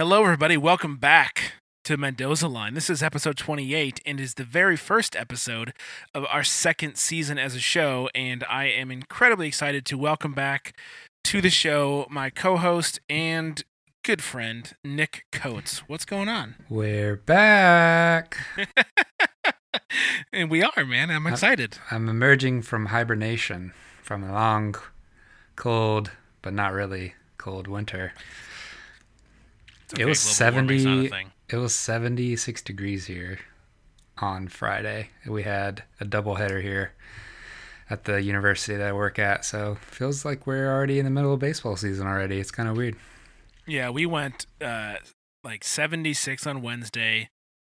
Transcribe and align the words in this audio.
Hello, 0.00 0.24
everybody. 0.24 0.56
Welcome 0.56 0.96
back 0.96 1.52
to 1.84 1.98
Mendoza 1.98 2.48
Line. 2.48 2.72
This 2.72 2.88
is 2.88 3.02
episode 3.02 3.36
28 3.36 4.00
and 4.06 4.18
is 4.18 4.32
the 4.32 4.44
very 4.44 4.74
first 4.74 5.14
episode 5.14 5.74
of 6.14 6.24
our 6.30 6.42
second 6.42 6.96
season 6.96 7.36
as 7.36 7.54
a 7.54 7.60
show. 7.60 8.08
And 8.14 8.42
I 8.48 8.64
am 8.64 8.90
incredibly 8.90 9.46
excited 9.46 9.84
to 9.84 9.98
welcome 9.98 10.32
back 10.32 10.74
to 11.24 11.42
the 11.42 11.50
show 11.50 12.06
my 12.08 12.30
co 12.30 12.56
host 12.56 12.98
and 13.10 13.62
good 14.02 14.22
friend, 14.22 14.72
Nick 14.82 15.26
Coates. 15.32 15.80
What's 15.80 16.06
going 16.06 16.30
on? 16.30 16.54
We're 16.70 17.16
back. 17.16 18.38
and 20.32 20.50
we 20.50 20.62
are, 20.62 20.86
man. 20.86 21.10
I'm 21.10 21.26
excited. 21.26 21.76
I'm 21.90 22.08
emerging 22.08 22.62
from 22.62 22.86
hibernation 22.86 23.74
from 24.02 24.24
a 24.24 24.32
long, 24.32 24.76
cold, 25.56 26.12
but 26.40 26.54
not 26.54 26.72
really 26.72 27.16
cold 27.36 27.68
winter. 27.68 28.14
Okay, 29.94 30.02
it 30.02 30.06
was 30.06 30.22
global 30.38 30.54
warming's 30.58 30.84
not 30.84 30.92
a 30.92 30.96
70 30.96 31.08
thing. 31.08 31.32
it 31.48 31.56
was 31.56 31.74
76 31.74 32.62
degrees 32.62 33.06
here 33.06 33.38
on 34.18 34.48
Friday. 34.48 35.10
We 35.26 35.42
had 35.42 35.82
a 36.00 36.04
doubleheader 36.04 36.62
here 36.62 36.92
at 37.88 38.04
the 38.04 38.22
university 38.22 38.76
that 38.76 38.86
I 38.86 38.92
work 38.92 39.18
at, 39.18 39.44
so 39.44 39.76
feels 39.80 40.24
like 40.24 40.46
we're 40.46 40.72
already 40.72 40.98
in 40.98 41.04
the 41.04 41.10
middle 41.10 41.32
of 41.34 41.40
baseball 41.40 41.76
season 41.76 42.06
already. 42.06 42.38
It's 42.38 42.50
kind 42.52 42.68
of 42.68 42.76
weird. 42.76 42.94
Yeah, 43.66 43.90
we 43.90 44.06
went 44.06 44.46
uh, 44.60 44.96
like 45.42 45.64
76 45.64 46.46
on 46.46 46.62
Wednesday, 46.62 47.30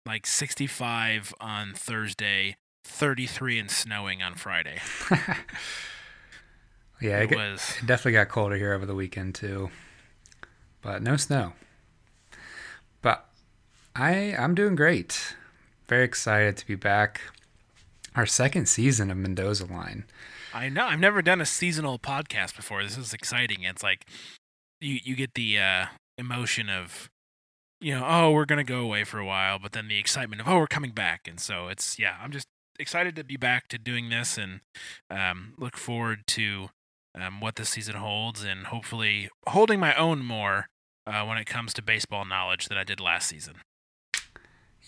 like 0.04 0.26
65 0.26 1.32
on 1.40 1.74
Thursday, 1.74 2.56
33 2.84 3.58
and 3.60 3.70
snowing 3.70 4.20
on 4.22 4.34
Friday. 4.34 4.78
yeah, 7.00 7.20
it, 7.20 7.32
It 7.32 7.36
was. 7.36 7.76
it 7.80 7.86
definitely 7.86 8.12
got 8.12 8.28
colder 8.28 8.56
here 8.56 8.72
over 8.72 8.86
the 8.86 8.94
weekend 8.94 9.34
too, 9.34 9.70
but 10.82 11.02
no 11.02 11.16
snow. 11.16 11.52
I 13.94 14.34
I'm 14.38 14.54
doing 14.54 14.76
great. 14.76 15.34
Very 15.88 16.04
excited 16.04 16.56
to 16.58 16.66
be 16.66 16.74
back. 16.74 17.20
Our 18.14 18.26
second 18.26 18.66
season 18.66 19.10
of 19.10 19.16
Mendoza 19.16 19.66
Line. 19.66 20.04
I 20.52 20.68
know. 20.68 20.86
I've 20.86 21.00
never 21.00 21.22
done 21.22 21.40
a 21.40 21.46
seasonal 21.46 21.98
podcast 21.98 22.56
before. 22.56 22.82
This 22.82 22.98
is 22.98 23.12
exciting. 23.12 23.62
It's 23.62 23.82
like 23.82 24.06
you 24.80 24.98
you 25.02 25.16
get 25.16 25.34
the 25.34 25.58
uh, 25.58 25.86
emotion 26.18 26.68
of 26.68 27.08
you 27.80 27.94
know, 27.94 28.04
oh, 28.06 28.30
we're 28.32 28.44
gonna 28.44 28.64
go 28.64 28.80
away 28.80 29.04
for 29.04 29.18
a 29.18 29.24
while, 29.24 29.58
but 29.58 29.72
then 29.72 29.88
the 29.88 29.98
excitement 29.98 30.42
of 30.42 30.48
oh, 30.48 30.58
we're 30.58 30.66
coming 30.66 30.92
back, 30.92 31.26
and 31.26 31.40
so 31.40 31.68
it's 31.68 31.98
yeah. 31.98 32.16
I'm 32.22 32.30
just 32.30 32.46
excited 32.78 33.16
to 33.16 33.24
be 33.24 33.36
back 33.36 33.68
to 33.68 33.78
doing 33.78 34.10
this, 34.10 34.36
and 34.38 34.60
um, 35.10 35.54
look 35.58 35.76
forward 35.76 36.20
to 36.28 36.68
um, 37.18 37.40
what 37.40 37.56
this 37.56 37.70
season 37.70 37.96
holds, 37.96 38.44
and 38.44 38.66
hopefully 38.66 39.30
holding 39.48 39.80
my 39.80 39.94
own 39.94 40.24
more 40.24 40.66
uh, 41.06 41.24
when 41.24 41.38
it 41.38 41.46
comes 41.46 41.72
to 41.74 41.82
baseball 41.82 42.24
knowledge 42.24 42.68
than 42.68 42.76
I 42.78 42.84
did 42.84 43.00
last 43.00 43.28
season. 43.28 43.56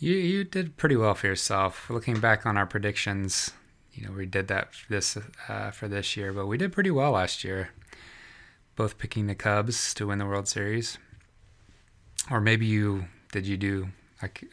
You 0.03 0.17
you 0.17 0.42
did 0.42 0.77
pretty 0.77 0.97
well 0.97 1.14
for 1.14 1.28
yourself. 1.28 1.89
Looking 1.89 2.19
back 2.19 2.45
on 2.45 2.56
our 2.56 2.67
predictions, 2.67 3.53
you 3.92 4.05
know 4.05 4.11
we 4.11 4.27
did 4.27 4.48
that 4.48 4.75
for 4.75 4.89
this 4.92 5.17
uh, 5.48 5.70
for 5.70 5.86
this 5.86 6.17
year, 6.17 6.33
but 6.33 6.48
we 6.48 6.58
did 6.58 6.72
pretty 6.72 6.91
well 6.91 7.12
last 7.12 7.45
year. 7.45 7.70
Both 8.75 8.98
picking 8.98 9.28
the 9.28 9.36
Cubs 9.36 9.95
to 9.95 10.08
win 10.08 10.19
the 10.19 10.27
World 10.27 10.48
Series, 10.48 10.98
or 12.33 12.41
maybe 12.41 12.67
you 12.67 13.05
did. 13.30 13.47
You 13.47 13.56
do? 13.56 13.91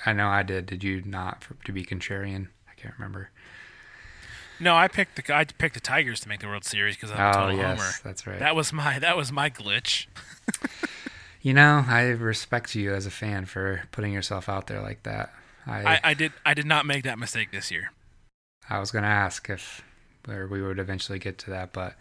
I 0.05 0.13
know 0.13 0.27
I 0.27 0.43
did. 0.43 0.67
Did 0.67 0.83
you 0.83 1.01
not 1.03 1.43
for, 1.43 1.55
to 1.65 1.71
be 1.71 1.83
contrarian? 1.83 2.49
I 2.69 2.75
can't 2.79 2.93
remember. 2.99 3.31
No, 4.59 4.75
I 4.75 4.87
picked 4.87 5.15
the 5.15 5.35
I 5.35 5.45
picked 5.45 5.73
the 5.73 5.79
Tigers 5.79 6.19
to 6.19 6.29
make 6.29 6.41
the 6.41 6.47
World 6.47 6.63
Series 6.63 6.95
because 6.95 7.09
I'm 7.09 7.17
a 7.19 7.29
Oh 7.29 7.33
total 7.33 7.57
yes, 7.57 7.79
homer. 7.79 7.91
that's 8.03 8.27
right. 8.27 8.37
That 8.37 8.55
was 8.55 8.71
my 8.71 8.99
that 8.99 9.17
was 9.17 9.31
my 9.31 9.49
glitch. 9.49 10.05
you 11.41 11.53
know, 11.53 11.85
I 11.87 12.07
respect 12.07 12.75
you 12.75 12.93
as 12.93 13.05
a 13.05 13.11
fan 13.11 13.45
for 13.45 13.83
putting 13.91 14.13
yourself 14.13 14.49
out 14.49 14.67
there 14.67 14.81
like 14.81 15.03
that. 15.03 15.33
I 15.65 15.95
I, 15.95 15.99
I 16.03 16.13
did 16.13 16.33
I 16.45 16.53
did 16.53 16.65
not 16.65 16.85
make 16.85 17.03
that 17.03 17.19
mistake 17.19 17.51
this 17.51 17.71
year. 17.71 17.91
I 18.69 18.79
was 18.79 18.91
going 18.91 19.03
to 19.03 19.09
ask 19.09 19.49
if 19.49 19.83
or 20.27 20.47
we 20.47 20.61
would 20.61 20.79
eventually 20.79 21.17
get 21.17 21.37
to 21.39 21.49
that, 21.51 21.73
but 21.73 21.95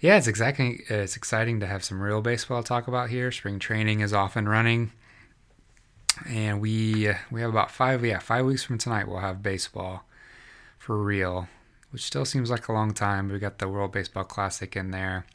yeah, 0.00 0.16
it's 0.16 0.28
exactly 0.28 0.84
it's 0.88 1.16
exciting 1.16 1.60
to 1.60 1.66
have 1.66 1.84
some 1.84 2.00
real 2.00 2.22
baseball 2.22 2.62
to 2.62 2.68
talk 2.68 2.86
about 2.88 3.10
here. 3.10 3.32
Spring 3.32 3.58
training 3.58 4.00
is 4.00 4.12
off 4.12 4.36
and 4.36 4.48
running, 4.48 4.92
and 6.26 6.60
we 6.60 7.10
we 7.30 7.40
have 7.40 7.50
about 7.50 7.70
five 7.70 8.04
yeah 8.04 8.20
five 8.20 8.46
weeks 8.46 8.64
from 8.64 8.78
tonight 8.78 9.08
we'll 9.08 9.18
have 9.18 9.42
baseball 9.42 10.04
for 10.78 10.96
real, 10.96 11.48
which 11.90 12.02
still 12.02 12.24
seems 12.24 12.50
like 12.50 12.68
a 12.68 12.72
long 12.72 12.94
time. 12.94 13.28
We 13.28 13.38
got 13.38 13.58
the 13.58 13.68
World 13.68 13.92
Baseball 13.92 14.24
Classic 14.24 14.76
in 14.76 14.92
there, 14.92 15.26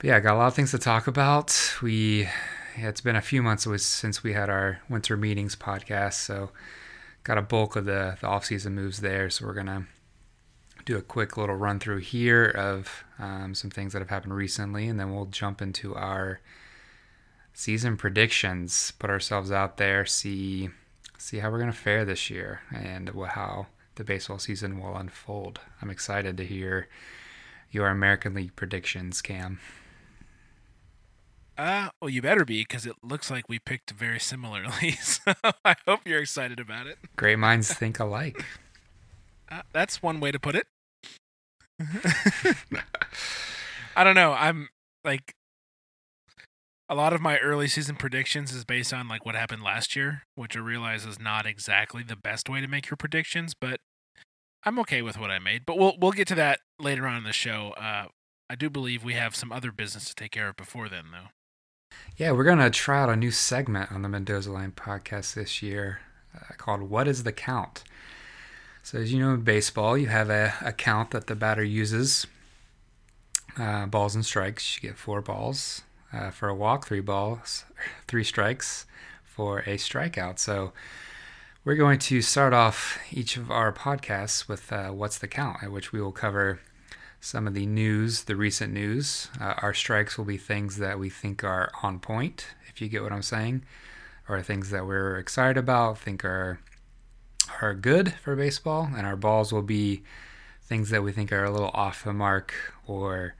but 0.00 0.06
yeah, 0.06 0.16
I 0.16 0.20
got 0.20 0.34
a 0.34 0.38
lot 0.38 0.46
of 0.46 0.54
things 0.54 0.70
to 0.70 0.78
talk 0.78 1.06
about. 1.06 1.74
We 1.82 2.22
yeah, 2.78 2.88
it's 2.88 3.02
been 3.02 3.16
a 3.16 3.20
few 3.20 3.42
months 3.42 3.66
since 3.82 4.22
we 4.22 4.32
had 4.32 4.48
our 4.48 4.80
winter 4.88 5.14
meetings 5.14 5.54
podcast, 5.54 6.14
so 6.14 6.52
got 7.22 7.36
a 7.36 7.42
bulk 7.42 7.76
of 7.76 7.84
the, 7.84 8.16
the 8.18 8.26
off-season 8.26 8.74
moves 8.74 9.02
there. 9.02 9.28
So 9.28 9.44
we're 9.44 9.52
gonna 9.52 9.88
do 10.86 10.96
a 10.96 11.02
quick 11.02 11.36
little 11.36 11.54
run 11.54 11.78
through 11.78 11.98
here 11.98 12.46
of 12.46 13.04
um, 13.18 13.54
some 13.54 13.70
things 13.70 13.92
that 13.92 13.98
have 13.98 14.08
happened 14.08 14.34
recently 14.34 14.88
and 14.88 14.98
then 14.98 15.14
we'll 15.14 15.26
jump 15.26 15.60
into 15.60 15.94
our 15.94 16.40
season 17.52 17.98
predictions 17.98 18.92
put 18.92 19.10
ourselves 19.10 19.52
out 19.52 19.76
there 19.76 20.06
see 20.06 20.70
see 21.18 21.40
how 21.40 21.50
we're 21.50 21.58
gonna 21.58 21.72
fare 21.74 22.06
this 22.06 22.30
year 22.30 22.62
and 22.74 23.10
how 23.28 23.66
the 23.96 24.04
baseball 24.04 24.38
season 24.38 24.80
will 24.80 24.96
unfold. 24.96 25.60
I'm 25.82 25.90
excited 25.90 26.38
to 26.38 26.46
hear 26.46 26.88
your 27.70 27.88
american 27.88 28.32
league 28.32 28.56
predictions 28.56 29.20
cam 29.20 29.60
Uh, 31.60 31.90
well, 32.00 32.08
you 32.08 32.22
better 32.22 32.46
be 32.46 32.62
because 32.62 32.86
it 32.86 32.96
looks 33.02 33.30
like 33.30 33.46
we 33.46 33.58
picked 33.58 33.90
very 33.90 34.18
similarly. 34.18 34.96
So 35.02 35.34
I 35.62 35.76
hope 35.86 36.00
you're 36.06 36.22
excited 36.22 36.58
about 36.58 36.86
it. 36.86 36.96
great 37.16 37.38
minds 37.38 37.72
think 37.72 38.00
alike 38.00 38.42
Uh, 39.50 39.62
that's 39.72 40.00
one 40.00 40.20
way 40.20 40.30
to 40.30 40.38
put 40.38 40.54
it. 40.54 40.68
I 43.96 44.04
don't 44.04 44.14
know. 44.14 44.32
I'm 44.32 44.68
like 45.04 45.34
a 46.88 46.94
lot 46.94 47.12
of 47.12 47.20
my 47.20 47.36
early 47.38 47.66
season 47.66 47.96
predictions 47.96 48.52
is 48.54 48.64
based 48.64 48.94
on 48.94 49.08
like 49.08 49.26
what 49.26 49.34
happened 49.34 49.62
last 49.62 49.96
year, 49.96 50.22
which 50.36 50.56
I 50.56 50.60
realize 50.60 51.04
is 51.04 51.18
not 51.18 51.46
exactly 51.46 52.04
the 52.04 52.14
best 52.14 52.48
way 52.48 52.60
to 52.60 52.68
make 52.68 52.88
your 52.88 52.96
predictions, 52.96 53.52
but 53.60 53.80
I'm 54.62 54.78
okay 54.78 55.02
with 55.02 55.18
what 55.18 55.32
I 55.32 55.40
made. 55.40 55.66
But 55.66 55.78
we'll 55.78 55.96
we'll 56.00 56.12
get 56.12 56.28
to 56.28 56.36
that 56.36 56.60
later 56.78 57.08
on 57.08 57.16
in 57.16 57.24
the 57.24 57.32
show. 57.32 57.74
Uh, 57.76 58.06
I 58.48 58.54
do 58.54 58.70
believe 58.70 59.02
we 59.02 59.14
have 59.14 59.34
some 59.34 59.50
other 59.50 59.72
business 59.72 60.04
to 60.06 60.14
take 60.14 60.30
care 60.30 60.48
of 60.48 60.56
before 60.56 60.88
then, 60.88 61.06
though. 61.10 61.30
Yeah, 62.20 62.32
we're 62.32 62.44
going 62.44 62.58
to 62.58 62.68
try 62.68 63.00
out 63.00 63.08
a 63.08 63.16
new 63.16 63.30
segment 63.30 63.90
on 63.90 64.02
the 64.02 64.08
Mendoza 64.10 64.52
Line 64.52 64.72
podcast 64.72 65.32
this 65.32 65.62
year 65.62 66.00
uh, 66.36 66.52
called 66.58 66.82
What 66.82 67.08
is 67.08 67.22
the 67.22 67.32
Count? 67.32 67.82
So, 68.82 68.98
as 68.98 69.10
you 69.10 69.20
know, 69.20 69.32
in 69.32 69.40
baseball, 69.40 69.96
you 69.96 70.08
have 70.08 70.28
a, 70.28 70.52
a 70.60 70.74
count 70.74 71.12
that 71.12 71.28
the 71.28 71.34
batter 71.34 71.64
uses 71.64 72.26
uh, 73.56 73.86
balls 73.86 74.14
and 74.14 74.22
strikes. 74.22 74.76
You 74.76 74.90
get 74.90 74.98
four 74.98 75.22
balls 75.22 75.80
uh, 76.12 76.28
for 76.28 76.50
a 76.50 76.54
walk, 76.54 76.86
three 76.86 77.00
balls, 77.00 77.64
three 78.06 78.24
strikes 78.24 78.84
for 79.24 79.60
a 79.60 79.78
strikeout. 79.78 80.38
So, 80.38 80.74
we're 81.64 81.74
going 81.74 82.00
to 82.00 82.20
start 82.20 82.52
off 82.52 82.98
each 83.10 83.38
of 83.38 83.50
our 83.50 83.72
podcasts 83.72 84.46
with 84.46 84.70
uh, 84.70 84.88
What's 84.90 85.16
the 85.16 85.26
Count, 85.26 85.62
at 85.62 85.72
which 85.72 85.90
we 85.90 86.02
will 86.02 86.12
cover 86.12 86.60
some 87.20 87.46
of 87.46 87.54
the 87.54 87.66
news, 87.66 88.24
the 88.24 88.36
recent 88.36 88.72
news. 88.72 89.28
Uh, 89.40 89.54
our 89.58 89.74
strikes 89.74 90.16
will 90.16 90.24
be 90.24 90.38
things 90.38 90.78
that 90.78 90.98
we 90.98 91.10
think 91.10 91.44
are 91.44 91.70
on 91.82 91.98
point, 91.98 92.48
if 92.68 92.80
you 92.80 92.88
get 92.88 93.02
what 93.02 93.12
I'm 93.12 93.22
saying, 93.22 93.62
or 94.28 94.42
things 94.42 94.70
that 94.70 94.86
we're 94.86 95.16
excited 95.18 95.58
about, 95.58 95.98
think 95.98 96.24
are 96.24 96.60
are 97.60 97.74
good 97.74 98.14
for 98.14 98.36
baseball, 98.36 98.88
and 98.96 99.06
our 99.06 99.16
balls 99.16 99.52
will 99.52 99.62
be 99.62 100.02
things 100.62 100.90
that 100.90 101.02
we 101.02 101.12
think 101.12 101.32
are 101.32 101.44
a 101.44 101.50
little 101.50 101.70
off 101.74 102.04
the 102.04 102.12
mark 102.12 102.54
or 102.86 103.34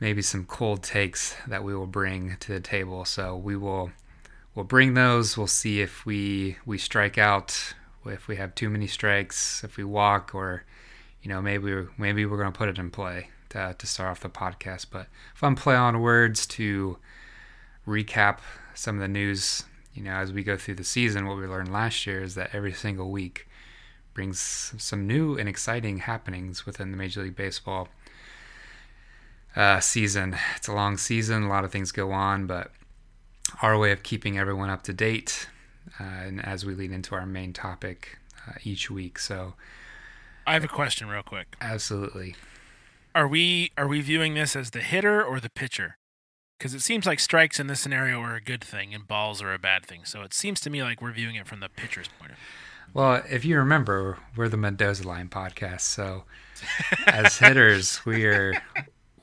maybe 0.00 0.22
some 0.22 0.44
cold 0.44 0.82
takes 0.82 1.34
that 1.48 1.64
we 1.64 1.74
will 1.74 1.88
bring 1.88 2.36
to 2.38 2.52
the 2.52 2.60
table. 2.60 3.04
So 3.04 3.36
we 3.36 3.56
will 3.56 3.90
we'll 4.54 4.64
bring 4.64 4.94
those. 4.94 5.36
We'll 5.36 5.48
see 5.48 5.80
if 5.80 6.06
we 6.06 6.56
we 6.64 6.78
strike 6.78 7.18
out, 7.18 7.74
if 8.06 8.28
we 8.28 8.36
have 8.36 8.54
too 8.54 8.70
many 8.70 8.86
strikes, 8.86 9.62
if 9.64 9.76
we 9.76 9.84
walk, 9.84 10.34
or 10.34 10.64
you 11.28 11.34
know 11.34 11.42
maybe 11.42 11.64
we're, 11.64 11.90
maybe 11.98 12.24
we're 12.24 12.38
going 12.38 12.50
to 12.50 12.56
put 12.56 12.70
it 12.70 12.78
in 12.78 12.90
play 12.90 13.28
to 13.50 13.76
to 13.78 13.86
start 13.86 14.10
off 14.10 14.20
the 14.20 14.30
podcast. 14.30 14.86
But 14.90 15.08
fun 15.34 15.56
play 15.56 15.76
on 15.76 16.00
words 16.00 16.46
to 16.46 16.96
recap 17.86 18.38
some 18.74 18.96
of 18.96 19.02
the 19.02 19.08
news. 19.08 19.64
You 19.92 20.04
know, 20.04 20.12
as 20.12 20.32
we 20.32 20.42
go 20.42 20.56
through 20.56 20.76
the 20.76 20.84
season, 20.84 21.26
what 21.26 21.36
we 21.36 21.46
learned 21.46 21.70
last 21.70 22.06
year 22.06 22.22
is 22.22 22.34
that 22.36 22.54
every 22.54 22.72
single 22.72 23.10
week 23.10 23.46
brings 24.14 24.72
some 24.78 25.06
new 25.06 25.36
and 25.36 25.50
exciting 25.50 25.98
happenings 25.98 26.64
within 26.64 26.92
the 26.92 26.96
Major 26.96 27.22
League 27.22 27.36
Baseball 27.36 27.88
uh, 29.54 29.80
season. 29.80 30.34
It's 30.56 30.68
a 30.68 30.72
long 30.72 30.96
season, 30.96 31.42
a 31.42 31.48
lot 31.48 31.64
of 31.64 31.70
things 31.70 31.92
go 31.92 32.10
on, 32.10 32.46
but 32.46 32.70
our 33.60 33.76
way 33.76 33.92
of 33.92 34.02
keeping 34.02 34.38
everyone 34.38 34.70
up 34.70 34.82
to 34.84 34.94
date, 34.94 35.48
uh, 36.00 36.04
and 36.04 36.42
as 36.42 36.64
we 36.64 36.74
lead 36.74 36.90
into 36.90 37.14
our 37.14 37.26
main 37.26 37.52
topic 37.52 38.16
uh, 38.48 38.52
each 38.64 38.90
week. 38.90 39.18
So, 39.18 39.52
I 40.48 40.54
have 40.54 40.64
a 40.64 40.68
question, 40.68 41.08
real 41.08 41.22
quick. 41.22 41.56
absolutely, 41.60 42.34
Are 43.14 43.28
we 43.28 43.70
are 43.76 43.86
we 43.86 44.00
viewing 44.00 44.34
this 44.34 44.56
as 44.56 44.70
the 44.70 44.80
hitter 44.80 45.22
or 45.22 45.40
the 45.40 45.50
pitcher? 45.50 45.96
because 46.58 46.74
it 46.74 46.80
seems 46.80 47.06
like 47.06 47.20
strikes 47.20 47.60
in 47.60 47.68
this 47.68 47.78
scenario 47.78 48.20
are 48.20 48.34
a 48.34 48.40
good 48.40 48.64
thing 48.64 48.92
and 48.92 49.06
balls 49.06 49.40
are 49.40 49.54
a 49.54 49.58
bad 49.60 49.86
thing. 49.86 50.04
So 50.04 50.22
it 50.22 50.34
seems 50.34 50.58
to 50.62 50.70
me 50.70 50.82
like 50.82 51.00
we're 51.00 51.12
viewing 51.12 51.36
it 51.36 51.46
from 51.46 51.60
the 51.60 51.68
pitcher's 51.68 52.08
point 52.18 52.32
of 52.32 52.36
view. 52.36 52.44
Well, 52.94 53.22
if 53.30 53.44
you 53.44 53.56
remember, 53.58 54.18
we're 54.34 54.48
the 54.48 54.56
Mendoza 54.56 55.06
Line 55.06 55.28
podcast, 55.28 55.82
so 55.82 56.24
as 57.06 57.38
hitters, 57.38 58.04
we 58.04 58.24
are 58.26 58.60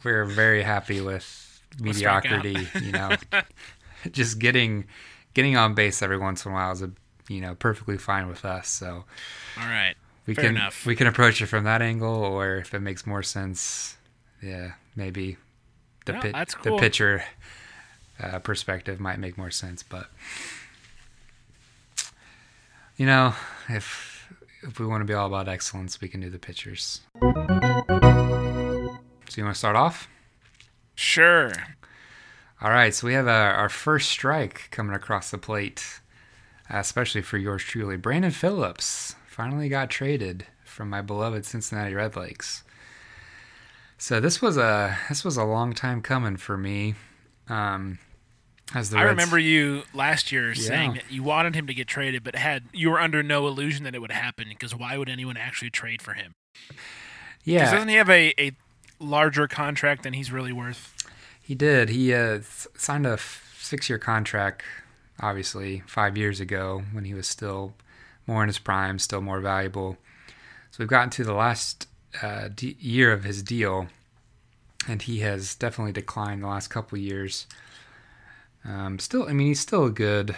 we're 0.04 0.24
very 0.24 0.62
happy 0.64 1.02
with 1.02 1.62
mediocrity. 1.82 2.70
You 2.82 2.92
know, 2.94 3.18
just 4.12 4.40
getting 4.40 4.86
getting 5.34 5.58
on 5.58 5.74
base 5.74 6.02
every 6.02 6.18
once 6.18 6.46
in 6.46 6.52
a 6.52 6.56
while 6.56 6.72
is 6.72 6.84
a 6.84 6.92
you 7.28 7.42
know 7.42 7.56
perfectly 7.56 7.98
fine 7.98 8.28
with 8.30 8.46
us. 8.46 8.70
So 8.70 9.04
All 9.60 9.68
right. 9.68 9.96
We 10.26 10.34
Fair 10.34 10.46
can 10.46 10.56
enough. 10.58 10.86
we 10.86 10.96
can 10.96 11.08
approach 11.08 11.42
it 11.42 11.48
from 11.48 11.64
that 11.66 11.82
angle, 11.82 12.14
or 12.14 12.58
if 12.58 12.74
it 12.74 12.80
makes 12.80 13.06
more 13.06 13.24
sense, 13.24 13.98
yeah, 14.42 14.74
maybe 14.96 15.38
the 16.06 16.14
No, 16.14 16.22
pit, 16.22 16.34
that's 16.34 16.56
the 16.64 16.78
pitcher 16.78 17.24
uh, 18.20 18.40
perspective 18.40 19.00
might 19.00 19.20
make 19.20 19.38
more 19.38 19.52
sense. 19.52 19.84
But 19.84 20.08
you 22.98 23.06
know, 23.06 23.34
if 23.70 24.32
if 24.64 24.80
we 24.80 24.88
want 24.88 25.02
to 25.02 25.06
be 25.06 25.14
all 25.14 25.28
about 25.28 25.48
excellence, 25.48 26.02
we 26.02 26.08
can 26.08 26.22
do 26.22 26.30
the 26.30 26.40
pitchers. 26.40 27.02
So 27.22 29.42
you 29.42 29.44
want 29.44 29.56
to 29.56 29.60
start 29.60 29.76
off? 29.76 30.08
Sure. 30.96 31.52
All 32.62 32.72
right, 32.72 32.94
so 32.94 33.06
we 33.06 33.14
have 33.14 33.28
our, 33.28 33.52
our 33.54 33.70
first 33.70 34.10
strike 34.10 34.70
coming 34.72 34.96
across 34.96 35.30
the 35.30 35.38
plate, 35.38 36.00
uh, 36.74 36.78
especially 36.78 37.22
for 37.22 37.38
yours 37.38 37.62
truly. 37.64 37.98
Brandon 37.98 38.32
Phillips 38.32 39.16
finally 39.36 39.68
got 39.68 39.90
traded 39.90 40.46
from 40.64 40.90
my 40.90 41.02
beloved 41.02 41.46
Cincinnati 41.46 41.94
Redlegs. 41.94 42.62
So 43.98 44.22
this 44.22 44.42
was 44.42 44.56
a 44.56 44.98
this 45.10 45.26
was 45.26 45.36
a 45.36 45.44
long 45.44 45.74
time 45.74 46.02
coming 46.02 46.38
for 46.38 46.56
me. 46.56 46.96
Um, 47.50 48.00
as 48.74 48.92
the 48.92 48.98
I 48.98 49.04
Reds- 49.04 49.12
remember 49.12 49.38
you 49.38 49.84
last 49.94 50.32
year 50.32 50.56
saying 50.56 50.94
that 50.94 51.12
you 51.12 51.22
wanted 51.22 51.54
him 51.54 51.68
to 51.68 51.74
get 51.74 51.86
traded, 51.86 52.24
but 52.24 52.36
had 52.36 52.64
you 52.72 52.90
were 52.90 53.00
under 53.00 53.22
no 53.22 53.46
illusion 53.46 53.84
that 53.84 53.94
it 53.94 54.00
would 54.00 54.12
happen 54.12 54.46
because 54.48 54.74
why 54.74 54.98
would 54.98 55.10
anyone 55.10 55.36
actually 55.36 55.70
trade 55.70 56.02
for 56.02 56.14
him? 56.14 56.34
yeah, 57.44 57.70
doesn't 57.72 57.90
he 57.90 57.96
have 57.96 58.10
a, 58.10 58.34
a 58.40 58.54
larger 59.00 59.50
contract 59.50 60.04
than 60.04 60.14
he's 60.14 60.32
really 60.32 60.54
worth? 60.54 60.94
He 61.42 61.56
did. 61.56 61.90
He 61.90 62.14
uh, 62.14 62.40
signed 62.78 63.06
a 63.06 63.12
f- 63.12 63.58
six-year 63.60 64.00
contract, 64.00 64.64
obviously 65.20 65.84
five 65.86 66.18
years 66.18 66.40
ago 66.40 66.84
when 66.94 67.04
he 67.04 67.14
was 67.14 67.28
still 67.28 67.74
more 68.28 68.44
in 68.44 68.50
his 68.50 68.60
prime, 68.60 69.00
still 69.00 69.22
more 69.22 69.40
valuable. 69.40 69.98
So 70.72 70.78
we've 70.80 70.88
gotten 70.88 71.10
to 71.12 71.24
the 71.24 71.34
last 71.34 71.88
uh, 72.22 72.50
d- 72.54 72.78
year 72.80 73.12
of 73.14 73.24
his 73.24 73.42
deal, 73.42 73.88
and 74.88 75.02
he 75.02 75.20
has 75.20 75.56
definitely 75.56 75.94
declined 75.94 76.44
the 76.44 76.48
last 76.48 76.68
couple 76.68 76.98
years. 76.98 77.48
Um, 78.64 79.00
still, 79.00 79.28
I 79.28 79.34
mean, 79.34 79.48
he's 79.48 79.60
still 79.60 79.86
a 79.86 79.92
good. 79.92 80.36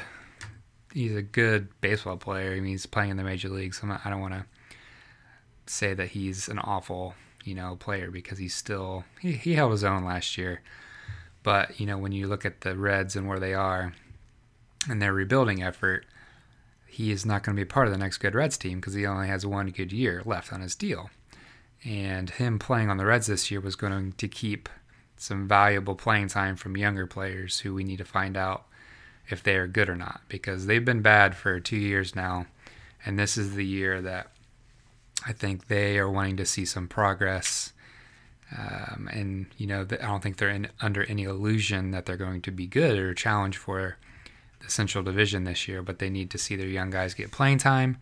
He's 0.93 1.15
a 1.15 1.21
good 1.21 1.69
baseball 1.81 2.17
player. 2.17 2.51
I 2.53 2.55
mean, 2.55 2.65
he's 2.71 2.85
playing 2.85 3.11
in 3.11 3.17
the 3.17 3.23
major 3.23 3.49
leagues. 3.49 3.79
I'm 3.83 3.89
not, 3.89 4.01
I 4.03 4.09
don't 4.09 4.21
want 4.21 4.33
to 4.33 4.45
say 5.67 5.93
that 5.93 6.09
he's 6.09 6.47
an 6.47 6.59
awful, 6.59 7.13
you 7.43 7.53
know, 7.53 7.75
player 7.75 8.09
because 8.09 8.37
he's 8.37 8.55
still 8.55 9.03
he, 9.19 9.33
he 9.33 9.53
held 9.53 9.71
his 9.71 9.83
own 9.83 10.03
last 10.05 10.37
year. 10.37 10.61
But 11.43 11.79
you 11.79 11.85
know, 11.85 11.97
when 11.97 12.11
you 12.11 12.27
look 12.27 12.45
at 12.45 12.61
the 12.61 12.75
Reds 12.75 13.15
and 13.15 13.27
where 13.27 13.39
they 13.39 13.53
are 13.53 13.93
and 14.89 15.01
their 15.01 15.13
rebuilding 15.13 15.61
effort, 15.61 16.05
he 16.87 17.11
is 17.11 17.25
not 17.25 17.43
going 17.43 17.55
to 17.55 17.61
be 17.61 17.65
part 17.65 17.87
of 17.87 17.93
the 17.93 17.99
next 17.99 18.17
good 18.17 18.35
Reds 18.35 18.57
team 18.57 18.79
because 18.79 18.93
he 18.93 19.05
only 19.05 19.27
has 19.27 19.45
one 19.45 19.69
good 19.69 19.91
year 19.91 20.21
left 20.25 20.51
on 20.51 20.61
his 20.61 20.75
deal. 20.75 21.09
And 21.85 22.29
him 22.29 22.57
playing 22.57 22.89
on 22.89 22.97
the 22.97 23.05
Reds 23.05 23.27
this 23.27 23.51
year 23.51 23.61
was 23.61 23.75
going 23.75 24.13
to 24.13 24.27
keep 24.27 24.67
some 25.17 25.47
valuable 25.47 25.95
playing 25.95 26.27
time 26.27 26.55
from 26.55 26.77
younger 26.77 27.05
players 27.07 27.59
who 27.59 27.73
we 27.73 27.83
need 27.83 27.97
to 27.97 28.05
find 28.05 28.37
out 28.37 28.65
if 29.29 29.43
they 29.43 29.55
are 29.55 29.67
good 29.67 29.89
or 29.89 29.95
not 29.95 30.21
because 30.29 30.65
they've 30.65 30.85
been 30.85 31.01
bad 31.01 31.35
for 31.35 31.59
two 31.59 31.77
years 31.77 32.15
now. 32.15 32.45
And 33.05 33.17
this 33.17 33.37
is 33.37 33.55
the 33.55 33.65
year 33.65 34.01
that 34.01 34.31
I 35.25 35.33
think 35.33 35.67
they 35.67 35.97
are 35.97 36.09
wanting 36.09 36.37
to 36.37 36.45
see 36.45 36.65
some 36.65 36.87
progress. 36.87 37.73
Um, 38.57 39.09
and, 39.11 39.47
you 39.57 39.67
know, 39.67 39.81
I 39.81 39.95
don't 39.95 40.23
think 40.23 40.37
they're 40.37 40.49
in, 40.49 40.69
under 40.81 41.03
any 41.03 41.23
illusion 41.23 41.91
that 41.91 42.05
they're 42.05 42.15
going 42.17 42.41
to 42.43 42.51
be 42.51 42.65
good 42.65 42.97
or 42.97 43.13
challenge 43.13 43.57
for 43.57 43.97
the 44.67 44.73
Central 44.73 45.01
Division 45.01 45.45
this 45.45 45.67
year, 45.67 45.81
but 45.81 45.99
they 45.99 46.09
need 46.09 46.29
to 46.31 46.37
see 46.37 46.57
their 46.57 46.67
young 46.67 46.89
guys 46.89 47.13
get 47.13 47.31
playing 47.31 47.57
time 47.57 47.97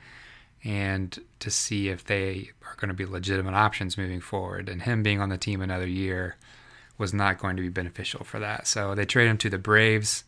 and 0.63 1.19
to 1.39 1.51
see 1.51 1.89
if 1.89 2.03
they 2.03 2.49
are 2.65 2.75
going 2.77 2.89
to 2.89 2.95
be 2.95 3.05
legitimate 3.05 3.53
options 3.53 3.99
moving 3.99 4.19
forward. 4.19 4.67
And 4.67 4.81
him 4.81 5.03
being 5.03 5.21
on 5.21 5.29
the 5.29 5.37
team 5.37 5.61
another 5.61 5.87
year 5.87 6.37
was 6.97 7.13
not 7.13 7.37
going 7.37 7.55
to 7.55 7.61
be 7.61 7.69
beneficial 7.69 8.23
for 8.23 8.39
that. 8.39 8.65
So 8.65 8.95
they 8.95 9.05
trade 9.05 9.27
him 9.27 9.37
to 9.37 9.49
the 9.49 9.59
Braves, 9.59 10.23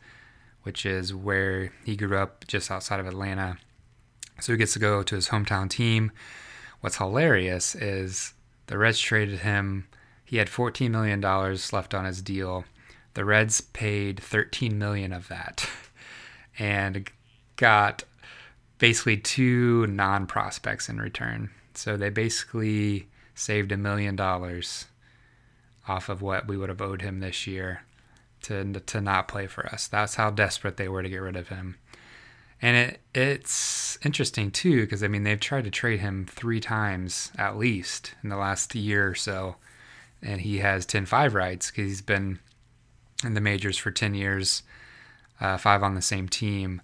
which 0.62 0.86
is 0.86 1.12
where 1.12 1.74
he 1.84 1.95
grew 1.95 2.18
up 2.18 2.45
just 2.48 2.69
outside 2.69 3.00
of 3.00 3.07
Atlanta. 3.07 3.57
So 4.39 4.54
he 4.54 4.57
gets 4.57 4.74
to 4.74 4.80
go 4.80 5.01
to 5.01 5.16
his 5.16 5.30
hometown 5.30 5.72
team. 5.72 6.12
What's 6.81 6.98
hilarious 6.98 7.74
is 7.74 8.34
the 8.68 8.78
Reds 8.78 9.00
traded 9.00 9.39
him. 9.39 9.88
He 10.24 10.38
had 10.38 10.50
$14 10.50 10.92
million 10.92 11.19
left 11.19 11.95
on 11.95 12.06
his 12.06 12.22
deal. 12.22 12.66
The 13.16 13.25
Reds 13.25 13.62
paid 13.62 14.19
13 14.19 14.78
million 14.78 15.12
of 15.12 15.30
that 15.30 15.68
and 16.57 17.09
got 17.56 18.04
basically 18.77 19.18
two 19.18 19.88
non 19.88 20.27
prospects 20.27 20.89
in 20.89 21.00
return. 21.00 21.50
So 21.74 21.98
they 21.98 22.09
basically 22.09 23.07
saved 23.36 23.71
a 23.71 23.77
million 23.77 24.15
dollars 24.15 24.86
off 25.88 26.09
of 26.09 26.21
what 26.21 26.48
we 26.48 26.57
would 26.57 26.69
have 26.69 26.81
owed 26.81 27.01
him 27.01 27.19
this 27.19 27.48
year 27.48 27.81
to 28.44 28.74
to 28.74 29.01
not 29.01 29.27
play 29.27 29.48
for 29.48 29.65
us. 29.68 29.88
That's 29.88 30.15
how 30.15 30.30
desperate 30.30 30.77
they 30.77 30.88
were 30.88 31.04
to 31.04 31.09
get 31.09 31.18
rid 31.18 31.36
of 31.36 31.50
him. 31.50 31.77
And 32.62 32.77
it 32.77 33.01
it's 33.13 33.98
interesting 34.03 34.51
too 34.51 34.81
because 34.81 35.03
I 35.03 35.07
mean 35.07 35.24
they've 35.24 35.39
tried 35.39 35.65
to 35.65 35.71
trade 35.71 36.00
him 36.00 36.25
3 36.30 36.60
times 36.60 37.31
at 37.38 37.57
least 37.57 38.15
in 38.24 38.30
the 38.30 38.38
last 38.38 38.74
year 38.75 39.07
or 39.10 39.15
so 39.15 39.56
and 40.21 40.42
he 40.42 40.60
has 40.60 40.86
10-5 40.86 41.33
rights 41.33 41.69
cuz 41.69 41.86
he's 41.86 42.01
been 42.01 42.39
in 43.24 43.33
the 43.33 43.42
majors 43.42 43.77
for 43.77 43.92
10 43.92 44.13
years, 44.13 44.63
uh, 45.39 45.57
five 45.57 45.84
on 45.84 45.95
the 45.95 46.01
same 46.01 46.28
team. 46.28 46.81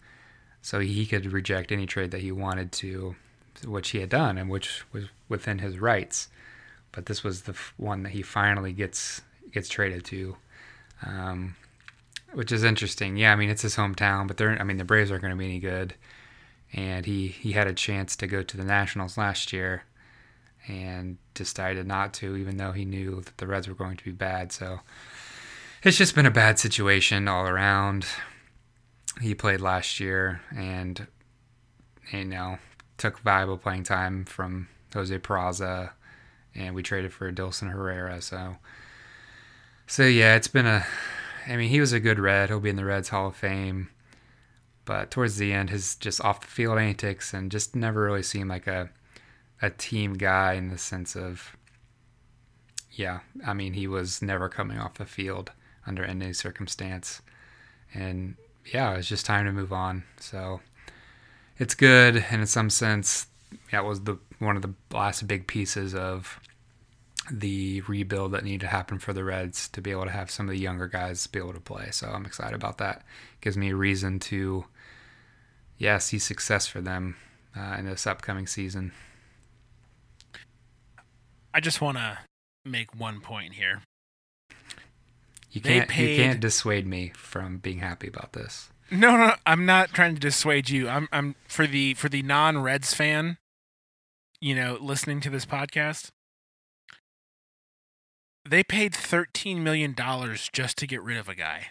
So 0.61 0.79
he 0.79 1.05
could 1.05 1.31
reject 1.31 1.71
any 1.71 1.85
trade 1.85 2.11
that 2.11 2.21
he 2.21 2.31
wanted 2.31 2.71
to, 2.73 3.15
which 3.65 3.89
he 3.89 3.99
had 3.99 4.09
done 4.09 4.37
and 4.37 4.49
which 4.49 4.83
was 4.93 5.05
within 5.27 5.59
his 5.59 5.77
rights. 5.79 6.29
But 6.91 7.07
this 7.07 7.23
was 7.23 7.41
the 7.41 7.55
one 7.77 8.03
that 8.03 8.11
he 8.11 8.21
finally 8.21 8.71
gets 8.71 9.21
gets 9.51 9.69
traded 9.69 10.03
to, 10.05 10.35
um, 11.05 11.55
which 12.33 12.51
is 12.51 12.63
interesting. 12.63 13.17
Yeah, 13.17 13.33
I 13.33 13.35
mean 13.35 13.49
it's 13.49 13.63
his 13.63 13.75
hometown, 13.75 14.27
but 14.27 14.37
they're 14.37 14.57
I 14.57 14.63
mean 14.63 14.77
the 14.77 14.83
Braves 14.83 15.11
aren't 15.11 15.23
going 15.23 15.33
to 15.33 15.37
be 15.37 15.45
any 15.45 15.59
good, 15.59 15.95
and 16.71 17.05
he 17.05 17.27
he 17.27 17.53
had 17.53 17.67
a 17.67 17.73
chance 17.73 18.15
to 18.17 18.27
go 18.27 18.43
to 18.43 18.57
the 18.57 18.63
Nationals 18.63 19.17
last 19.17 19.51
year, 19.51 19.83
and 20.67 21.17
decided 21.33 21.87
not 21.87 22.13
to, 22.15 22.37
even 22.37 22.57
though 22.57 22.71
he 22.71 22.85
knew 22.85 23.21
that 23.21 23.37
the 23.37 23.47
Reds 23.47 23.67
were 23.67 23.73
going 23.73 23.97
to 23.97 24.03
be 24.03 24.11
bad. 24.11 24.51
So 24.51 24.79
it's 25.83 25.97
just 25.97 26.15
been 26.15 26.25
a 26.25 26.31
bad 26.31 26.59
situation 26.59 27.27
all 27.27 27.47
around. 27.47 28.05
He 29.21 29.35
played 29.35 29.61
last 29.61 29.99
year 29.99 30.41
and 30.55 31.07
you 32.11 32.25
know 32.25 32.57
took 32.97 33.19
valuable 33.19 33.57
playing 33.57 33.83
time 33.83 34.25
from 34.25 34.67
Jose 34.93 35.17
Peraza, 35.19 35.91
and 36.55 36.75
we 36.75 36.83
traded 36.83 37.13
for 37.13 37.31
Dilson 37.31 37.71
Herrera. 37.71 38.21
So, 38.21 38.57
so 39.87 40.03
yeah, 40.03 40.35
it's 40.35 40.47
been 40.47 40.65
a. 40.65 40.85
I 41.47 41.57
mean, 41.57 41.69
he 41.69 41.81
was 41.81 41.91
a 41.91 41.99
good 41.99 42.19
Red. 42.19 42.49
He'll 42.49 42.61
be 42.61 42.69
in 42.69 42.77
the 42.77 42.85
Reds 42.85 43.09
Hall 43.09 43.27
of 43.27 43.35
Fame, 43.35 43.89
but 44.85 45.11
towards 45.11 45.37
the 45.37 45.51
end, 45.51 45.69
his 45.69 45.95
just 45.95 46.23
off 46.23 46.41
the 46.41 46.47
field 46.47 46.79
antics 46.79 47.33
and 47.33 47.51
just 47.51 47.75
never 47.75 48.03
really 48.03 48.23
seemed 48.23 48.49
like 48.49 48.67
a 48.67 48.89
a 49.61 49.69
team 49.69 50.13
guy 50.13 50.53
in 50.53 50.69
the 50.69 50.77
sense 50.77 51.15
of. 51.15 51.55
Yeah, 52.91 53.21
I 53.45 53.53
mean, 53.53 53.73
he 53.73 53.87
was 53.87 54.21
never 54.21 54.49
coming 54.49 54.77
off 54.77 54.93
the 54.93 55.05
field 55.05 55.51
under 55.87 56.03
any 56.05 56.31
circumstance, 56.31 57.21
and 57.93 58.35
yeah, 58.71 58.95
it's 58.95 59.07
just 59.07 59.25
time 59.25 59.45
to 59.45 59.51
move 59.51 59.73
on. 59.73 60.03
So 60.19 60.61
it's 61.57 61.75
good, 61.75 62.25
and 62.29 62.41
in 62.41 62.47
some 62.47 62.69
sense, 62.69 63.27
that 63.71 63.85
was 63.85 64.01
the 64.01 64.17
one 64.39 64.55
of 64.55 64.61
the 64.61 64.73
last 64.91 65.27
big 65.27 65.47
pieces 65.47 65.95
of 65.95 66.39
the 67.31 67.81
rebuild 67.81 68.33
that 68.33 68.43
needed 68.43 68.61
to 68.61 68.67
happen 68.67 68.99
for 68.99 69.13
the 69.13 69.23
Reds 69.23 69.69
to 69.69 69.81
be 69.81 69.91
able 69.91 70.05
to 70.05 70.11
have 70.11 70.29
some 70.29 70.47
of 70.47 70.53
the 70.53 70.59
younger 70.59 70.87
guys 70.87 71.25
be 71.27 71.39
able 71.39 71.53
to 71.53 71.59
play. 71.59 71.89
So 71.91 72.07
I'm 72.07 72.25
excited 72.25 72.53
about 72.53 72.79
that. 72.79 73.03
Gives 73.39 73.55
me 73.55 73.69
a 73.69 73.75
reason 73.75 74.19
to, 74.19 74.65
yeah, 75.77 75.99
see 75.99 76.19
success 76.19 76.67
for 76.67 76.81
them 76.81 77.15
uh, 77.57 77.77
in 77.79 77.85
this 77.85 78.05
upcoming 78.05 78.47
season. 78.47 78.91
I 81.53 81.59
just 81.61 81.79
want 81.79 81.97
to 81.97 82.17
make 82.65 82.99
one 82.99 83.21
point 83.21 83.53
here. 83.53 83.83
You 85.53 85.61
can't 85.61 85.95
you 85.95 86.15
can't 86.15 86.39
dissuade 86.39 86.87
me 86.87 87.13
from 87.15 87.59
being 87.59 87.77
happy 87.77 88.07
about 88.07 88.33
this. 88.33 88.71
No, 88.89 89.15
no, 89.15 89.35
I'm 89.45 89.67
not 89.67 89.89
trying 89.89 90.15
to 90.15 90.19
dissuade 90.19 90.69
you. 90.69 90.89
I'm, 90.89 91.07
I'm 91.11 91.35
for 91.47 91.67
the 91.67 91.93
for 91.93 92.09
the 92.09 92.23
non-Reds 92.23 92.93
fan, 92.95 93.37
you 94.41 94.55
know, 94.55 94.79
listening 94.81 95.19
to 95.21 95.29
this 95.29 95.45
podcast. 95.45 96.09
They 98.49 98.63
paid 98.63 98.95
thirteen 98.95 99.63
million 99.63 99.93
dollars 99.93 100.49
just 100.51 100.77
to 100.79 100.87
get 100.87 101.03
rid 101.03 101.17
of 101.17 101.29
a 101.29 101.35
guy. 101.35 101.67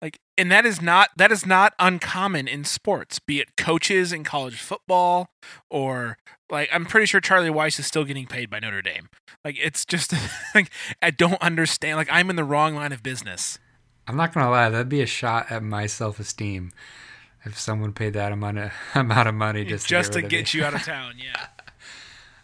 Like, 0.00 0.20
and 0.36 0.50
that 0.52 0.64
is 0.64 0.80
not 0.80 1.10
that 1.16 1.32
is 1.32 1.44
not 1.44 1.74
uncommon 1.78 2.46
in 2.46 2.64
sports, 2.64 3.18
be 3.18 3.40
it 3.40 3.56
coaches 3.56 4.12
in 4.12 4.22
college 4.22 4.60
football 4.60 5.30
or 5.68 6.18
like 6.50 6.68
I'm 6.72 6.86
pretty 6.86 7.06
sure 7.06 7.20
Charlie 7.20 7.50
Weis 7.50 7.78
is 7.78 7.86
still 7.86 8.04
getting 8.04 8.26
paid 8.26 8.48
by 8.48 8.60
Notre 8.60 8.82
Dame. 8.82 9.08
Like, 9.44 9.56
it's 9.60 9.84
just 9.84 10.14
like 10.54 10.70
I 11.02 11.10
don't 11.10 11.40
understand. 11.42 11.96
Like, 11.96 12.08
I'm 12.10 12.30
in 12.30 12.36
the 12.36 12.44
wrong 12.44 12.74
line 12.74 12.92
of 12.92 13.02
business. 13.02 13.58
I'm 14.06 14.16
not 14.16 14.32
gonna 14.32 14.50
lie, 14.50 14.68
that'd 14.70 14.88
be 14.88 15.02
a 15.02 15.06
shot 15.06 15.50
at 15.50 15.62
my 15.62 15.86
self 15.86 16.20
esteem 16.20 16.72
if 17.44 17.58
someone 17.58 17.92
paid 17.92 18.14
that 18.14 18.32
amount 18.32 18.58
of 18.58 18.72
amount 18.94 19.28
of 19.28 19.34
money 19.34 19.64
just 19.64 19.88
just 19.88 20.12
to 20.12 20.22
to 20.22 20.28
get, 20.28 20.36
rid 20.36 20.44
get 20.44 20.54
you 20.54 20.64
out 20.64 20.74
of 20.74 20.82
town. 20.84 21.14
Yeah. 21.18 21.46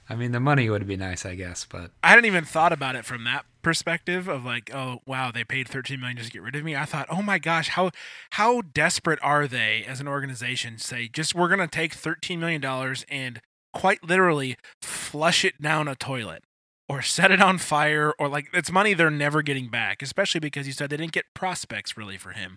I 0.08 0.16
mean, 0.16 0.32
the 0.32 0.40
money 0.40 0.68
would 0.68 0.86
be 0.86 0.96
nice, 0.96 1.24
I 1.24 1.34
guess, 1.34 1.64
but 1.64 1.92
I 2.02 2.10
hadn't 2.10 2.26
even 2.26 2.44
thought 2.44 2.72
about 2.72 2.94
it 2.94 3.06
from 3.06 3.24
that 3.24 3.46
perspective 3.64 4.28
of 4.28 4.44
like, 4.44 4.72
oh 4.74 5.00
wow, 5.06 5.30
they 5.32 5.42
paid 5.42 5.68
13 5.68 5.98
million 5.98 6.16
just 6.18 6.30
to 6.30 6.32
get 6.32 6.42
rid 6.42 6.54
of 6.54 6.62
me. 6.62 6.76
I 6.76 6.84
thought, 6.84 7.06
oh 7.10 7.22
my 7.22 7.38
gosh, 7.38 7.70
how 7.70 7.90
how 8.30 8.60
desperate 8.60 9.18
are 9.22 9.48
they 9.48 9.84
as 9.88 10.00
an 10.00 10.06
organization? 10.06 10.76
to 10.76 10.84
Say, 10.84 11.08
just 11.08 11.34
we're 11.34 11.48
gonna 11.48 11.66
take 11.66 11.94
13 11.94 12.38
million 12.38 12.60
dollars 12.60 13.04
and 13.08 13.40
quite 13.72 14.04
literally 14.04 14.56
flush 14.82 15.44
it 15.44 15.60
down 15.60 15.88
a 15.88 15.96
toilet 15.96 16.44
or 16.88 17.02
set 17.02 17.30
it 17.32 17.42
on 17.42 17.58
fire 17.58 18.14
or 18.18 18.28
like 18.28 18.46
it's 18.52 18.70
money 18.70 18.94
they're 18.94 19.10
never 19.10 19.42
getting 19.42 19.68
back. 19.68 20.02
Especially 20.02 20.40
because 20.40 20.66
you 20.66 20.72
said 20.72 20.90
they 20.90 20.96
didn't 20.96 21.12
get 21.12 21.24
prospects 21.34 21.96
really 21.96 22.16
for 22.18 22.30
him. 22.30 22.56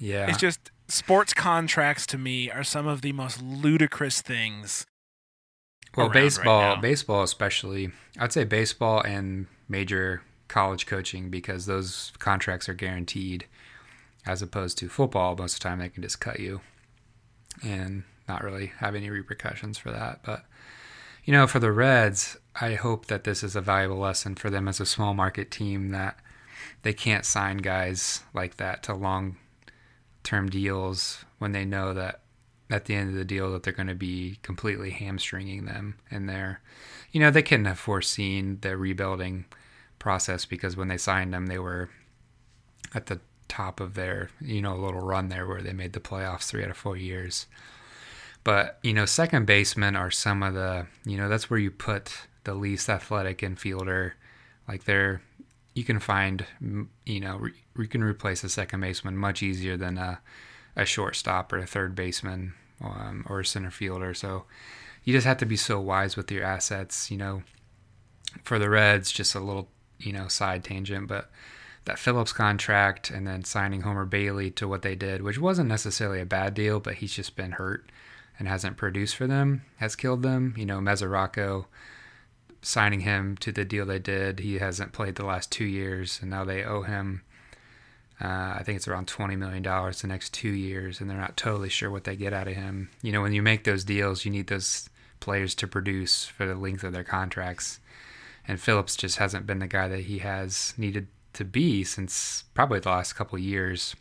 yeah, 0.00 0.28
It's 0.28 0.38
just 0.38 0.70
sports 0.88 1.34
contracts 1.34 2.06
to 2.06 2.18
me 2.18 2.50
are 2.50 2.64
some 2.64 2.86
of 2.86 3.02
the 3.02 3.12
most 3.12 3.42
ludicrous 3.42 4.22
things. 4.22 4.86
Well, 5.96 6.06
around 6.06 6.14
right 6.14 6.22
baseball, 6.24 6.76
baseball 6.76 7.22
especially. 7.22 7.90
I'd 8.18 8.32
say 8.32 8.44
baseball 8.44 9.00
and 9.00 9.46
major 9.68 10.22
college 10.48 10.86
coaching 10.86 11.30
because 11.30 11.66
those 11.66 12.12
contracts 12.18 12.68
are 12.68 12.74
guaranteed, 12.74 13.46
as 14.26 14.42
opposed 14.42 14.78
to 14.78 14.88
football. 14.88 15.36
Most 15.36 15.54
of 15.54 15.60
the 15.60 15.68
time, 15.68 15.78
they 15.78 15.88
can 15.88 16.02
just 16.02 16.20
cut 16.20 16.40
you, 16.40 16.60
and 17.62 18.04
not 18.28 18.44
really 18.44 18.72
have 18.78 18.94
any 18.94 19.10
repercussions 19.10 19.78
for 19.78 19.90
that. 19.90 20.20
But 20.24 20.44
you 21.24 21.32
know, 21.32 21.46
for 21.46 21.58
the 21.58 21.72
Reds, 21.72 22.36
I 22.60 22.74
hope 22.74 23.06
that 23.06 23.24
this 23.24 23.42
is 23.42 23.56
a 23.56 23.60
valuable 23.60 23.98
lesson 23.98 24.36
for 24.36 24.48
them 24.50 24.68
as 24.68 24.80
a 24.80 24.86
small 24.86 25.12
market 25.12 25.50
team 25.50 25.90
that 25.90 26.18
they 26.82 26.92
can't 26.92 27.24
sign 27.24 27.58
guys 27.58 28.22
like 28.32 28.56
that 28.56 28.82
to 28.84 28.94
long 28.94 29.36
term 30.22 30.48
deals 30.48 31.24
when 31.38 31.52
they 31.52 31.64
know 31.64 31.92
that 31.94 32.20
at 32.70 32.86
the 32.86 32.94
end 32.94 33.10
of 33.10 33.14
the 33.14 33.24
deal 33.24 33.52
that 33.52 33.62
they're 33.62 33.72
going 33.72 33.86
to 33.86 33.94
be 33.94 34.38
completely 34.42 34.90
hamstringing 34.90 35.66
them 35.66 35.96
and 36.10 36.28
they're 36.28 36.60
you 37.12 37.20
know 37.20 37.30
they 37.30 37.42
couldn't 37.42 37.64
have 37.66 37.78
foreseen 37.78 38.58
the 38.62 38.76
rebuilding 38.76 39.44
process 39.98 40.44
because 40.44 40.76
when 40.76 40.88
they 40.88 40.98
signed 40.98 41.32
them 41.32 41.46
they 41.46 41.58
were 41.58 41.88
at 42.94 43.06
the 43.06 43.20
top 43.48 43.80
of 43.80 43.94
their 43.94 44.30
you 44.40 44.60
know 44.60 44.76
little 44.76 45.00
run 45.00 45.28
there 45.28 45.46
where 45.46 45.62
they 45.62 45.72
made 45.72 45.92
the 45.92 46.00
playoffs 46.00 46.46
three 46.46 46.64
out 46.64 46.70
of 46.70 46.76
four 46.76 46.96
years. 46.96 47.46
But 48.44 48.78
you 48.82 48.92
know 48.92 49.06
second 49.06 49.46
basemen 49.46 49.96
are 49.96 50.10
some 50.10 50.42
of 50.42 50.54
the 50.54 50.86
you 51.04 51.16
know 51.16 51.28
that's 51.28 51.50
where 51.50 51.60
you 51.60 51.70
put 51.70 52.26
the 52.44 52.54
least 52.54 52.88
athletic 52.88 53.38
infielder. 53.38 54.12
Like 54.68 54.84
they're 54.84 55.22
you 55.74 55.84
can 55.84 56.00
find 56.00 56.46
you 57.04 57.20
know 57.20 57.48
you 57.78 57.88
can 57.88 58.02
replace 58.02 58.42
a 58.44 58.48
second 58.48 58.80
baseman 58.80 59.16
much 59.16 59.42
easier 59.42 59.76
than 59.76 59.98
a 59.98 60.20
a 60.76 60.84
shortstop 60.84 61.52
or 61.52 61.58
a 61.58 61.66
third 61.66 61.94
baseman 61.94 62.54
um, 62.82 63.24
or 63.28 63.40
a 63.40 63.46
center 63.46 63.70
fielder. 63.70 64.14
So 64.14 64.44
you 65.04 65.12
just 65.12 65.26
have 65.26 65.38
to 65.38 65.46
be 65.46 65.56
so 65.56 65.80
wise 65.80 66.16
with 66.16 66.30
your 66.30 66.44
assets. 66.44 67.10
You 67.10 67.16
know, 67.16 67.42
for 68.42 68.58
the 68.58 68.68
Reds, 68.68 69.10
just 69.10 69.34
a 69.34 69.40
little 69.40 69.68
you 69.98 70.12
know 70.12 70.28
side 70.28 70.64
tangent, 70.64 71.08
but 71.08 71.30
that 71.86 71.98
Phillips 71.98 72.32
contract 72.32 73.10
and 73.10 73.26
then 73.26 73.44
signing 73.44 73.82
Homer 73.82 74.04
Bailey 74.04 74.50
to 74.52 74.68
what 74.68 74.82
they 74.82 74.96
did, 74.96 75.22
which 75.22 75.38
wasn't 75.38 75.68
necessarily 75.68 76.20
a 76.20 76.26
bad 76.26 76.52
deal, 76.52 76.80
but 76.80 76.94
he's 76.94 77.12
just 77.12 77.36
been 77.36 77.52
hurt 77.52 77.90
and 78.38 78.48
hasn't 78.48 78.76
produced 78.76 79.16
for 79.16 79.26
them, 79.26 79.62
has 79.76 79.96
killed 79.96 80.22
them. 80.22 80.52
You 80.56 80.66
know, 80.66 80.78
Mesoraco 80.78 81.66
signing 82.60 83.00
him 83.00 83.36
to 83.38 83.52
the 83.52 83.64
deal 83.64 83.86
they 83.86 84.00
did, 84.00 84.40
he 84.40 84.58
hasn't 84.58 84.92
played 84.92 85.14
the 85.14 85.24
last 85.24 85.52
two 85.52 85.64
years, 85.64 86.18
and 86.20 86.30
now 86.30 86.44
they 86.44 86.64
owe 86.64 86.82
him 86.82 87.22
uh, 88.20 88.54
I 88.58 88.62
think 88.64 88.76
it's 88.76 88.88
around 88.88 89.08
$20 89.08 89.36
million 89.36 89.62
the 89.62 90.06
next 90.06 90.32
two 90.32 90.48
years, 90.48 91.00
and 91.00 91.10
they're 91.10 91.18
not 91.18 91.36
totally 91.36 91.68
sure 91.68 91.90
what 91.90 92.04
they 92.04 92.16
get 92.16 92.32
out 92.32 92.48
of 92.48 92.54
him. 92.54 92.90
You 93.02 93.12
know, 93.12 93.20
when 93.20 93.34
you 93.34 93.42
make 93.42 93.64
those 93.64 93.84
deals, 93.84 94.24
you 94.24 94.30
need 94.30 94.46
those 94.46 94.88
players 95.20 95.54
to 95.56 95.66
produce 95.66 96.24
for 96.24 96.46
the 96.46 96.54
length 96.54 96.82
of 96.82 96.92
their 96.92 97.04
contracts. 97.04 97.78
And 98.48 98.60
Phillips 98.60 98.96
just 98.96 99.18
hasn't 99.18 99.46
been 99.46 99.58
the 99.58 99.66
guy 99.66 99.88
that 99.88 100.00
he 100.00 100.18
has 100.18 100.72
needed 100.78 101.08
to 101.34 101.44
be 101.44 101.84
since 101.84 102.44
probably 102.54 102.80
the 102.80 102.88
last 102.88 103.12
couple 103.14 103.38
years. 103.38 103.94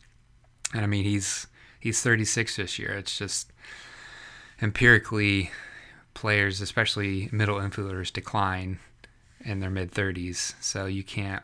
And 0.73 0.83
I 0.83 0.87
mean, 0.87 1.03
he's 1.03 1.47
he's 1.79 2.01
36 2.01 2.55
this 2.55 2.79
year. 2.79 2.91
It's 2.91 3.17
just 3.17 3.51
empirically, 4.61 5.51
players, 6.13 6.61
especially 6.61 7.27
middle 7.31 7.57
infielders, 7.57 8.13
decline 8.13 8.79
in 9.41 9.59
their 9.59 9.69
mid 9.69 9.91
30s. 9.91 10.53
So 10.61 10.85
you 10.85 11.03
can't 11.03 11.43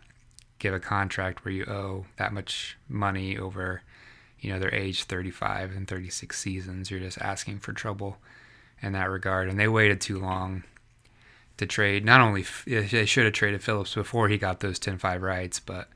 give 0.62 0.74
a 0.76 0.80
contract 0.80 1.44
where 1.44 1.54
you 1.54 1.66
owe 1.66 2.06
that 2.18 2.32
much 2.32 2.78
money 2.88 3.36
over 3.38 3.82
you 4.40 4.52
know 4.52 4.60
their 4.60 4.74
age 4.74 5.04
35 5.04 5.76
and 5.76 5.88
36 5.88 6.38
seasons. 6.38 6.90
You're 6.90 7.00
just 7.00 7.20
asking 7.20 7.60
for 7.60 7.74
trouble 7.74 8.18
in 8.82 8.94
that 8.94 9.10
regard. 9.10 9.50
And 9.50 9.60
they 9.60 9.68
waited 9.68 10.02
too 10.02 10.20
long 10.20 10.64
to 11.58 11.66
trade. 11.66 12.06
Not 12.06 12.22
only 12.22 12.46
they 12.66 13.06
should 13.06 13.26
have 13.26 13.34
traded 13.34 13.64
Phillips 13.64 13.94
before 13.94 14.30
he 14.30 14.38
got 14.38 14.60
those 14.60 14.80
10-5 14.80 15.22
rights 15.22 15.60
but 15.60 15.90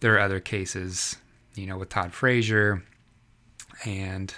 there 0.00 0.14
are 0.14 0.20
other 0.20 0.40
cases 0.40 1.16
you 1.54 1.66
know 1.66 1.78
with 1.78 1.88
Todd 1.88 2.12
Frazier 2.12 2.82
and 3.84 4.34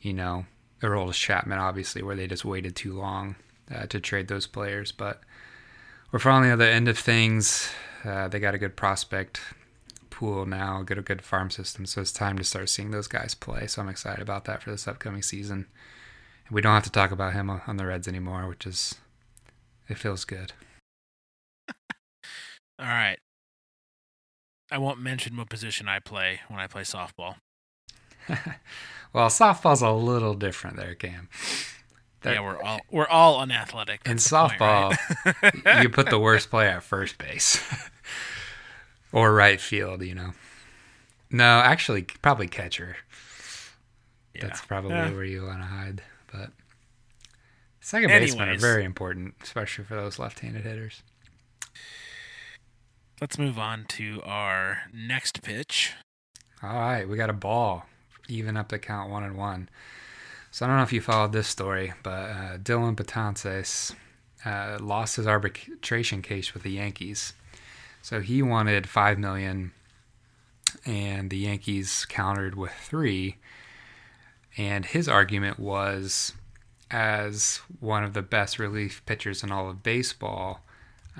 you 0.00 0.12
know 0.12 0.46
Aroldis 0.82 1.14
Chapman 1.14 1.58
obviously 1.58 2.02
where 2.02 2.16
they 2.16 2.26
just 2.26 2.44
waited 2.44 2.76
too 2.76 2.94
long 2.94 3.36
uh, 3.74 3.86
to 3.86 4.00
trade 4.00 4.28
those 4.28 4.46
players. 4.46 4.92
But 4.92 5.20
we're 6.10 6.18
finally 6.18 6.50
at 6.50 6.58
the 6.58 6.68
end 6.68 6.88
of 6.88 6.98
things 6.98 7.70
uh, 8.04 8.28
they 8.28 8.38
got 8.38 8.54
a 8.54 8.58
good 8.58 8.76
prospect 8.76 9.40
pool 10.10 10.46
now, 10.46 10.82
get 10.82 10.98
a 10.98 11.02
good 11.02 11.22
farm 11.22 11.50
system, 11.50 11.86
so 11.86 12.00
it's 12.00 12.12
time 12.12 12.38
to 12.38 12.44
start 12.44 12.68
seeing 12.68 12.90
those 12.90 13.08
guys 13.08 13.34
play. 13.34 13.66
So 13.66 13.82
I'm 13.82 13.88
excited 13.88 14.20
about 14.20 14.44
that 14.46 14.62
for 14.62 14.70
this 14.70 14.88
upcoming 14.88 15.22
season. 15.22 15.66
And 16.46 16.54
we 16.54 16.60
don't 16.60 16.74
have 16.74 16.84
to 16.84 16.90
talk 16.90 17.10
about 17.10 17.34
him 17.34 17.50
on 17.50 17.76
the 17.76 17.86
Reds 17.86 18.08
anymore, 18.08 18.48
which 18.48 18.66
is 18.66 18.96
it 19.88 19.98
feels 19.98 20.24
good. 20.24 20.52
All 22.78 22.86
right. 22.86 23.18
I 24.70 24.78
won't 24.78 25.00
mention 25.00 25.36
what 25.36 25.48
position 25.48 25.88
I 25.88 25.98
play 25.98 26.40
when 26.48 26.60
I 26.60 26.66
play 26.66 26.82
softball. 26.82 27.36
well, 28.28 29.28
softball's 29.28 29.82
a 29.82 29.90
little 29.90 30.34
different 30.34 30.76
there, 30.76 30.94
Cam. 30.94 31.28
There- 32.22 32.34
yeah, 32.34 32.40
we're 32.40 32.60
all 32.62 32.80
we're 32.90 33.06
all 33.06 33.40
unathletic. 33.40 34.00
in 34.04 34.16
the 34.16 34.22
point, 34.28 34.52
softball, 34.58 35.64
right? 35.64 35.82
you 35.82 35.88
put 35.88 36.10
the 36.10 36.18
worst 36.18 36.50
player 36.50 36.70
at 36.70 36.82
first 36.82 37.16
base 37.18 37.60
or 39.12 39.32
right 39.32 39.60
field, 39.60 40.02
you 40.02 40.14
know. 40.14 40.32
No, 41.30 41.44
actually, 41.60 42.02
probably 42.22 42.48
catcher. 42.48 42.96
Yeah. 44.34 44.46
That's 44.46 44.60
probably 44.62 44.90
Yeah. 44.92 45.10
where 45.12 45.24
you 45.24 45.44
want 45.44 45.60
to 45.60 45.66
hide. 45.66 46.02
But 46.32 46.50
second 47.80 48.08
basemen 48.08 48.48
are 48.48 48.58
very 48.58 48.84
important, 48.84 49.34
especially 49.42 49.84
for 49.84 49.94
those 49.94 50.18
left-handed 50.18 50.64
hitters. 50.64 51.02
Let's 53.20 53.38
move 53.38 53.58
on 53.58 53.84
to 53.90 54.22
our 54.24 54.82
next 54.92 55.42
pitch. 55.42 55.92
All 56.62 56.72
right, 56.72 57.08
we 57.08 57.16
got 57.16 57.30
a 57.30 57.34
ball, 57.34 57.86
even 58.28 58.56
up 58.56 58.68
to 58.68 58.78
count 58.78 59.10
one 59.10 59.24
and 59.24 59.36
one. 59.36 59.68
So 60.50 60.64
I 60.64 60.68
don't 60.68 60.78
know 60.78 60.82
if 60.82 60.92
you 60.92 61.00
followed 61.00 61.32
this 61.32 61.46
story, 61.46 61.92
but 62.02 62.10
uh, 62.10 62.58
Dellin 62.58 62.96
Betances 62.96 63.94
uh, 64.44 64.78
lost 64.80 65.16
his 65.16 65.26
arbitration 65.26 66.22
case 66.22 66.54
with 66.54 66.62
the 66.62 66.72
Yankees. 66.72 67.34
So 68.02 68.20
he 68.20 68.42
wanted 68.42 68.88
five 68.88 69.18
million, 69.18 69.72
and 70.86 71.28
the 71.30 71.38
Yankees 71.38 72.06
countered 72.08 72.54
with 72.54 72.72
three. 72.72 73.36
And 74.56 74.86
his 74.86 75.08
argument 75.08 75.58
was, 75.60 76.32
as 76.90 77.60
one 77.78 78.02
of 78.02 78.14
the 78.14 78.22
best 78.22 78.58
relief 78.58 79.04
pitchers 79.04 79.42
in 79.44 79.52
all 79.52 79.68
of 79.68 79.82
baseball, 79.82 80.60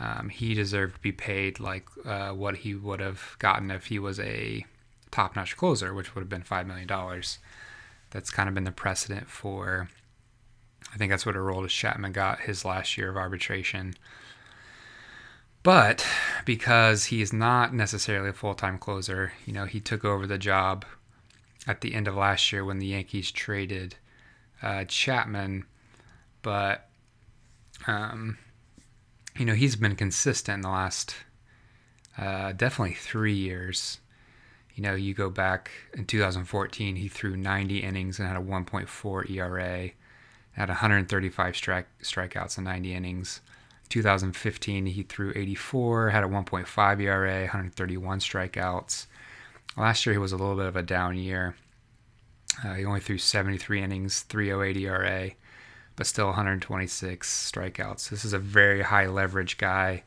um, 0.01 0.31
he 0.31 0.55
deserved 0.55 0.95
to 0.95 1.01
be 1.01 1.13
paid 1.13 1.61
like 1.61 1.85
uh, 2.05 2.31
what 2.31 2.59
he 2.59 2.75
would 2.75 3.01
have 3.01 3.37
gotten 3.39 3.71
if 3.71 3.87
he 3.87 3.99
was 3.99 4.19
a 4.19 4.65
top-notch 5.11 5.57
closer, 5.57 5.93
which 5.93 6.15
would 6.15 6.23
have 6.23 6.29
been 6.29 6.43
five 6.43 6.67
million 6.67 6.87
dollars. 6.87 7.39
That's 8.11 8.31
kind 8.31 8.49
of 8.49 8.55
been 8.55 8.65
the 8.65 8.73
precedent 8.73 9.29
for. 9.29 9.89
I 10.93 10.97
think 10.97 11.11
that's 11.11 11.27
what 11.27 11.37
a 11.37 11.41
role 11.41 11.63
Aroldis 11.63 11.71
Chapman 11.71 12.13
got 12.13 12.41
his 12.41 12.65
last 12.65 12.97
year 12.97 13.11
of 13.11 13.17
arbitration. 13.17 13.95
But 15.63 16.07
because 16.45 17.07
he 17.07 17.21
is 17.21 17.33
not 17.33 17.75
necessarily 17.75 18.31
a 18.31 18.33
full-time 18.33 18.79
closer, 18.79 19.33
you 19.45 19.53
know, 19.53 19.67
he 19.67 19.81
took 19.81 20.05
over 20.05 20.27
the 20.27 20.39
job 20.39 20.85
at 21.67 21.83
the 21.83 21.95
end 21.95 22.09
of 22.09 22.15
last 22.15 22.53
year 22.53 22.65
when 22.65 22.79
the 22.79 22.87
Yankees 22.87 23.31
traded 23.31 23.97
uh, 24.63 24.85
Chapman. 24.85 25.67
But 26.43 26.89
um, 27.87 28.39
you 29.39 29.45
know, 29.45 29.55
he's 29.55 29.77
been 29.77 29.97
consistent 29.97 30.57
in 30.57 30.61
the 30.63 30.69
last 30.69 31.15
uh, 32.17 32.53
definitely 32.53 32.95
three 32.95 33.35
years 33.35 34.01
You 34.79 34.85
know, 34.85 34.95
you 34.95 35.13
go 35.13 35.29
back 35.29 35.73
in 35.95 36.07
2014, 36.07 36.95
he 36.95 37.09
threw 37.09 37.37
90 37.37 37.81
innings 37.81 38.21
and 38.21 38.29
had 38.29 38.37
a 38.37 38.41
1.4 38.41 39.29
ERA, 39.29 39.91
had 40.53 40.69
135 40.69 41.57
strike 41.57 41.89
strikeouts 42.01 42.59
in 42.59 42.63
90 42.63 42.95
innings. 42.95 43.41
2015, 43.89 44.87
he 44.87 45.03
threw 45.03 45.33
84, 45.35 46.11
had 46.11 46.23
a 46.23 46.29
1.5 46.29 47.01
ERA, 47.01 47.41
131 47.41 48.21
strikeouts. 48.21 49.07
Last 49.77 50.07
year, 50.07 50.13
he 50.13 50.19
was 50.19 50.31
a 50.31 50.37
little 50.37 50.55
bit 50.55 50.67
of 50.67 50.77
a 50.77 50.83
down 50.85 51.19
year. 51.19 51.57
Uh, 52.65 52.75
he 52.75 52.85
only 52.85 53.01
threw 53.01 53.19
73 53.19 53.83
innings, 53.83 54.21
308 54.21 54.77
ERA, 54.77 55.31
but 55.97 56.07
still 56.07 56.27
126 56.27 57.51
strikeouts. 57.53 58.11
This 58.11 58.25
is 58.25 58.33
a 58.33 58.39
very 58.39 58.83
high 58.83 59.09
leverage 59.09 59.59
guy. 59.59 60.05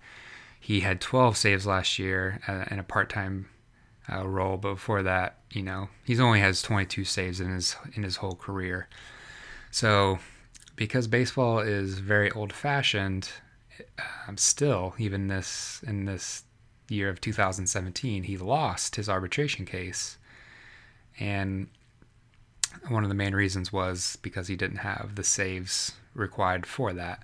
He 0.62 0.80
had 0.80 1.02
12 1.02 1.36
saves 1.36 1.68
last 1.68 2.00
year 2.00 2.40
uh, 2.48 2.64
in 2.72 2.80
a 2.80 2.84
part 2.84 3.10
time 3.10 3.50
uh, 4.12 4.28
role, 4.28 4.58
but 4.58 4.74
before 4.76 5.04
that, 5.04 5.38
you 5.52 5.64
know, 5.64 5.90
he's 6.04 6.20
only 6.20 6.40
has 6.40 6.62
22 6.62 7.06
saves 7.06 7.40
in 7.40 7.52
his 7.52 7.76
in 7.96 8.04
his 8.04 8.18
whole 8.18 8.36
career. 8.36 8.88
So, 9.72 10.20
because 10.76 11.08
baseball 11.08 11.60
is 11.60 12.00
very 12.00 12.32
old 12.32 12.54
fashioned, 12.54 13.30
um, 14.28 14.38
still 14.38 14.94
even 14.98 15.28
this 15.28 15.82
in 15.86 16.06
this 16.06 16.44
year 16.90 17.10
of 17.10 17.22
2017, 17.22 18.24
he 18.24 18.38
lost 18.38 18.96
his 18.96 19.08
arbitration 19.08 19.66
case, 19.66 20.18
and 21.20 21.68
one 22.88 23.04
of 23.04 23.10
the 23.10 23.16
main 23.16 23.36
reasons 23.36 23.72
was 23.72 24.18
because 24.22 24.48
he 24.48 24.56
didn't 24.56 24.78
have 24.78 25.16
the 25.16 25.24
saves 25.24 25.94
required 26.14 26.66
for 26.66 26.94
that. 26.94 27.24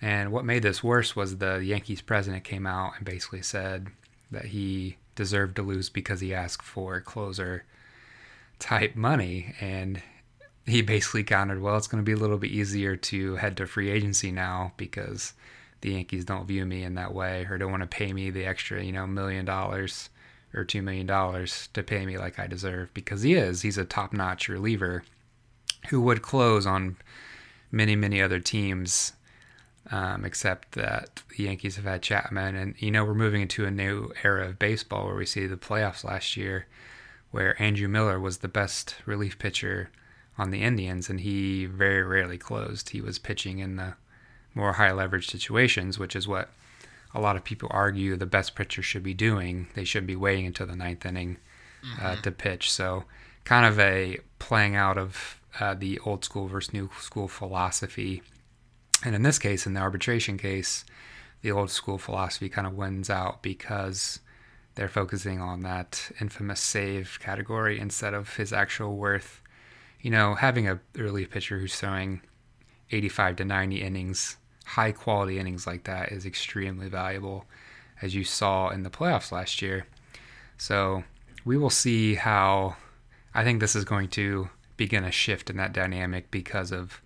And 0.00 0.30
what 0.30 0.44
made 0.44 0.62
this 0.62 0.84
worse 0.84 1.16
was 1.16 1.38
the 1.38 1.64
Yankees 1.64 2.02
president 2.02 2.44
came 2.44 2.66
out 2.66 2.92
and 2.96 3.04
basically 3.04 3.42
said 3.42 3.88
that 4.30 4.46
he 4.46 4.96
deserved 5.16 5.56
to 5.56 5.62
lose 5.62 5.88
because 5.88 6.20
he 6.20 6.32
asked 6.32 6.62
for 6.62 7.00
closer 7.00 7.64
type 8.58 8.94
money. 8.94 9.54
And 9.60 10.00
he 10.66 10.82
basically 10.82 11.24
countered, 11.24 11.60
well, 11.60 11.76
it's 11.76 11.88
going 11.88 12.02
to 12.02 12.06
be 12.06 12.12
a 12.12 12.20
little 12.20 12.38
bit 12.38 12.52
easier 12.52 12.94
to 12.96 13.36
head 13.36 13.56
to 13.56 13.66
free 13.66 13.90
agency 13.90 14.30
now 14.30 14.72
because 14.76 15.32
the 15.80 15.92
Yankees 15.92 16.24
don't 16.24 16.46
view 16.46 16.64
me 16.64 16.84
in 16.84 16.94
that 16.94 17.14
way 17.14 17.46
or 17.50 17.58
don't 17.58 17.70
want 17.70 17.82
to 17.82 17.86
pay 17.86 18.12
me 18.12 18.30
the 18.30 18.44
extra, 18.46 18.82
you 18.82 18.92
know, 18.92 19.06
million 19.06 19.44
dollars 19.44 20.08
or 20.54 20.64
$2 20.64 20.82
million 20.82 21.06
to 21.06 21.82
pay 21.82 22.06
me 22.06 22.16
like 22.16 22.38
I 22.38 22.46
deserve 22.46 22.92
because 22.94 23.22
he 23.22 23.34
is. 23.34 23.62
He's 23.62 23.78
a 23.78 23.84
top 23.84 24.12
notch 24.12 24.48
reliever 24.48 25.04
who 25.88 26.00
would 26.00 26.22
close 26.22 26.66
on 26.66 26.96
many, 27.70 27.94
many 27.94 28.22
other 28.22 28.40
teams, 28.40 29.12
um, 29.90 30.24
except 30.24 30.72
that 30.72 31.22
the 31.36 31.44
Yankees 31.44 31.76
have 31.76 31.84
had 31.84 32.02
Chapman. 32.02 32.56
And, 32.56 32.74
you 32.78 32.90
know, 32.90 33.04
we're 33.04 33.14
moving 33.14 33.42
into 33.42 33.64
a 33.64 33.70
new 33.70 34.12
era 34.24 34.48
of 34.48 34.58
baseball 34.58 35.06
where 35.06 35.14
we 35.14 35.26
see 35.26 35.46
the 35.46 35.56
playoffs 35.56 36.04
last 36.04 36.36
year 36.36 36.66
where 37.30 37.60
Andrew 37.60 37.88
Miller 37.88 38.18
was 38.18 38.38
the 38.38 38.48
best 38.48 38.96
relief 39.04 39.38
pitcher 39.38 39.90
on 40.38 40.50
the 40.50 40.62
Indians 40.62 41.08
and 41.08 41.20
he 41.20 41.66
very 41.66 42.02
rarely 42.02 42.38
closed. 42.38 42.90
He 42.90 43.00
was 43.00 43.18
pitching 43.18 43.58
in 43.58 43.76
the 43.76 43.94
more 44.54 44.74
high 44.74 44.92
leverage 44.92 45.28
situations, 45.28 45.98
which 45.98 46.16
is 46.16 46.26
what 46.26 46.50
a 47.14 47.20
lot 47.20 47.36
of 47.36 47.44
people 47.44 47.68
argue 47.70 48.16
the 48.16 48.26
best 48.26 48.54
pitcher 48.54 48.82
should 48.82 49.02
be 49.02 49.14
doing. 49.14 49.68
They 49.74 49.84
should 49.84 50.06
be 50.06 50.16
waiting 50.16 50.46
until 50.46 50.66
the 50.66 50.76
ninth 50.76 51.04
inning 51.06 51.38
uh, 52.00 52.12
mm-hmm. 52.12 52.20
to 52.22 52.30
pitch. 52.30 52.70
So, 52.70 53.04
kind 53.44 53.64
of 53.64 53.78
a 53.78 54.18
playing 54.38 54.74
out 54.74 54.98
of 54.98 55.40
uh, 55.60 55.74
the 55.74 55.98
old 56.00 56.24
school 56.24 56.48
versus 56.48 56.72
new 56.72 56.90
school 57.00 57.28
philosophy. 57.28 58.22
And 59.04 59.14
in 59.14 59.22
this 59.22 59.38
case, 59.38 59.66
in 59.66 59.74
the 59.74 59.80
arbitration 59.80 60.38
case, 60.38 60.84
the 61.42 61.52
old 61.52 61.70
school 61.70 61.98
philosophy 61.98 62.48
kind 62.48 62.66
of 62.66 62.74
wins 62.74 63.10
out 63.10 63.42
because 63.42 64.20
they're 64.74 64.88
focusing 64.88 65.40
on 65.40 65.62
that 65.62 66.10
infamous 66.20 66.60
save 66.60 67.18
category 67.20 67.78
instead 67.78 68.14
of 68.14 68.36
his 68.36 68.52
actual 68.52 68.96
worth. 68.96 69.42
You 70.00 70.10
know, 70.10 70.34
having 70.34 70.68
a 70.68 70.80
early 70.98 71.26
pitcher 71.26 71.58
who's 71.58 71.76
throwing 71.76 72.22
85 72.90 73.36
to 73.36 73.44
90 73.44 73.82
innings 73.82 74.36
high 74.66 74.90
quality 74.90 75.38
innings 75.38 75.66
like 75.66 75.84
that 75.84 76.10
is 76.10 76.26
extremely 76.26 76.88
valuable, 76.88 77.46
as 78.02 78.14
you 78.14 78.24
saw 78.24 78.68
in 78.68 78.82
the 78.82 78.90
playoffs 78.90 79.32
last 79.32 79.62
year. 79.62 79.86
So 80.58 81.04
we 81.44 81.56
will 81.56 81.70
see 81.70 82.16
how. 82.16 82.76
I 83.32 83.44
think 83.44 83.60
this 83.60 83.76
is 83.76 83.84
going 83.84 84.08
to 84.10 84.48
begin 84.78 85.04
a 85.04 85.10
shift 85.10 85.50
in 85.50 85.58
that 85.58 85.74
dynamic 85.74 86.30
because 86.30 86.72
of 86.72 87.02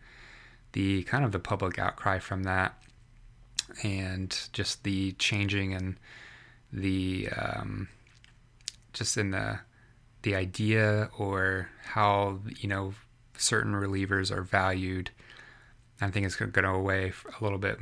the 0.72 1.02
kind 1.04 1.24
of 1.24 1.33
the 1.33 1.38
public 1.38 1.78
outcry 1.78 2.18
from 2.18 2.44
that, 2.44 2.74
and 3.83 4.48
just 4.52 4.85
the 4.85 5.12
changing 5.12 5.74
and 5.74 5.96
the 6.72 7.28
um, 7.37 7.88
just 8.92 9.16
in 9.16 9.30
the 9.30 9.61
the 10.22 10.35
idea 10.35 11.09
or 11.18 11.68
how 11.85 12.38
you 12.59 12.68
know 12.68 12.94
certain 13.37 13.72
relievers 13.72 14.30
are 14.30 14.42
valued 14.42 15.11
I 16.00 16.11
think 16.11 16.26
it's 16.26 16.37
going 16.37 16.50
to 16.50 16.62
go 16.62 16.74
away 16.74 17.12
a 17.38 17.44
little 17.44 17.59
bit 17.59 17.78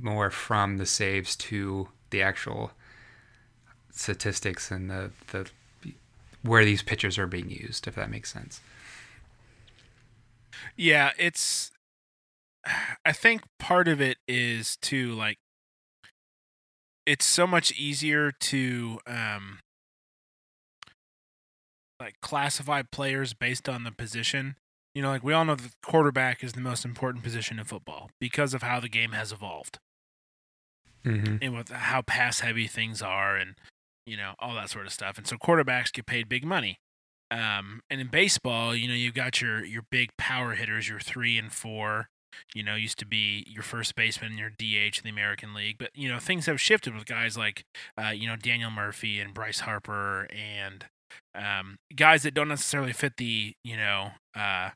more 0.00 0.30
from 0.30 0.78
the 0.78 0.86
saves 0.86 1.36
to 1.36 1.88
the 2.10 2.22
actual 2.22 2.72
statistics 3.90 4.70
and 4.70 4.90
the, 4.90 5.10
the 5.30 5.48
where 6.42 6.64
these 6.64 6.82
pitchers 6.82 7.18
are 7.18 7.26
being 7.26 7.50
used, 7.50 7.86
if 7.86 7.94
that 7.94 8.10
makes 8.10 8.32
sense. 8.32 8.60
Yeah, 10.76 11.12
it's. 11.18 11.70
I 13.04 13.12
think 13.12 13.42
part 13.58 13.88
of 13.88 14.00
it 14.00 14.18
is 14.28 14.76
to 14.82 15.12
like. 15.14 15.38
It's 17.06 17.26
so 17.26 17.46
much 17.46 17.70
easier 17.72 18.32
to 18.32 18.98
um, 19.06 19.58
like 22.00 22.14
classify 22.22 22.80
players 22.90 23.34
based 23.34 23.68
on 23.68 23.84
the 23.84 23.92
position 23.92 24.56
you 24.94 25.02
know, 25.02 25.08
like 25.08 25.24
we 25.24 25.32
all 25.32 25.44
know 25.44 25.56
the 25.56 25.72
quarterback 25.82 26.44
is 26.44 26.52
the 26.52 26.60
most 26.60 26.84
important 26.84 27.24
position 27.24 27.58
in 27.58 27.64
football 27.64 28.10
because 28.20 28.54
of 28.54 28.62
how 28.62 28.78
the 28.78 28.88
game 28.88 29.12
has 29.12 29.32
evolved. 29.32 29.78
Mm-hmm. 31.04 31.36
And 31.42 31.56
with 31.56 31.68
how 31.70 32.02
pass 32.02 32.40
heavy 32.40 32.66
things 32.66 33.02
are 33.02 33.36
and, 33.36 33.56
you 34.06 34.16
know, 34.16 34.34
all 34.38 34.54
that 34.54 34.70
sort 34.70 34.86
of 34.86 34.92
stuff. 34.92 35.18
And 35.18 35.26
so 35.26 35.36
quarterbacks 35.36 35.92
get 35.92 36.06
paid 36.06 36.28
big 36.28 36.44
money. 36.44 36.78
Um, 37.30 37.80
and 37.90 38.00
in 38.00 38.06
baseball, 38.06 38.74
you 38.74 38.86
know, 38.86 38.94
you've 38.94 39.14
got 39.14 39.40
your, 39.40 39.64
your 39.64 39.82
big 39.90 40.10
power 40.16 40.54
hitters, 40.54 40.88
your 40.88 41.00
three 41.00 41.36
and 41.36 41.52
four, 41.52 42.08
you 42.54 42.62
know, 42.62 42.74
used 42.74 42.98
to 42.98 43.06
be 43.06 43.44
your 43.48 43.62
first 43.62 43.94
baseman 43.94 44.32
and 44.32 44.38
your 44.38 44.50
DH 44.50 44.98
in 44.98 45.04
the 45.04 45.10
American 45.10 45.54
League. 45.54 45.76
But, 45.78 45.90
you 45.94 46.08
know, 46.08 46.18
things 46.18 46.46
have 46.46 46.60
shifted 46.60 46.94
with 46.94 47.06
guys 47.06 47.36
like, 47.36 47.64
uh, 48.00 48.10
you 48.10 48.26
know, 48.26 48.36
Daniel 48.36 48.70
Murphy 48.70 49.20
and 49.20 49.34
Bryce 49.34 49.60
Harper 49.60 50.26
and 50.30 50.86
um, 51.34 51.78
guys 51.94 52.22
that 52.22 52.34
don't 52.34 52.48
necessarily 52.48 52.92
fit 52.92 53.16
the, 53.16 53.54
you 53.64 53.76
know, 53.76 54.10
uh, 54.34 54.70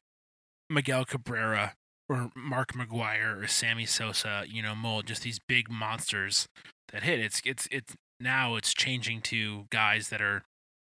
Miguel 0.71 1.05
Cabrera 1.05 1.75
or 2.09 2.31
Mark 2.35 2.73
McGwire 2.73 3.43
or 3.43 3.47
Sammy 3.47 3.87
Sosa, 3.87 4.45
you 4.49 4.63
know, 4.63 4.75
mold 4.75 5.07
just 5.07 5.23
these 5.23 5.41
big 5.47 5.71
monsters 5.71 6.47
that 6.93 7.03
hit. 7.03 7.21
It's 7.21 7.41
it's 7.45 7.69
it's 7.71 7.95
now 8.21 8.57
it's 8.57 8.75
changing 8.75 9.21
to 9.23 9.67
guys 9.71 10.09
that 10.09 10.21
are 10.21 10.45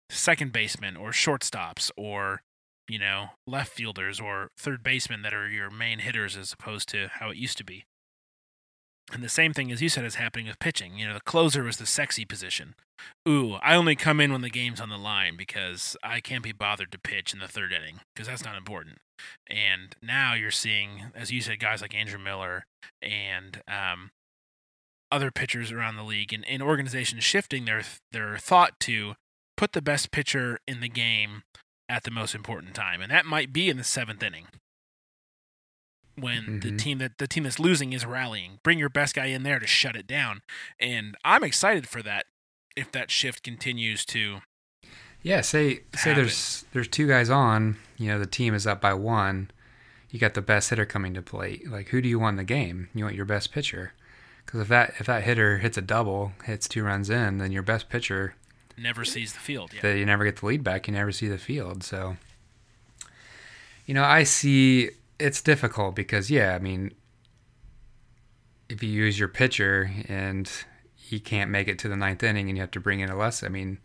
second 0.09 0.51
basemen 0.51 0.95
or 0.95 1.11
shortstops 1.11 1.91
or 1.97 2.41
you 2.89 2.99
know 2.99 3.29
left 3.47 3.71
fielders 3.71 4.19
or 4.19 4.49
third 4.57 4.83
basemen 4.83 5.21
that 5.21 5.33
are 5.33 5.49
your 5.49 5.69
main 5.69 5.99
hitters 5.99 6.35
as 6.35 6.51
opposed 6.53 6.89
to 6.89 7.07
how 7.13 7.29
it 7.29 7.37
used 7.37 7.57
to 7.57 7.63
be. 7.63 7.85
And 9.11 9.23
the 9.23 9.29
same 9.29 9.53
thing 9.53 9.71
as 9.71 9.81
you 9.81 9.89
said 9.89 10.05
is 10.05 10.15
happening 10.15 10.47
with 10.47 10.59
pitching. 10.59 10.97
You 10.97 11.07
know, 11.07 11.15
the 11.15 11.21
closer 11.21 11.63
was 11.63 11.77
the 11.77 11.85
sexy 11.85 12.25
position. 12.25 12.75
Ooh, 13.27 13.55
I 13.55 13.75
only 13.75 13.95
come 13.95 14.19
in 14.19 14.31
when 14.31 14.41
the 14.41 14.49
game's 14.49 14.79
on 14.79 14.89
the 14.89 14.97
line 14.97 15.35
because 15.35 15.97
I 16.03 16.19
can't 16.19 16.43
be 16.43 16.51
bothered 16.51 16.91
to 16.91 16.99
pitch 16.99 17.33
in 17.33 17.39
the 17.39 17.47
third 17.47 17.71
inning 17.71 18.01
because 18.13 18.27
that's 18.27 18.43
not 18.43 18.55
important. 18.55 18.97
And 19.49 19.95
now 20.01 20.33
you're 20.33 20.51
seeing, 20.51 21.11
as 21.15 21.31
you 21.31 21.41
said, 21.41 21.59
guys 21.59 21.81
like 21.81 21.95
Andrew 21.95 22.19
Miller 22.19 22.65
and 23.01 23.61
um, 23.67 24.11
other 25.11 25.31
pitchers 25.31 25.71
around 25.71 25.95
the 25.95 26.03
league 26.03 26.31
and, 26.31 26.47
and 26.47 26.61
organizations 26.61 27.23
shifting 27.23 27.65
their 27.65 27.83
their 28.11 28.37
thought 28.37 28.79
to 28.81 29.15
put 29.57 29.73
the 29.73 29.81
best 29.81 30.11
pitcher 30.11 30.59
in 30.67 30.81
the 30.81 30.89
game 30.89 31.43
at 31.89 32.03
the 32.03 32.11
most 32.11 32.35
important 32.35 32.75
time, 32.75 33.01
and 33.01 33.11
that 33.11 33.25
might 33.25 33.51
be 33.51 33.69
in 33.69 33.77
the 33.77 33.83
seventh 33.83 34.23
inning 34.23 34.45
when 36.21 36.43
mm-hmm. 36.43 36.59
the 36.59 36.77
team 36.77 36.97
that 36.99 37.17
the 37.17 37.27
team 37.27 37.43
that's 37.43 37.59
losing 37.59 37.93
is 37.93 38.05
rallying. 38.05 38.59
Bring 38.63 38.79
your 38.79 38.89
best 38.89 39.15
guy 39.15 39.25
in 39.27 39.43
there 39.43 39.59
to 39.59 39.67
shut 39.67 39.95
it 39.95 40.07
down. 40.07 40.41
And 40.79 41.15
I'm 41.25 41.43
excited 41.43 41.87
for 41.87 42.01
that 42.03 42.25
if 42.75 42.91
that 42.91 43.11
shift 43.11 43.43
continues 43.43 44.05
to 44.05 44.39
Yeah, 45.21 45.41
say 45.41 45.81
say 45.95 46.13
there's 46.13 46.65
there's 46.73 46.87
two 46.87 47.07
guys 47.07 47.29
on, 47.29 47.77
you 47.97 48.07
know, 48.07 48.19
the 48.19 48.25
team 48.25 48.53
is 48.53 48.67
up 48.67 48.81
by 48.81 48.93
one. 48.93 49.51
You 50.09 50.19
got 50.19 50.33
the 50.33 50.41
best 50.41 50.69
hitter 50.69 50.85
coming 50.85 51.13
to 51.13 51.21
plate. 51.21 51.69
Like 51.69 51.89
who 51.89 52.01
do 52.01 52.09
you 52.09 52.19
want 52.19 52.33
in 52.35 52.37
the 52.37 52.43
game? 52.43 52.89
You 52.93 53.03
want 53.03 53.15
your 53.15 53.25
best 53.25 53.51
pitcher. 53.51 53.93
Cuz 54.45 54.61
if 54.61 54.67
that 54.69 54.93
if 54.99 55.05
that 55.07 55.23
hitter 55.23 55.59
hits 55.59 55.77
a 55.77 55.81
double, 55.81 56.33
hits 56.45 56.67
two 56.67 56.83
runs 56.83 57.09
in, 57.09 57.37
then 57.37 57.51
your 57.51 57.63
best 57.63 57.89
pitcher 57.89 58.35
never 58.81 59.05
sees 59.05 59.33
the 59.33 59.39
field. 59.39 59.71
Yeah. 59.73 59.93
you 59.93 60.05
never 60.05 60.23
get 60.25 60.37
the 60.37 60.45
lead 60.45 60.63
back, 60.63 60.87
you 60.87 60.93
never 60.93 61.11
see 61.11 61.27
the 61.27 61.37
field. 61.37 61.83
So 61.83 62.17
you 63.85 63.95
know, 63.95 64.03
I 64.03 64.21
see 64.21 64.91
it's 65.17 65.41
difficult 65.41 65.95
because 65.95 66.29
yeah, 66.29 66.53
I 66.53 66.59
mean, 66.59 66.93
if 68.69 68.83
you 68.83 68.89
use 68.89 69.17
your 69.17 69.27
pitcher 69.27 69.89
and 70.07 70.47
he 70.95 71.19
can't 71.19 71.49
make 71.49 71.67
it 71.67 71.79
to 71.79 71.89
the 71.89 71.95
ninth 71.95 72.21
inning 72.21 72.49
and 72.49 72.57
you 72.57 72.61
have 72.61 72.69
to 72.71 72.79
bring 72.79 72.99
in 72.99 73.09
a 73.09 73.17
less, 73.17 73.43
I 73.43 73.47
mean, 73.47 73.79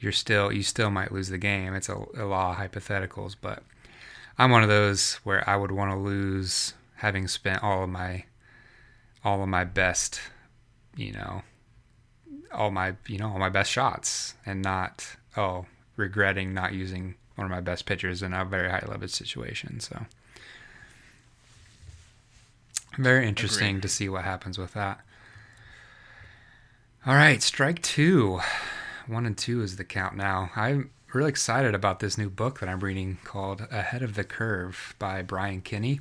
you're 0.00 0.10
still 0.10 0.52
you 0.52 0.64
still 0.64 0.90
might 0.90 1.12
lose 1.12 1.28
the 1.28 1.38
game. 1.38 1.72
It's 1.74 1.88
a, 1.88 2.04
a 2.16 2.24
law 2.24 2.50
of 2.50 2.56
hypotheticals, 2.56 3.36
but 3.40 3.62
I'm 4.38 4.50
one 4.50 4.64
of 4.64 4.68
those 4.68 5.14
where 5.22 5.48
I 5.48 5.54
would 5.56 5.70
want 5.70 5.92
to 5.92 5.96
lose 5.96 6.74
having 6.96 7.28
spent 7.28 7.62
all 7.62 7.84
of 7.84 7.90
my 7.90 8.24
all 9.24 9.40
of 9.40 9.48
my 9.48 9.62
best, 9.62 10.20
you 10.96 11.12
know, 11.12 11.42
all 12.54 12.70
my 12.70 12.94
you 13.06 13.18
know 13.18 13.28
all 13.28 13.38
my 13.38 13.48
best 13.48 13.70
shots, 13.70 14.34
and 14.46 14.62
not 14.62 15.16
oh 15.36 15.66
regretting 15.96 16.54
not 16.54 16.72
using 16.72 17.14
one 17.36 17.44
of 17.44 17.50
my 17.50 17.60
best 17.60 17.86
pitchers 17.86 18.22
in 18.22 18.32
a 18.32 18.44
very 18.44 18.70
high 18.70 18.84
leverage 18.86 19.12
situation. 19.12 19.80
So 19.80 20.06
very 22.96 23.26
interesting 23.26 23.76
Agreed. 23.76 23.82
to 23.82 23.88
see 23.88 24.08
what 24.08 24.24
happens 24.24 24.58
with 24.58 24.72
that. 24.74 25.00
All 27.06 27.14
right, 27.14 27.42
strike 27.42 27.82
two. 27.82 28.40
One 29.06 29.26
and 29.26 29.36
two 29.36 29.62
is 29.62 29.76
the 29.76 29.84
count 29.84 30.16
now. 30.16 30.50
I'm 30.56 30.90
really 31.12 31.28
excited 31.28 31.74
about 31.74 32.00
this 32.00 32.16
new 32.16 32.30
book 32.30 32.60
that 32.60 32.68
I'm 32.68 32.80
reading 32.80 33.18
called 33.24 33.66
Ahead 33.70 34.02
of 34.02 34.14
the 34.14 34.24
Curve 34.24 34.94
by 34.98 35.22
Brian 35.22 35.60
Kenny. 35.60 36.00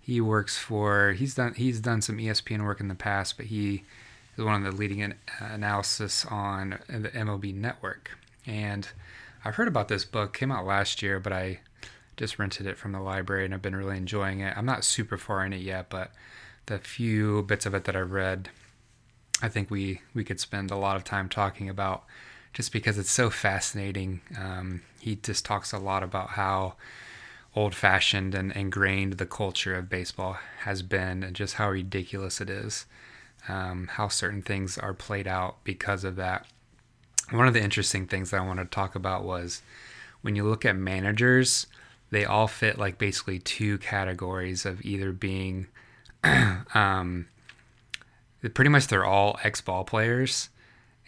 He 0.00 0.20
works 0.20 0.56
for 0.56 1.12
he's 1.12 1.34
done 1.34 1.54
he's 1.54 1.80
done 1.80 2.00
some 2.00 2.18
ESPN 2.18 2.64
work 2.64 2.80
in 2.80 2.88
the 2.88 2.94
past, 2.94 3.36
but 3.36 3.46
he 3.46 3.84
is 4.36 4.44
one 4.44 4.64
of 4.64 4.72
the 4.72 4.78
leading 4.78 5.02
an, 5.02 5.14
analysis 5.40 6.24
on 6.26 6.78
the 6.88 7.10
MLB 7.10 7.54
Network. 7.54 8.10
And 8.46 8.88
I've 9.44 9.56
heard 9.56 9.68
about 9.68 9.88
this 9.88 10.04
book. 10.04 10.34
Came 10.34 10.50
out 10.50 10.66
last 10.66 11.02
year, 11.02 11.20
but 11.20 11.32
I 11.32 11.60
just 12.16 12.38
rented 12.38 12.66
it 12.66 12.78
from 12.78 12.92
the 12.92 13.00
library 13.00 13.44
and 13.44 13.52
I've 13.52 13.62
been 13.62 13.76
really 13.76 13.96
enjoying 13.96 14.40
it. 14.40 14.56
I'm 14.56 14.66
not 14.66 14.84
super 14.84 15.18
far 15.18 15.44
in 15.44 15.52
it 15.52 15.60
yet, 15.60 15.90
but 15.90 16.12
the 16.66 16.78
few 16.78 17.42
bits 17.42 17.66
of 17.66 17.74
it 17.74 17.84
that 17.84 17.96
I've 17.96 18.12
read, 18.12 18.50
I 19.42 19.48
think 19.48 19.70
we 19.70 20.00
we 20.14 20.24
could 20.24 20.40
spend 20.40 20.70
a 20.70 20.76
lot 20.76 20.96
of 20.96 21.04
time 21.04 21.28
talking 21.28 21.68
about 21.68 22.04
just 22.52 22.72
because 22.72 22.98
it's 22.98 23.10
so 23.10 23.30
fascinating. 23.30 24.20
Um, 24.38 24.82
he 25.00 25.16
just 25.16 25.44
talks 25.44 25.72
a 25.72 25.78
lot 25.78 26.02
about 26.02 26.30
how 26.30 26.74
old 27.56 27.74
fashioned 27.74 28.34
and 28.34 28.52
ingrained 28.52 29.14
the 29.14 29.26
culture 29.26 29.74
of 29.74 29.88
baseball 29.88 30.38
has 30.60 30.82
been 30.82 31.22
and 31.22 31.36
just 31.36 31.54
how 31.54 31.68
ridiculous 31.70 32.40
it 32.40 32.48
is. 32.48 32.86
Um, 33.48 33.88
how 33.92 34.08
certain 34.08 34.42
things 34.42 34.78
are 34.78 34.94
played 34.94 35.26
out 35.26 35.62
because 35.64 36.04
of 36.04 36.16
that. 36.16 36.46
One 37.30 37.46
of 37.46 37.54
the 37.54 37.62
interesting 37.62 38.06
things 38.06 38.30
that 38.30 38.40
I 38.40 38.46
wanted 38.46 38.64
to 38.64 38.70
talk 38.70 38.94
about 38.94 39.24
was 39.24 39.62
when 40.22 40.36
you 40.36 40.44
look 40.44 40.64
at 40.64 40.76
managers, 40.76 41.66
they 42.10 42.24
all 42.24 42.46
fit 42.46 42.78
like 42.78 42.96
basically 42.96 43.38
two 43.38 43.78
categories 43.78 44.64
of 44.64 44.82
either 44.82 45.12
being 45.12 45.66
um, 46.74 47.26
pretty 48.54 48.70
much 48.70 48.86
they're 48.86 49.04
all 49.04 49.38
ex 49.42 49.60
ball 49.60 49.84
players, 49.84 50.48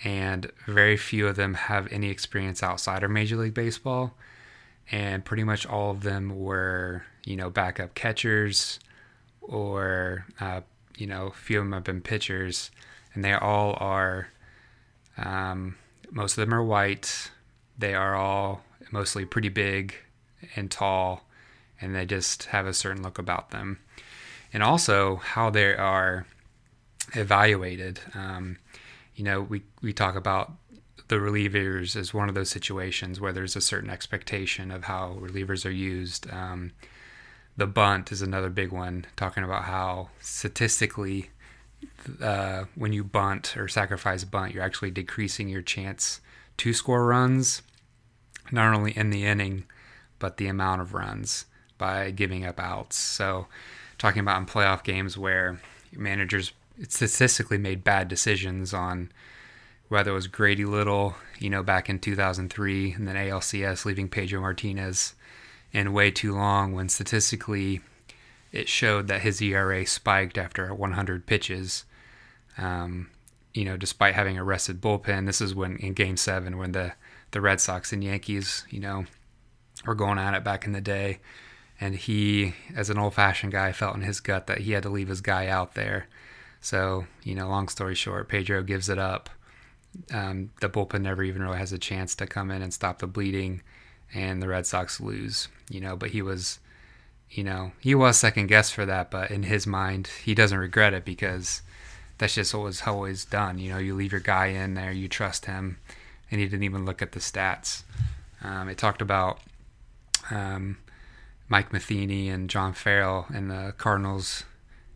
and 0.04 0.50
very 0.66 0.96
few 0.96 1.26
of 1.26 1.36
them 1.36 1.54
have 1.54 1.90
any 1.90 2.10
experience 2.10 2.62
outside 2.62 3.02
of 3.02 3.10
Major 3.10 3.36
League 3.36 3.54
Baseball. 3.54 4.14
And 4.92 5.24
pretty 5.24 5.42
much 5.42 5.66
all 5.66 5.90
of 5.90 6.02
them 6.02 6.38
were, 6.38 7.02
you 7.24 7.36
know, 7.36 7.50
backup 7.50 7.94
catchers, 7.94 8.78
or 9.40 10.26
uh, 10.40 10.60
you 10.96 11.06
know, 11.06 11.28
a 11.28 11.32
few 11.32 11.58
of 11.58 11.64
them 11.64 11.72
have 11.72 11.84
been 11.84 12.00
pitchers, 12.00 12.70
and 13.14 13.24
they 13.24 13.32
all 13.32 13.76
are. 13.78 14.28
Um, 15.18 15.76
most 16.10 16.32
of 16.32 16.44
them 16.44 16.54
are 16.54 16.62
white. 16.62 17.30
They 17.78 17.94
are 17.94 18.14
all 18.14 18.62
mostly 18.90 19.24
pretty 19.24 19.48
big 19.48 19.94
and 20.54 20.70
tall, 20.70 21.26
and 21.80 21.94
they 21.94 22.06
just 22.06 22.44
have 22.44 22.66
a 22.66 22.74
certain 22.74 23.02
look 23.02 23.18
about 23.18 23.50
them. 23.50 23.78
And 24.52 24.62
also 24.62 25.16
how 25.16 25.50
they 25.50 25.74
are 25.74 26.26
evaluated. 27.14 28.00
Um, 28.14 28.58
you 29.14 29.24
know, 29.24 29.40
we, 29.40 29.62
we 29.82 29.92
talk 29.92 30.16
about 30.16 30.52
the 31.08 31.16
relievers 31.16 31.96
as 31.96 32.12
one 32.12 32.28
of 32.28 32.34
those 32.34 32.50
situations 32.50 33.20
where 33.20 33.32
there's 33.32 33.56
a 33.56 33.60
certain 33.60 33.90
expectation 33.90 34.70
of 34.70 34.84
how 34.84 35.16
relievers 35.20 35.64
are 35.64 35.70
used. 35.70 36.30
Um, 36.32 36.72
the 37.56 37.66
bunt 37.66 38.12
is 38.12 38.22
another 38.22 38.50
big 38.50 38.70
one, 38.70 39.06
talking 39.16 39.42
about 39.42 39.64
how 39.64 40.10
statistically, 40.20 41.30
uh, 42.20 42.64
when 42.74 42.92
you 42.92 43.02
bunt 43.02 43.56
or 43.56 43.68
sacrifice 43.68 44.24
bunt, 44.24 44.52
you're 44.52 44.62
actually 44.62 44.90
decreasing 44.90 45.48
your 45.48 45.62
chance 45.62 46.20
to 46.58 46.72
score 46.72 47.06
runs, 47.06 47.62
not 48.50 48.74
only 48.74 48.96
in 48.96 49.10
the 49.10 49.24
inning, 49.24 49.64
but 50.18 50.36
the 50.36 50.46
amount 50.46 50.80
of 50.80 50.94
runs 50.94 51.46
by 51.78 52.10
giving 52.10 52.44
up 52.44 52.60
outs. 52.60 52.96
So, 52.96 53.46
talking 53.98 54.20
about 54.20 54.38
in 54.38 54.46
playoff 54.46 54.82
games 54.82 55.16
where 55.16 55.60
managers 55.92 56.52
statistically 56.88 57.58
made 57.58 57.84
bad 57.84 58.08
decisions 58.08 58.74
on 58.74 59.10
whether 59.88 60.10
it 60.10 60.14
was 60.14 60.26
Grady 60.26 60.64
Little, 60.64 61.14
you 61.38 61.48
know, 61.48 61.62
back 61.62 61.88
in 61.88 61.98
2003, 61.98 62.92
and 62.92 63.06
then 63.06 63.16
ALCS 63.16 63.84
leaving 63.84 64.08
Pedro 64.08 64.40
Martinez 64.40 65.14
in 65.76 65.92
way 65.92 66.10
too 66.10 66.34
long 66.34 66.72
when 66.72 66.88
statistically 66.88 67.82
it 68.50 68.66
showed 68.66 69.08
that 69.08 69.20
his 69.20 69.42
ERA 69.42 69.84
spiked 69.84 70.38
after 70.38 70.72
100 70.72 71.26
pitches. 71.26 71.84
Um, 72.56 73.10
you 73.52 73.66
know, 73.66 73.76
despite 73.76 74.14
having 74.14 74.38
a 74.38 74.44
rested 74.44 74.80
bullpen, 74.80 75.26
this 75.26 75.42
is 75.42 75.54
when 75.54 75.76
in 75.76 75.92
Game 75.92 76.16
Seven 76.16 76.56
when 76.56 76.72
the 76.72 76.94
the 77.32 77.42
Red 77.42 77.60
Sox 77.60 77.92
and 77.92 78.02
Yankees, 78.02 78.64
you 78.70 78.80
know, 78.80 79.04
were 79.84 79.94
going 79.94 80.18
at 80.18 80.32
it 80.32 80.44
back 80.44 80.64
in 80.64 80.72
the 80.72 80.80
day, 80.80 81.18
and 81.78 81.94
he, 81.94 82.54
as 82.74 82.88
an 82.88 82.98
old-fashioned 82.98 83.52
guy, 83.52 83.72
felt 83.72 83.96
in 83.96 84.02
his 84.02 84.20
gut 84.20 84.46
that 84.46 84.58
he 84.58 84.72
had 84.72 84.84
to 84.84 84.88
leave 84.88 85.08
his 85.08 85.20
guy 85.20 85.48
out 85.48 85.74
there. 85.74 86.06
So, 86.62 87.06
you 87.22 87.34
know, 87.34 87.48
long 87.48 87.68
story 87.68 87.94
short, 87.94 88.28
Pedro 88.28 88.62
gives 88.62 88.88
it 88.88 88.98
up. 88.98 89.28
Um, 90.10 90.52
the 90.60 90.70
bullpen 90.70 91.02
never 91.02 91.22
even 91.22 91.42
really 91.42 91.58
has 91.58 91.72
a 91.72 91.78
chance 91.78 92.14
to 92.14 92.26
come 92.26 92.50
in 92.50 92.62
and 92.62 92.72
stop 92.72 93.00
the 93.00 93.06
bleeding, 93.06 93.60
and 94.14 94.42
the 94.42 94.48
Red 94.48 94.66
Sox 94.66 95.00
lose. 95.00 95.48
You 95.68 95.80
know, 95.80 95.96
but 95.96 96.10
he 96.10 96.22
was, 96.22 96.58
you 97.30 97.44
know, 97.44 97.72
he 97.80 97.94
was 97.94 98.18
second 98.18 98.46
guessed 98.46 98.74
for 98.74 98.86
that, 98.86 99.10
but 99.10 99.30
in 99.30 99.44
his 99.44 99.66
mind, 99.66 100.08
he 100.24 100.34
doesn't 100.34 100.58
regret 100.58 100.94
it 100.94 101.04
because 101.04 101.62
that's 102.18 102.34
just 102.34 102.54
what 102.54 102.64
was 102.64 102.82
always 102.86 103.24
done. 103.24 103.58
You 103.58 103.72
know, 103.72 103.78
you 103.78 103.94
leave 103.94 104.12
your 104.12 104.20
guy 104.20 104.46
in 104.46 104.74
there, 104.74 104.92
you 104.92 105.08
trust 105.08 105.46
him, 105.46 105.78
and 106.30 106.40
he 106.40 106.46
didn't 106.46 106.64
even 106.64 106.84
look 106.84 107.02
at 107.02 107.12
the 107.12 107.20
stats. 107.20 107.82
Um, 108.42 108.68
it 108.68 108.78
talked 108.78 109.02
about 109.02 109.40
um, 110.30 110.78
Mike 111.48 111.72
Matheny 111.72 112.28
and 112.28 112.50
John 112.50 112.72
Farrell 112.72 113.26
and 113.32 113.50
the 113.50 113.74
Cardinals 113.76 114.44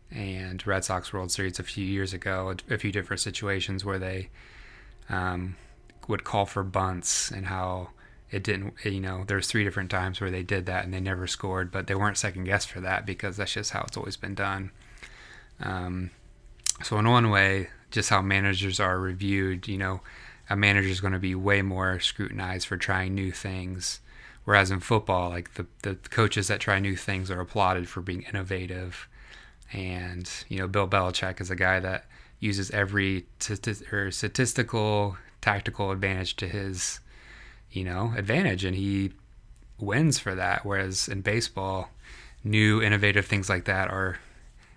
and 0.09 0.65
Red 0.67 0.83
Sox 0.83 1.13
World 1.13 1.31
Series 1.31 1.59
a 1.59 1.63
few 1.63 1.85
years 1.85 2.13
ago, 2.13 2.53
a, 2.69 2.77
few 2.77 2.91
different 2.91 3.21
situations 3.21 3.85
where 3.85 3.99
they 3.99 4.29
um, 5.09 5.55
would 6.07 6.23
call 6.23 6.45
for 6.45 6.63
bunts 6.63 7.31
and 7.31 7.45
how 7.45 7.89
it 8.31 8.43
didn't, 8.43 8.73
you 8.85 9.01
know, 9.01 9.25
there's 9.27 9.47
three 9.47 9.63
different 9.63 9.91
times 9.91 10.21
where 10.21 10.31
they 10.31 10.43
did 10.43 10.65
that 10.65 10.85
and 10.85 10.93
they 10.93 11.01
never 11.01 11.27
scored, 11.27 11.69
but 11.71 11.87
they 11.87 11.95
weren't 11.95 12.17
second 12.17 12.45
guessed 12.45 12.71
for 12.71 12.79
that 12.79 13.05
because 13.05 13.37
that's 13.37 13.53
just 13.53 13.71
how 13.71 13.81
it's 13.81 13.97
always 13.97 14.17
been 14.17 14.35
done. 14.35 14.71
Um, 15.59 16.11
so 16.81 16.97
in 16.97 17.07
one 17.07 17.29
way, 17.29 17.69
just 17.91 18.09
how 18.09 18.21
managers 18.21 18.79
are 18.79 18.97
reviewed, 18.97 19.67
you 19.67 19.77
know, 19.77 20.01
a 20.49 20.55
manager 20.55 20.87
is 20.87 21.01
going 21.01 21.13
to 21.13 21.19
be 21.19 21.35
way 21.35 21.61
more 21.61 21.99
scrutinized 21.99 22.67
for 22.67 22.77
trying 22.77 23.13
new 23.13 23.31
things. 23.31 23.99
Whereas 24.45 24.71
in 24.71 24.79
football, 24.79 25.29
like 25.29 25.53
the, 25.53 25.67
the 25.83 25.95
coaches 25.95 26.47
that 26.47 26.59
try 26.59 26.79
new 26.79 26.95
things 26.95 27.29
are 27.29 27.39
applauded 27.39 27.87
for 27.87 28.01
being 28.01 28.23
innovative. 28.23 29.07
And, 29.71 30.29
you 30.49 30.57
know, 30.57 30.67
Bill 30.67 30.87
Belichick 30.87 31.39
is 31.39 31.51
a 31.51 31.55
guy 31.55 31.79
that 31.79 32.05
uses 32.39 32.71
every 32.71 33.27
t- 33.39 33.55
or 33.91 34.09
statistical, 34.09 35.17
tactical 35.41 35.91
advantage 35.91 36.35
to 36.37 36.47
his, 36.47 36.99
you 37.71 37.83
know, 37.83 38.13
advantage. 38.15 38.63
And 38.65 38.75
he 38.75 39.11
wins 39.79 40.19
for 40.19 40.35
that. 40.35 40.65
Whereas 40.65 41.07
in 41.07 41.21
baseball, 41.21 41.89
new 42.43 42.81
innovative 42.81 43.25
things 43.25 43.49
like 43.49 43.65
that 43.65 43.89
are 43.89 44.19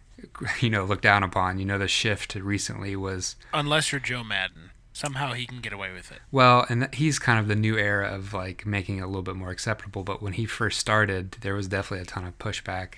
you 0.60 0.70
know 0.70 0.84
looked 0.84 1.02
down 1.02 1.22
upon. 1.22 1.58
You 1.58 1.64
know, 1.64 1.78
the 1.78 1.88
shift 1.88 2.34
recently 2.34 2.96
was 2.96 3.36
Unless 3.52 3.92
you're 3.92 4.00
Joe 4.00 4.24
Maddon. 4.24 4.70
Somehow 4.92 5.32
he 5.32 5.44
can 5.44 5.60
get 5.60 5.72
away 5.72 5.92
with 5.92 6.12
it. 6.12 6.20
well, 6.30 6.66
and 6.68 6.88
he's 6.94 7.18
kind 7.18 7.40
of 7.40 7.48
the 7.48 7.56
new 7.56 7.76
era 7.76 8.14
of 8.14 8.32
like 8.32 8.64
making 8.64 8.98
it 8.98 9.00
a 9.00 9.06
little 9.08 9.22
bit 9.22 9.34
more 9.34 9.50
acceptable. 9.50 10.04
But 10.04 10.22
when 10.22 10.34
he 10.34 10.46
first 10.46 10.78
started, 10.78 11.32
there 11.40 11.54
was 11.54 11.66
definitely 11.66 12.02
a 12.02 12.06
ton 12.06 12.24
of 12.24 12.38
pushback 12.38 12.94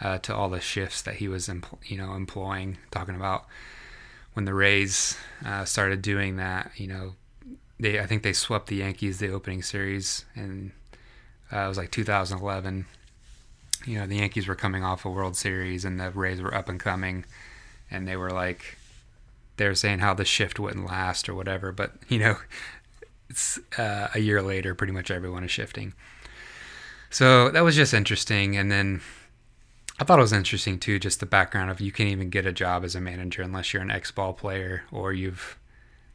uh, 0.00 0.16
to 0.20 0.34
all 0.34 0.48
the 0.48 0.60
shifts 0.60 1.02
that 1.02 1.16
he 1.16 1.28
was, 1.28 1.46
empl- 1.48 1.80
you 1.84 1.98
know, 1.98 2.14
employing. 2.14 2.78
Talking 2.90 3.14
about 3.14 3.44
when 4.32 4.46
the 4.46 4.54
Rays 4.54 5.18
uh, 5.44 5.66
started 5.66 6.00
doing 6.00 6.36
that, 6.36 6.70
you 6.76 6.86
know, 6.86 7.12
they 7.80 8.00
I 8.00 8.06
think 8.06 8.22
they 8.22 8.32
swept 8.32 8.68
the 8.68 8.76
Yankees 8.76 9.18
the 9.18 9.30
opening 9.30 9.62
series, 9.62 10.24
and 10.34 10.72
uh, 11.52 11.60
it 11.60 11.68
was 11.68 11.78
like 11.78 11.90
2011 11.90 12.86
you 13.86 13.98
know 13.98 14.06
the 14.06 14.16
Yankees 14.16 14.46
were 14.46 14.54
coming 14.54 14.84
off 14.84 15.04
a 15.04 15.10
World 15.10 15.36
Series 15.36 15.84
and 15.84 16.00
the 16.00 16.10
Rays 16.10 16.40
were 16.40 16.54
up 16.54 16.68
and 16.68 16.80
coming, 16.80 17.24
and 17.90 18.08
they 18.08 18.16
were 18.16 18.30
like 18.30 18.76
they 19.56 19.66
were 19.66 19.74
saying 19.74 20.00
how 20.00 20.14
the 20.14 20.24
shift 20.24 20.58
wouldn't 20.58 20.86
last 20.86 21.28
or 21.28 21.34
whatever. 21.34 21.72
But 21.72 21.92
you 22.08 22.18
know, 22.18 22.36
it's 23.28 23.58
uh, 23.78 24.08
a 24.14 24.20
year 24.20 24.42
later, 24.42 24.74
pretty 24.74 24.92
much 24.92 25.10
everyone 25.10 25.44
is 25.44 25.50
shifting. 25.50 25.94
So 27.10 27.50
that 27.50 27.64
was 27.64 27.76
just 27.76 27.94
interesting, 27.94 28.56
and 28.56 28.70
then 28.70 29.00
I 29.98 30.04
thought 30.04 30.18
it 30.18 30.22
was 30.22 30.32
interesting 30.32 30.78
too, 30.78 30.98
just 30.98 31.20
the 31.20 31.26
background 31.26 31.70
of 31.70 31.80
you 31.80 31.92
can't 31.92 32.10
even 32.10 32.30
get 32.30 32.46
a 32.46 32.52
job 32.52 32.84
as 32.84 32.94
a 32.94 33.00
manager 33.00 33.42
unless 33.42 33.72
you're 33.72 33.82
an 33.82 33.90
ex-ball 33.90 34.34
player 34.34 34.84
or 34.92 35.12
you've 35.12 35.58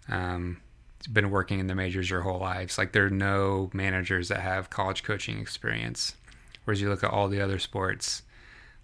um, 0.07 0.61
been 1.11 1.31
working 1.31 1.59
in 1.59 1.67
the 1.67 1.75
majors 1.75 2.09
your 2.09 2.21
whole 2.21 2.39
lives. 2.39 2.77
Like 2.77 2.91
there 2.91 3.05
are 3.05 3.09
no 3.09 3.69
managers 3.73 4.29
that 4.29 4.39
have 4.39 4.69
college 4.69 5.03
coaching 5.03 5.39
experience. 5.39 6.15
Whereas 6.63 6.81
you 6.81 6.89
look 6.89 7.03
at 7.03 7.11
all 7.11 7.27
the 7.27 7.41
other 7.41 7.59
sports, 7.59 8.23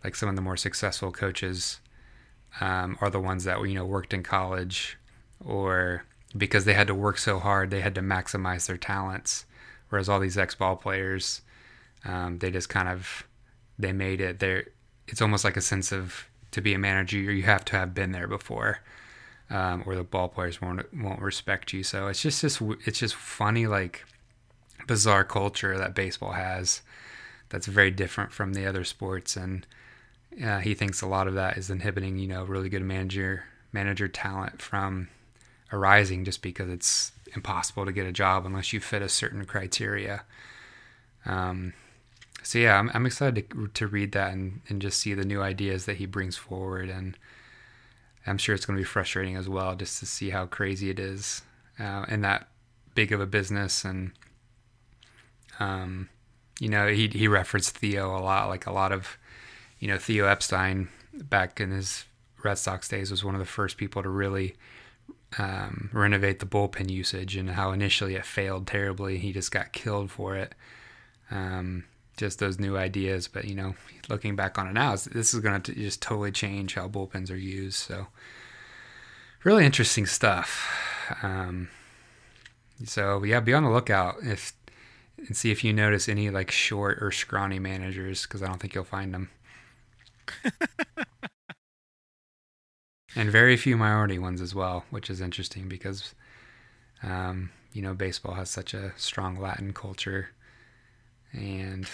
like 0.04 0.16
some 0.16 0.30
of 0.30 0.36
the 0.36 0.42
more 0.42 0.58
successful 0.58 1.12
coaches 1.12 1.80
um, 2.60 2.98
are 3.02 3.10
the 3.10 3.20
ones 3.20 3.44
that 3.46 3.62
you 3.62 3.76
know 3.76 3.86
worked 3.86 4.14
in 4.14 4.24
college, 4.24 4.98
or 5.44 6.04
because 6.36 6.66
they 6.66 6.74
had 6.74 6.88
to 6.88 6.96
work 6.96 7.18
so 7.18 7.40
hard, 7.40 7.70
they 7.70 7.82
had 7.82 7.96
to 7.96 8.02
maximize 8.02 8.68
their 8.68 8.78
talents. 8.78 9.46
Whereas 9.90 10.10
all 10.10 10.20
these 10.20 10.38
ex-ball 10.38 10.76
players, 10.76 11.42
um, 12.06 12.40
they 12.40 12.52
just 12.52 12.70
kind 12.70 12.90
of 12.90 13.26
they 13.78 13.94
made 13.94 14.20
it. 14.20 14.40
There, 14.40 14.66
it's 15.08 15.22
almost 15.22 15.44
like 15.44 15.58
a 15.58 15.62
sense 15.62 15.92
of 15.92 16.26
to 16.52 16.62
be 16.62 16.74
a 16.74 16.80
manager, 16.80 17.18
you 17.18 17.44
have 17.44 17.64
to 17.66 17.76
have 17.76 17.94
been 17.94 18.12
there 18.12 18.28
before 18.28 18.80
um, 19.50 19.84
or 19.86 19.96
the 19.96 20.04
ball 20.04 20.28
players 20.28 20.62
won't 20.62 20.94
won't 20.94 21.22
respect 21.22 21.74
you. 21.74 21.84
So 21.84 22.08
it's 22.08 22.22
just 22.22 22.42
this 22.42 22.62
it's 22.86 23.00
just 23.00 23.16
funny 23.16 23.68
like 23.68 24.06
bizarre 24.88 25.24
culture 25.24 25.78
that 25.78 25.96
baseball 25.96 26.34
has 26.34 26.82
that's 27.50 27.66
very 27.66 27.92
different 27.92 28.32
from 28.32 28.54
the 28.54 28.66
other 28.66 28.84
sports. 28.84 29.36
And 29.36 29.66
uh, 30.44 30.60
he 30.60 30.74
thinks 30.76 31.02
a 31.02 31.08
lot 31.08 31.28
of 31.28 31.34
that 31.36 31.58
is 31.58 31.70
inhibiting 31.70 32.18
you 32.18 32.28
know 32.28 32.44
really 32.44 32.70
good 32.70 32.84
manager 32.84 33.44
manager 33.72 34.08
talent 34.08 34.62
from 34.62 35.10
arising 35.72 36.26
just 36.26 36.42
because 36.42 36.70
it's 36.70 37.12
impossible 37.36 37.86
to 37.86 37.92
get 37.92 38.08
a 38.08 38.12
job 38.12 38.46
unless 38.46 38.74
you 38.74 38.80
fit 38.80 39.02
a 39.02 39.10
certain 39.10 39.46
criteria. 39.46 40.24
Um, 41.26 41.74
so 42.42 42.58
yeah 42.58 42.80
I'm, 42.80 42.90
I'm 42.94 43.06
excited 43.06 43.50
to, 43.50 43.68
to 43.68 43.88
read 43.88 44.14
that 44.14 44.34
and, 44.34 44.62
and 44.70 44.82
just 44.82 45.00
see 45.00 45.14
the 45.14 45.26
new 45.26 45.42
ideas 45.42 45.86
that 45.86 45.98
he 45.98 46.06
brings 46.06 46.38
forward. 46.38 46.90
And 46.90 47.18
I'm 48.30 48.38
sure 48.38 48.56
it's 48.56 48.66
going 48.66 48.78
to 48.78 48.82
be 48.82 48.86
frustrating 48.86 49.36
as 49.36 49.50
well 49.50 49.76
just 49.76 50.00
to 50.00 50.06
see 50.06 50.30
how 50.30 50.46
crazy 50.46 50.90
it 50.90 51.00
is 51.00 51.42
uh, 51.80 52.06
in 52.08 52.22
that 52.22 52.48
big 52.96 53.12
of 53.12 53.20
a 53.20 53.26
business. 53.26 53.84
And, 53.84 54.12
um, 55.60 56.10
you 56.60 56.70
know, 56.70 56.88
he, 56.88 57.08
he 57.08 57.28
referenced 57.28 57.78
Theo 57.78 58.16
a 58.16 58.22
lot, 58.22 58.50
like 58.50 58.66
a 58.66 58.72
lot 58.72 58.92
of, 58.92 59.18
you 59.80 59.88
know, 59.88 59.98
Theo 59.98 60.26
Epstein 60.26 60.90
back 61.14 61.60
in 61.60 61.72
his 61.72 62.06
Red 62.44 62.58
Sox 62.58 62.88
days 62.88 63.12
was 63.12 63.24
one 63.24 63.36
of 63.36 63.40
the 63.40 63.46
first 63.46 63.78
people 63.78 64.04
to 64.04 64.10
really 64.10 64.56
um, 65.38 65.90
renovate 65.94 66.40
the 66.40 66.46
bullpen 66.46 66.90
usage 66.90 67.36
and 67.36 67.52
how 67.52 67.72
initially 67.72 68.16
it 68.16 68.26
failed 68.26 68.68
terribly. 68.68 69.18
He 69.18 69.34
just 69.34 69.52
got 69.52 69.74
killed 69.74 70.12
for 70.12 70.36
it. 70.36 70.56
Um, 71.32 71.86
just 72.20 72.40
those 72.40 72.60
new 72.60 72.78
ideas. 72.78 73.28
But 73.28 73.46
you 73.46 73.56
know, 73.56 73.74
looking 74.10 74.36
back 74.36 74.60
on 74.60 74.68
it 74.68 74.74
now, 74.74 74.92
this 74.92 75.34
is 75.34 75.40
going 75.40 75.62
to 75.62 75.74
just 75.74 76.02
totally 76.02 76.32
change 76.32 76.76
how 76.76 76.88
bullpens 76.88 77.32
are 77.32 77.36
used. 77.36 77.78
So, 77.78 78.08
really 79.44 79.66
interesting 79.66 80.06
stuff. 80.06 80.68
Um, 81.24 81.70
so 82.86 83.24
yeah, 83.24 83.40
be 83.40 83.54
on 83.54 83.64
the 83.64 83.70
lookout 83.70 84.18
if 84.22 84.54
and 85.18 85.36
see 85.36 85.52
if 85.52 85.64
you 85.64 85.74
notice 85.74 86.08
any 86.08 86.30
like 86.30 86.52
short 86.52 87.00
or 87.02 87.12
scrawny 87.12 87.60
managers 87.60 88.24
because 88.24 88.42
I 88.42 88.48
don't 88.48 88.60
think 88.60 88.74
you'll 88.74 88.84
find 88.84 89.14
them. 89.14 89.30
and 93.16 93.30
very 93.30 93.58
few 93.58 93.76
minority 93.76 94.20
ones 94.20 94.40
as 94.40 94.56
well, 94.56 94.86
which 94.92 95.10
is 95.10 95.20
interesting 95.20 95.68
because 95.68 96.14
um, 97.04 97.50
you 97.74 97.82
know 97.82 97.94
baseball 97.94 98.36
has 98.36 98.50
such 98.50 98.74
a 98.74 98.94
strong 98.98 99.40
Latin 99.40 99.74
culture 99.74 100.30
and 101.32 101.90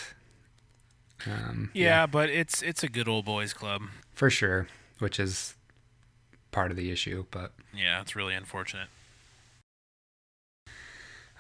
um, 1.26 1.72
yeah, 1.74 1.84
yeah, 1.84 2.06
but 2.06 2.30
it's 2.30 2.62
it's 2.62 2.84
a 2.84 2.90
good 2.90 3.08
old 3.08 3.26
boys 3.26 3.54
club 3.54 3.84
for 4.14 4.30
sure, 4.30 4.68
which 5.00 5.20
is 5.20 5.56
part 6.52 6.72
of 6.72 6.78
the 6.78 6.92
issue. 6.92 7.26
But 7.32 7.54
yeah, 7.76 8.02
it's 8.02 8.16
really 8.16 8.34
unfortunate. 8.34 8.88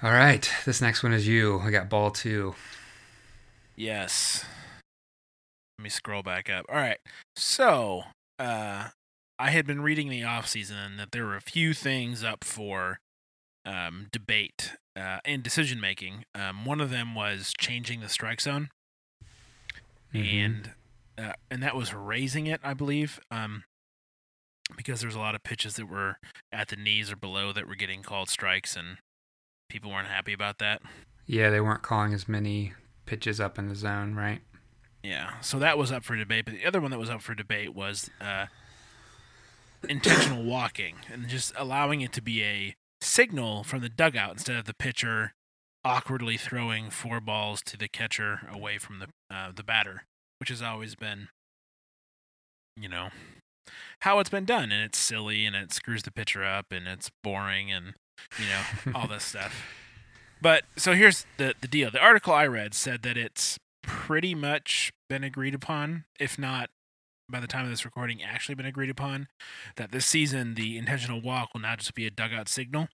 All 0.04 0.12
right, 0.12 0.50
this 0.66 0.82
next 0.82 1.04
one 1.04 1.14
is 1.14 1.28
you. 1.28 1.60
I 1.60 1.72
got 1.72 1.90
ball 1.90 2.12
two. 2.12 2.56
Yes. 3.76 4.46
Let 5.78 5.84
me 5.84 5.90
scroll 5.90 6.24
back 6.24 6.50
up. 6.50 6.66
All 6.70 6.76
right. 6.76 7.00
So, 7.36 8.04
uh, 8.40 8.90
I 9.38 9.50
had 9.52 9.66
been 9.66 9.82
reading 9.82 10.10
the 10.10 10.24
off 10.24 10.48
season 10.48 10.98
that 10.98 11.12
there 11.12 11.26
were 11.26 11.36
a 11.36 11.42
few 11.42 11.74
things 11.74 12.24
up 12.24 12.44
for 12.44 13.00
um, 13.66 14.08
debate 14.12 14.74
uh, 14.96 15.20
and 15.26 15.44
decision 15.44 15.82
making. 15.82 16.24
Um, 16.34 16.64
one 16.66 16.80
of 16.80 16.90
them 16.90 17.16
was 17.16 17.54
changing 17.58 18.00
the 18.00 18.10
strike 18.10 18.40
zone 18.40 18.70
mm-hmm. 20.16 20.38
and 20.38 20.72
uh, 21.18 21.34
and 21.50 21.64
that 21.64 21.76
was 21.76 21.94
raising 21.94 22.48
it, 22.48 22.60
I 22.64 22.74
believe, 22.74 23.20
um, 23.32 23.64
because 24.76 25.02
there's 25.02 25.16
a 25.16 25.20
lot 25.20 25.36
of 25.36 25.44
pitches 25.44 25.76
that 25.76 25.88
were 25.88 26.18
at 26.52 26.68
the 26.68 26.76
knees 26.76 27.12
or 27.12 27.16
below 27.16 27.54
that 27.54 27.68
were 27.68 27.76
getting 27.76 28.04
called 28.04 28.30
strikes, 28.30 28.76
and 28.76 28.98
people 29.70 29.92
weren't 29.92 30.10
happy 30.10 30.34
about 30.34 30.58
that. 30.60 30.82
Yeah, 31.26 31.50
they 31.50 31.62
weren't 31.62 31.84
calling 31.84 32.14
as 32.14 32.28
many 32.28 32.74
pitches 33.06 33.40
up 33.40 33.58
in 33.58 33.70
the 33.70 33.76
zone, 33.76 34.16
right? 34.16 34.42
Yeah, 35.04 35.40
so 35.42 35.60
that 35.60 35.78
was 35.78 35.92
up 35.92 36.04
for 36.04 36.16
debate. 36.16 36.46
But 36.46 36.56
the 36.56 36.66
other 36.66 36.82
one 36.82 36.92
that 36.92 37.00
was 37.00 37.10
up 37.10 37.22
for 37.22 37.36
debate 37.36 37.74
was 37.74 38.10
uh, 38.20 38.48
intentional 39.88 40.44
walking 40.44 40.96
and 41.12 41.28
just 41.28 41.54
allowing 41.56 42.02
it 42.02 42.12
to 42.14 42.22
be 42.22 42.44
a 42.44 42.76
signal 43.02 43.64
from 43.64 43.82
the 43.82 43.90
dugout 43.90 44.34
instead 44.34 44.58
of 44.58 44.66
the 44.66 44.74
pitcher 44.74 45.34
awkwardly 45.84 46.38
throwing 46.38 46.90
four 46.90 47.22
balls 47.22 47.62
to 47.62 47.78
the 47.78 47.88
catcher 47.88 48.48
away 48.52 48.80
from 48.80 49.00
the 49.00 49.08
uh, 49.36 49.52
the 49.54 49.64
batter, 49.64 50.04
which 50.40 50.50
has 50.50 50.62
always 50.62 50.96
been, 50.96 51.28
you 52.78 52.88
know, 52.88 53.10
how 54.02 54.20
it's 54.20 54.30
been 54.30 54.46
done, 54.46 54.72
and 54.72 54.84
it's 54.84 54.98
silly 54.98 55.46
and 55.46 55.56
it 55.56 55.74
screws 55.74 56.04
the 56.04 56.12
pitcher 56.12 56.44
up 56.44 56.68
and 56.72 56.88
it's 56.88 57.12
boring 57.24 57.72
and 57.72 57.94
you 58.40 58.46
know 58.46 58.94
all 58.96 59.08
this 59.08 59.24
stuff. 59.24 59.64
But 60.42 60.66
so 60.76 60.94
here's 60.94 61.26
the 61.38 61.56
the 61.60 61.68
deal. 61.68 61.90
The 61.90 62.04
article 62.04 62.34
I 62.34 62.46
read 62.46 62.76
said 62.76 63.02
that 63.04 63.18
it's 63.18 63.58
pretty 63.82 64.36
much 64.36 64.92
been 65.10 65.24
agreed 65.24 65.56
upon, 65.56 66.04
if 66.20 66.38
not 66.38 66.70
by 67.32 67.40
the 67.40 67.48
time 67.48 67.64
of 67.64 67.72
this 67.72 67.86
recording 67.86 68.22
actually 68.22 68.54
been 68.54 68.66
agreed 68.66 68.90
upon, 68.90 69.28
that 69.78 69.92
this 69.92 70.06
season 70.06 70.54
the 70.54 70.78
intentional 70.78 71.22
walk 71.22 71.54
will 71.54 71.62
not 71.62 71.80
just 71.80 71.96
be 71.96 72.06
a 72.06 72.12
dugout 72.12 72.50
signal, 72.50 72.90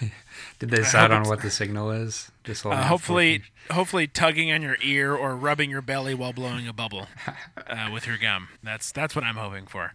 Did 0.58 0.70
they 0.70 0.78
decide 0.78 1.10
on 1.10 1.24
what 1.24 1.42
the 1.42 1.50
signal 1.50 1.90
is? 1.90 2.30
Just 2.44 2.64
uh, 2.64 2.84
hopefully, 2.84 3.42
hopefully 3.70 4.06
tugging 4.06 4.50
on 4.52 4.62
your 4.62 4.76
ear 4.82 5.14
or 5.14 5.36
rubbing 5.36 5.70
your 5.70 5.82
belly 5.82 6.14
while 6.14 6.32
blowing 6.32 6.66
a 6.66 6.72
bubble 6.72 7.08
uh, 7.66 7.90
with 7.92 8.06
your 8.06 8.18
gum. 8.18 8.48
That's 8.62 8.92
that's 8.92 9.14
what 9.14 9.24
I'm 9.24 9.36
hoping 9.36 9.66
for. 9.66 9.94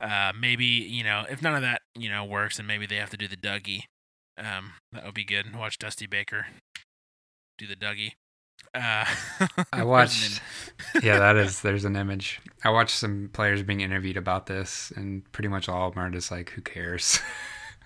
Uh, 0.00 0.32
maybe 0.38 0.64
you 0.64 1.02
know 1.02 1.24
if 1.30 1.42
none 1.42 1.54
of 1.54 1.62
that 1.62 1.82
you 1.94 2.08
know 2.08 2.24
works, 2.24 2.58
and 2.58 2.68
maybe 2.68 2.86
they 2.86 2.96
have 2.96 3.10
to 3.10 3.16
do 3.16 3.28
the 3.28 3.36
Dougie. 3.36 3.84
Um, 4.38 4.72
that 4.92 5.04
would 5.04 5.14
be 5.14 5.24
good. 5.24 5.54
Watch 5.56 5.78
Dusty 5.78 6.06
Baker 6.06 6.46
do 7.58 7.66
the 7.66 7.76
Dougie. 7.76 8.12
Uh, 8.74 9.04
I 9.72 9.84
watched. 9.84 10.40
yeah, 11.02 11.18
that 11.18 11.36
is. 11.36 11.62
There's 11.62 11.84
an 11.84 11.96
image. 11.96 12.40
I 12.64 12.70
watched 12.70 12.96
some 12.96 13.30
players 13.32 13.62
being 13.62 13.80
interviewed 13.80 14.16
about 14.16 14.46
this, 14.46 14.92
and 14.96 15.30
pretty 15.32 15.48
much 15.48 15.68
all 15.68 15.88
of 15.88 15.94
them 15.94 16.04
are 16.04 16.10
just 16.10 16.30
like, 16.30 16.50
"Who 16.50 16.62
cares." 16.62 17.20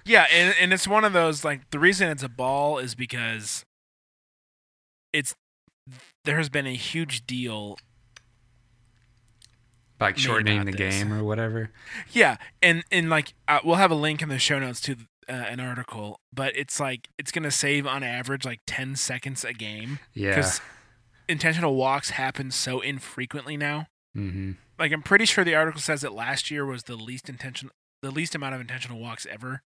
Yeah, 0.05 0.27
and 0.33 0.55
and 0.61 0.73
it's 0.73 0.89
one 0.89 1.05
of 1.05 1.13
those 1.13 1.45
like 1.45 1.71
the 1.71 1.79
reason 1.79 2.09
it's 2.09 2.23
a 2.23 2.29
ball 2.29 2.79
is 2.79 2.95
because 2.95 3.65
it's 5.13 5.35
there 6.25 6.37
has 6.37 6.49
been 6.49 6.67
a 6.67 6.75
huge 6.75 7.27
deal 7.27 7.77
like 10.01 10.19
shortening 10.19 10.65
the 10.65 10.73
this. 10.73 10.95
game 10.95 11.13
or 11.13 11.23
whatever. 11.23 11.71
Yeah, 12.11 12.37
and 12.63 12.85
and 12.91 13.11
like 13.11 13.35
uh, 13.47 13.61
we'll 13.65 13.77
have 13.77 13.91
a 13.91 13.97
link 13.97 14.23
in 14.23 14.29
the 14.29 14.39
show 14.39 14.59
notes 14.59 14.81
to 14.83 14.97
uh, 15.29 15.33
an 15.33 15.61
article, 15.61 16.21
but 16.33 16.57
it's 16.57 16.81
like 16.81 17.09
it's 17.19 17.31
gonna 17.31 17.51
save 17.51 17.87
on 17.87 18.03
average 18.03 18.45
like 18.45 18.61
ten 18.67 18.97
seconds 18.97 19.45
a 19.45 19.53
game. 19.53 19.99
Yeah, 20.15 20.31
because 20.31 20.61
intentional 21.29 21.75
walks 21.75 22.11
happen 22.11 22.51
so 22.51 22.81
infrequently 22.81 23.57
now. 23.57 23.87
Mm-hmm. 24.17 24.53
Like 24.79 24.93
I'm 24.93 25.03
pretty 25.03 25.27
sure 25.27 25.45
the 25.45 25.55
article 25.55 25.81
says 25.81 26.01
that 26.01 26.15
last 26.15 26.51
year 26.51 26.65
was 26.65 26.85
the 26.85 26.97
least 26.97 27.29
intention, 27.29 27.71
the 28.03 28.11
least 28.11 28.35
amount 28.35 28.55
of 28.55 28.61
intentional 28.61 28.99
walks 28.99 29.27
ever. 29.31 29.63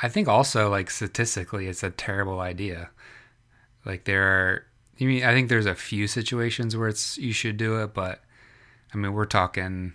I 0.00 0.08
think 0.08 0.28
also 0.28 0.70
like 0.70 0.90
statistically, 0.90 1.66
it's 1.66 1.82
a 1.82 1.90
terrible 1.90 2.40
idea. 2.40 2.90
Like 3.84 4.04
there 4.04 4.22
are, 4.22 4.64
I 5.00 5.04
mean, 5.04 5.24
I 5.24 5.32
think 5.32 5.48
there's 5.48 5.66
a 5.66 5.74
few 5.74 6.06
situations 6.06 6.76
where 6.76 6.88
it's 6.88 7.18
you 7.18 7.32
should 7.32 7.56
do 7.56 7.82
it, 7.82 7.94
but 7.94 8.22
I 8.92 8.96
mean, 8.96 9.12
we're 9.12 9.26
talking 9.26 9.94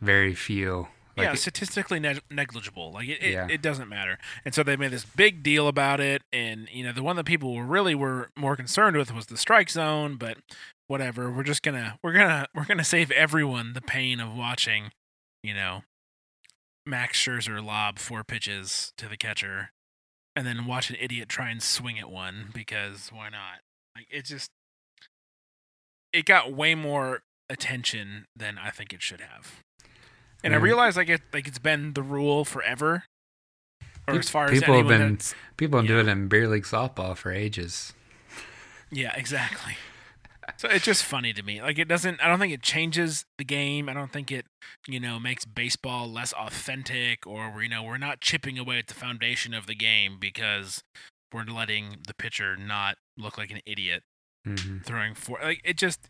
very 0.00 0.34
few. 0.34 0.88
Like 1.16 1.26
yeah, 1.26 1.34
statistically 1.34 2.00
negligible. 2.30 2.90
Like 2.92 3.06
it, 3.06 3.22
it, 3.22 3.32
yeah. 3.32 3.46
it, 3.50 3.60
doesn't 3.60 3.88
matter. 3.88 4.18
And 4.46 4.54
so 4.54 4.62
they 4.62 4.76
made 4.76 4.92
this 4.92 5.04
big 5.04 5.42
deal 5.42 5.68
about 5.68 6.00
it. 6.00 6.22
And 6.32 6.68
you 6.72 6.82
know, 6.84 6.92
the 6.92 7.02
one 7.02 7.16
that 7.16 7.24
people 7.24 7.62
really 7.62 7.94
were 7.94 8.30
more 8.34 8.56
concerned 8.56 8.96
with 8.96 9.14
was 9.14 9.26
the 9.26 9.36
strike 9.36 9.68
zone. 9.68 10.16
But 10.16 10.38
whatever, 10.86 11.30
we're 11.30 11.42
just 11.42 11.62
gonna 11.62 11.98
we're 12.02 12.14
gonna 12.14 12.46
we're 12.54 12.64
gonna 12.64 12.82
save 12.82 13.10
everyone 13.10 13.74
the 13.74 13.82
pain 13.82 14.20
of 14.20 14.34
watching, 14.34 14.90
you 15.42 15.52
know, 15.52 15.82
Max 16.86 17.18
Scherzer 17.18 17.64
lob 17.64 17.98
four 17.98 18.24
pitches 18.24 18.92
to 18.98 19.08
the 19.08 19.16
catcher, 19.16 19.70
and 20.34 20.46
then 20.46 20.66
watch 20.66 20.90
an 20.90 20.96
idiot 21.00 21.28
try 21.28 21.50
and 21.50 21.62
swing 21.62 21.98
at 21.98 22.10
one 22.10 22.50
because 22.52 23.10
why 23.12 23.28
not? 23.28 23.60
Like 23.96 24.06
it 24.10 24.24
just 24.24 24.50
it 26.12 26.24
got 26.24 26.52
way 26.52 26.74
more 26.74 27.22
attention 27.48 28.26
than 28.34 28.58
I 28.58 28.70
think 28.70 28.92
it 28.92 29.02
should 29.02 29.20
have. 29.20 29.62
And 30.42 30.52
mm. 30.52 30.56
I 30.56 30.60
realize 30.60 30.96
like 30.96 31.08
it 31.08 31.22
like 31.32 31.46
it's 31.46 31.58
been 31.58 31.92
the 31.92 32.02
rule 32.02 32.44
forever. 32.44 33.04
or 34.08 34.14
as 34.14 34.28
far 34.28 34.48
people 34.48 34.74
as 34.74 34.78
have 34.80 34.88
been 34.88 35.00
that's- 35.00 35.34
people 35.56 35.78
have 35.78 35.86
been 35.86 35.96
yeah. 35.96 36.02
doing 36.02 36.08
it 36.08 36.20
in 36.20 36.28
beer 36.28 36.48
league 36.48 36.64
softball 36.64 37.16
for 37.16 37.30
ages. 37.30 37.92
Yeah, 38.90 39.14
exactly. 39.16 39.76
So 40.56 40.68
it's 40.68 40.84
just 40.84 41.04
funny 41.04 41.32
to 41.32 41.42
me. 41.42 41.60
Like 41.62 41.78
it 41.78 41.88
doesn't 41.88 42.20
I 42.22 42.28
don't 42.28 42.38
think 42.38 42.52
it 42.52 42.62
changes 42.62 43.24
the 43.38 43.44
game. 43.44 43.88
I 43.88 43.94
don't 43.94 44.12
think 44.12 44.30
it, 44.30 44.46
you 44.86 45.00
know, 45.00 45.18
makes 45.18 45.44
baseball 45.44 46.10
less 46.10 46.32
authentic 46.32 47.26
or 47.26 47.62
you 47.62 47.68
know, 47.68 47.82
we're 47.82 47.98
not 47.98 48.20
chipping 48.20 48.58
away 48.58 48.78
at 48.78 48.86
the 48.86 48.94
foundation 48.94 49.54
of 49.54 49.66
the 49.66 49.74
game 49.74 50.18
because 50.20 50.82
we're 51.32 51.44
letting 51.44 51.98
the 52.06 52.14
pitcher 52.14 52.56
not 52.56 52.96
look 53.16 53.38
like 53.38 53.50
an 53.50 53.60
idiot 53.66 54.02
hmm 54.44 54.78
throwing 54.84 55.14
four. 55.14 55.38
like 55.42 55.60
it 55.64 55.76
just 55.76 56.08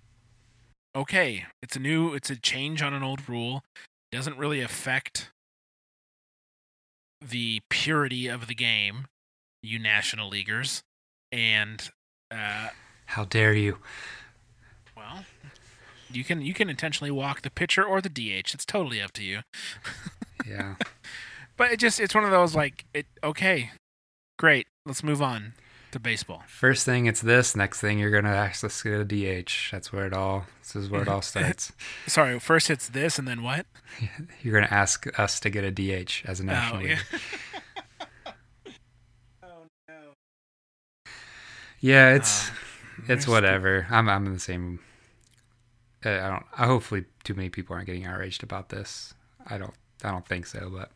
okay. 0.95 1.45
It's 1.62 1.77
a 1.77 1.81
new 1.81 2.14
it's 2.14 2.31
a 2.31 2.37
change 2.37 2.83
on 2.83 2.95
an 2.95 3.03
old 3.03 3.29
rule. 3.29 3.62
doesn't 4.11 4.37
really 4.38 4.61
affect 4.61 5.31
the 7.21 7.61
purity 7.71 8.29
of 8.29 8.47
the 8.47 8.55
game, 8.55 9.07
you 9.62 9.79
national 9.79 10.29
leaguers. 10.29 10.83
And 11.31 11.88
uh 12.31 12.68
How 13.07 13.25
dare 13.25 13.55
you? 13.55 13.79
Well, 16.12 16.18
you 16.18 16.25
can 16.25 16.42
you 16.42 16.53
can 16.53 16.68
intentionally 16.68 17.11
walk 17.11 17.40
the 17.40 17.48
pitcher 17.51 17.83
or 17.83 18.03
the 18.03 18.11
DH. 18.11 18.53
It's 18.53 18.66
totally 18.66 19.01
up 19.01 19.12
to 19.12 19.25
you. 19.25 19.40
Yeah. 20.44 20.75
But 21.57 21.70
it 21.70 21.79
just 21.79 22.01
it's 22.01 22.16
one 22.16 22.25
of 22.25 22.33
those 22.33 22.57
like 22.57 22.85
it 22.92 23.07
okay. 23.22 23.70
Great. 24.40 24.66
Let's 24.85 25.05
move 25.05 25.22
on 25.22 25.53
to 25.92 26.01
baseball. 26.01 26.42
First 26.48 26.85
thing 26.85 27.07
it's 27.07 27.20
this. 27.20 27.55
Next 27.55 27.81
thing 27.81 28.01
you're 28.01 28.11
gonna 28.11 28.35
ask 28.35 28.64
us 28.64 28.83
to 28.83 28.90
get 28.90 29.01
a 29.01 29.05
DH. 29.44 29.70
That's 29.70 29.92
where 29.92 30.05
it 30.05 30.12
all. 30.12 30.46
This 30.61 30.75
is 30.75 30.90
where 30.90 31.01
it 31.03 31.07
all 31.09 31.22
starts. 31.33 31.70
Sorry, 32.09 32.40
first 32.40 32.70
it's 32.70 32.88
this 32.88 33.20
and 33.20 33.29
then 33.29 33.42
what? 33.44 33.66
You're 34.42 34.55
gonna 34.61 34.72
ask 34.75 35.07
us 35.18 35.38
to 35.40 35.48
get 35.48 35.62
a 35.64 35.70
DH 35.70 36.25
as 36.27 36.40
a 36.40 36.44
national 36.44 36.83
Oh, 36.83 36.85
yeah. 36.85 36.98
oh 39.44 39.48
no. 39.88 39.94
Yeah, 41.81 42.14
it's 42.16 42.48
Um, 42.51 42.57
it's 42.98 43.07
there's- 43.07 43.29
whatever. 43.29 43.87
I'm 43.90 44.09
I'm 44.09 44.27
in 44.27 44.33
the 44.35 44.40
same. 44.40 44.81
Uh, 46.05 46.11
I 46.11 46.29
don't. 46.29 46.45
I 46.57 46.67
hopefully 46.67 47.05
too 47.25 47.35
many 47.35 47.49
people 47.49 47.75
aren't 47.75 47.87
getting 47.87 48.07
outraged 48.07 48.43
about 48.43 48.69
this. 48.69 49.15
I 49.47 49.59
don't. 49.59 49.75
I 50.05 50.11
don't 50.11 50.27
think 50.27 50.47
so, 50.47 50.69
but 50.73 50.91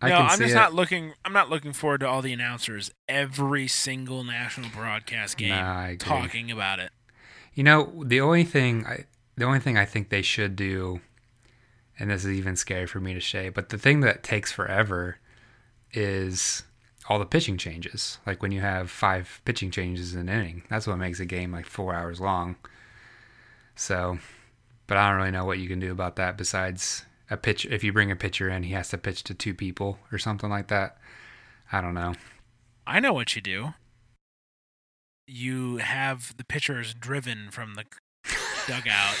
I 0.00 0.10
no, 0.10 0.16
can 0.18 0.26
I'm 0.26 0.38
just 0.38 0.52
it. 0.52 0.54
not 0.54 0.74
looking. 0.74 1.14
I'm 1.24 1.32
not 1.32 1.50
looking 1.50 1.72
forward 1.72 2.00
to 2.00 2.08
all 2.08 2.22
the 2.22 2.32
announcers 2.32 2.90
every 3.08 3.66
single 3.68 4.22
national 4.22 4.70
broadcast 4.70 5.36
game 5.36 5.50
Nah, 5.50 5.92
talking 5.98 6.50
about 6.50 6.78
it. 6.78 6.90
You 7.54 7.64
know, 7.64 8.02
the 8.04 8.20
only 8.20 8.44
thing 8.44 8.86
I 8.86 9.06
the 9.36 9.44
only 9.44 9.60
thing 9.60 9.78
I 9.78 9.84
think 9.84 10.10
they 10.10 10.22
should 10.22 10.56
do, 10.56 11.00
and 11.98 12.10
this 12.10 12.24
is 12.24 12.32
even 12.32 12.56
scary 12.56 12.86
for 12.86 13.00
me 13.00 13.14
to 13.14 13.20
say, 13.20 13.48
but 13.48 13.70
the 13.70 13.78
thing 13.78 14.00
that 14.00 14.22
takes 14.22 14.52
forever 14.52 15.18
is 15.92 16.64
all 17.08 17.18
the 17.18 17.26
pitching 17.26 17.56
changes. 17.56 18.18
Like 18.26 18.42
when 18.42 18.52
you 18.52 18.60
have 18.60 18.90
five 18.90 19.40
pitching 19.44 19.70
changes 19.70 20.14
in 20.14 20.20
an 20.20 20.28
inning, 20.28 20.62
that's 20.68 20.86
what 20.86 20.96
makes 20.98 21.20
a 21.20 21.26
game 21.26 21.52
like 21.52 21.66
four 21.66 21.94
hours 21.94 22.20
long. 22.20 22.56
So, 23.74 24.18
but 24.86 24.96
I 24.96 25.08
don't 25.08 25.18
really 25.18 25.30
know 25.30 25.44
what 25.44 25.58
you 25.58 25.68
can 25.68 25.80
do 25.80 25.90
about 25.92 26.16
that 26.16 26.36
besides 26.36 27.04
a 27.30 27.36
pitch. 27.36 27.66
If 27.66 27.82
you 27.82 27.92
bring 27.92 28.10
a 28.10 28.16
pitcher 28.16 28.48
in, 28.48 28.62
he 28.64 28.72
has 28.74 28.88
to 28.90 28.98
pitch 28.98 29.24
to 29.24 29.34
two 29.34 29.54
people 29.54 29.98
or 30.12 30.18
something 30.18 30.50
like 30.50 30.68
that. 30.68 30.98
I 31.72 31.80
don't 31.80 31.94
know. 31.94 32.14
I 32.86 33.00
know 33.00 33.12
what 33.12 33.34
you 33.34 33.42
do. 33.42 33.74
You 35.26 35.78
have 35.78 36.36
the 36.36 36.44
pitchers 36.44 36.92
driven 36.94 37.50
from 37.50 37.74
the 37.74 37.84
dugout 38.66 39.16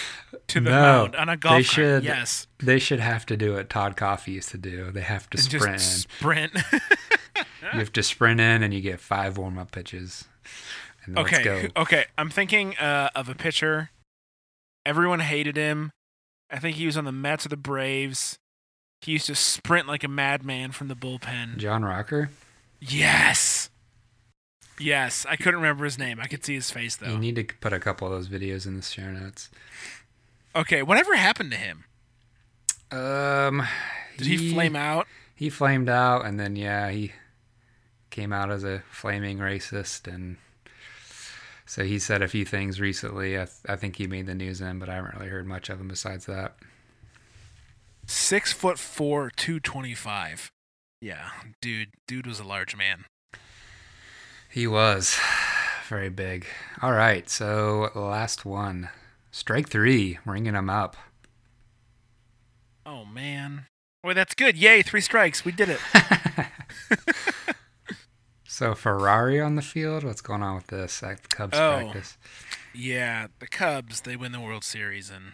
to 0.48 0.60
the 0.60 0.70
No, 0.70 0.70
mound 0.70 1.16
on 1.16 1.28
a 1.30 1.36
golf 1.36 1.56
they 1.56 1.62
cart. 1.62 1.64
should 1.64 2.04
Yes, 2.04 2.46
They 2.58 2.78
should 2.78 3.00
have 3.00 3.24
to 3.26 3.36
do 3.36 3.54
what 3.54 3.70
Todd 3.70 3.96
Coffey 3.96 4.32
used 4.32 4.50
to 4.50 4.58
do. 4.58 4.90
They 4.92 5.00
have 5.00 5.30
to 5.30 5.38
sprint 5.38 5.78
just 5.78 6.02
sprint. 6.02 6.52
You 7.72 7.80
have 7.80 7.92
to 7.94 8.02
sprint 8.02 8.40
in 8.40 8.62
and 8.62 8.74
you 8.74 8.82
get 8.82 9.00
five 9.00 9.38
warm 9.38 9.58
up 9.58 9.72
pitches. 9.72 10.26
And 11.06 11.18
okay, 11.18 11.42
let's 11.42 11.72
go. 11.72 11.80
okay. 11.82 12.04
I'm 12.18 12.28
thinking 12.28 12.76
uh, 12.76 13.08
of 13.14 13.28
a 13.30 13.34
pitcher. 13.34 13.90
Everyone 14.86 15.20
hated 15.20 15.56
him. 15.56 15.90
I 16.50 16.58
think 16.58 16.76
he 16.76 16.86
was 16.86 16.96
on 16.96 17.04
the 17.04 17.12
Mets 17.12 17.46
or 17.46 17.48
the 17.48 17.56
Braves. 17.56 18.38
He 19.00 19.12
used 19.12 19.26
to 19.26 19.34
sprint 19.34 19.86
like 19.86 20.04
a 20.04 20.08
madman 20.08 20.72
from 20.72 20.88
the 20.88 20.94
bullpen. 20.96 21.56
John 21.58 21.84
Rocker, 21.84 22.30
Yes. 22.80 23.70
Yes, 24.78 25.24
I 25.28 25.36
couldn't 25.36 25.60
remember 25.60 25.84
his 25.84 25.98
name. 25.98 26.18
I 26.20 26.26
could 26.26 26.44
see 26.44 26.54
his 26.54 26.70
face 26.70 26.96
though. 26.96 27.12
you 27.12 27.18
need 27.18 27.36
to 27.36 27.44
put 27.60 27.72
a 27.72 27.78
couple 27.78 28.06
of 28.08 28.12
those 28.12 28.28
videos 28.28 28.66
in 28.66 28.76
the 28.76 28.82
show 28.82 29.10
notes. 29.10 29.48
Okay, 30.56 30.82
whatever 30.82 31.14
happened 31.14 31.50
to 31.52 31.56
him? 31.56 31.84
Um, 32.90 33.62
Did 34.18 34.26
he, 34.26 34.52
flame 34.52 34.76
out? 34.76 35.06
He 35.34 35.48
flamed 35.50 35.88
out, 35.88 36.24
and 36.26 36.38
then 36.38 36.56
yeah, 36.56 36.90
he 36.90 37.12
came 38.10 38.32
out 38.32 38.50
as 38.50 38.64
a 38.64 38.82
flaming 38.90 39.38
racist, 39.38 40.12
and 40.12 40.36
so 41.66 41.84
he 41.84 41.98
said 41.98 42.22
a 42.22 42.28
few 42.28 42.44
things 42.44 42.80
recently. 42.80 43.36
I, 43.36 43.44
th- 43.44 43.50
I 43.68 43.76
think 43.76 43.96
he 43.96 44.06
made 44.06 44.26
the 44.26 44.34
news 44.34 44.60
in, 44.60 44.78
but 44.78 44.88
I 44.88 44.94
haven't 44.94 45.14
really 45.14 45.28
heard 45.30 45.46
much 45.46 45.68
of 45.68 45.80
him 45.80 45.88
besides 45.88 46.26
that. 46.26 46.56
Six 48.06 48.52
foot 48.52 48.78
four, 48.78 49.30
two 49.34 49.60
twenty 49.60 49.94
five. 49.94 50.50
Yeah, 51.00 51.30
dude, 51.60 51.88
dude 52.06 52.26
was 52.26 52.38
a 52.40 52.44
large 52.44 52.76
man. 52.76 53.04
He 54.50 54.66
was 54.66 55.18
very 55.88 56.10
big. 56.10 56.46
All 56.82 56.92
right, 56.92 57.28
so 57.30 57.90
last 57.94 58.44
one, 58.44 58.90
strike 59.30 59.68
three, 59.68 60.18
ringing 60.24 60.54
him 60.54 60.68
up. 60.68 60.96
Oh 62.86 63.04
man. 63.04 63.66
Boy, 64.02 64.12
that's 64.12 64.34
good. 64.34 64.56
Yay, 64.58 64.82
three 64.82 65.00
strikes. 65.00 65.46
We 65.46 65.52
did 65.52 65.70
it. 65.70 65.80
So 68.54 68.72
Ferrari 68.76 69.40
on 69.40 69.56
the 69.56 69.62
field. 69.62 70.04
What's 70.04 70.20
going 70.20 70.40
on 70.40 70.54
with 70.54 70.68
this 70.68 71.02
at 71.02 71.20
the 71.24 71.28
Cubs 71.28 71.58
Oh. 71.58 71.80
practice? 71.90 72.16
Yeah, 72.72 73.26
the 73.40 73.48
Cubs, 73.48 74.02
they 74.02 74.14
win 74.14 74.30
the 74.30 74.38
World 74.38 74.62
Series 74.62 75.10
and 75.10 75.32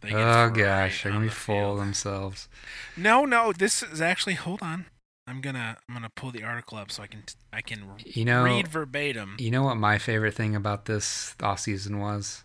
they 0.00 0.08
get 0.08 0.18
Oh 0.18 0.50
gosh, 0.50 1.04
they're 1.04 1.12
on 1.12 1.18
gonna 1.18 1.26
be 1.26 1.28
the 1.28 1.34
full 1.36 1.76
themselves. 1.76 2.48
No, 2.96 3.24
no, 3.24 3.52
this 3.52 3.84
is 3.84 4.00
actually 4.00 4.34
hold 4.34 4.62
on. 4.62 4.86
I'm 5.28 5.40
gonna 5.40 5.76
I'm 5.88 5.94
gonna 5.94 6.10
pull 6.10 6.32
the 6.32 6.42
article 6.42 6.76
up 6.76 6.90
so 6.90 7.04
I 7.04 7.06
can 7.06 7.22
I 7.52 7.60
can 7.60 7.84
You 8.04 8.24
know, 8.24 8.42
read 8.42 8.66
verbatim. 8.66 9.36
you 9.38 9.52
know 9.52 9.62
what 9.62 9.76
my 9.76 9.98
favorite 9.98 10.34
thing 10.34 10.56
about 10.56 10.86
this 10.86 11.36
off 11.40 11.60
season 11.60 12.00
was, 12.00 12.42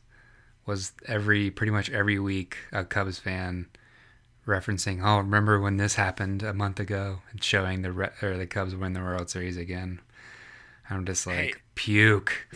was 0.67 0.91
every 1.07 1.49
pretty 1.49 1.71
much 1.71 1.89
every 1.89 2.19
week 2.19 2.57
a 2.71 2.85
Cubs 2.85 3.17
fan 3.17 3.65
referencing, 4.45 5.01
oh, 5.03 5.17
remember 5.17 5.59
when 5.59 5.77
this 5.77 5.95
happened 5.95 6.43
a 6.43 6.53
month 6.53 6.79
ago, 6.79 7.19
and 7.31 7.43
showing 7.43 7.81
the 7.81 7.91
Re- 7.91 8.09
or 8.21 8.37
the 8.37 8.45
Cubs 8.47 8.75
win 8.75 8.93
the 8.93 9.01
World 9.01 9.29
Series 9.29 9.57
again. 9.57 10.01
I'm 10.89 11.05
just 11.05 11.25
like 11.25 11.35
Hey. 11.37 11.53
puke. 11.75 12.47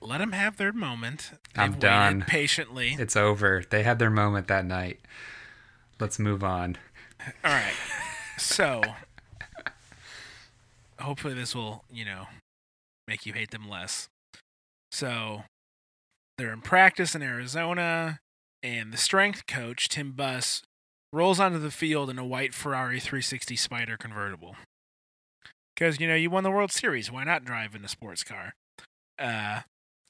Let 0.00 0.18
them 0.18 0.32
have 0.32 0.56
their 0.56 0.72
moment. 0.72 1.32
I'm 1.56 1.78
done. 1.78 2.24
patiently. 2.26 2.96
It's 2.98 3.16
over. 3.16 3.64
They 3.68 3.82
had 3.82 3.98
their 3.98 4.10
moment 4.10 4.46
that 4.48 4.64
night. 4.64 5.00
Let's 5.98 6.18
move 6.18 6.44
on. 6.44 6.76
All 7.44 7.50
right. 7.52 7.74
So, 8.38 8.82
hopefully, 11.00 11.34
this 11.34 11.54
will, 11.54 11.84
you 11.90 12.04
know, 12.04 12.26
make 13.08 13.26
you 13.26 13.32
hate 13.32 13.50
them 13.50 13.68
less. 13.68 14.08
So, 14.92 15.42
they're 16.38 16.52
in 16.52 16.60
practice 16.60 17.14
in 17.14 17.22
Arizona, 17.22 18.20
and 18.62 18.92
the 18.92 18.98
strength 18.98 19.46
coach, 19.46 19.88
Tim 19.88 20.12
Buss, 20.12 20.62
rolls 21.12 21.40
onto 21.40 21.58
the 21.58 21.70
field 21.70 22.10
in 22.10 22.18
a 22.18 22.26
white 22.26 22.54
Ferrari 22.54 23.00
360 23.00 23.56
Spider 23.56 23.96
convertible. 23.96 24.56
Because, 25.74 26.00
you 26.00 26.08
know, 26.08 26.14
you 26.14 26.30
won 26.30 26.42
the 26.42 26.50
World 26.50 26.72
Series. 26.72 27.10
Why 27.10 27.24
not 27.24 27.44
drive 27.44 27.74
in 27.74 27.84
a 27.84 27.88
sports 27.88 28.24
car? 28.24 28.54
Uh, 29.18 29.60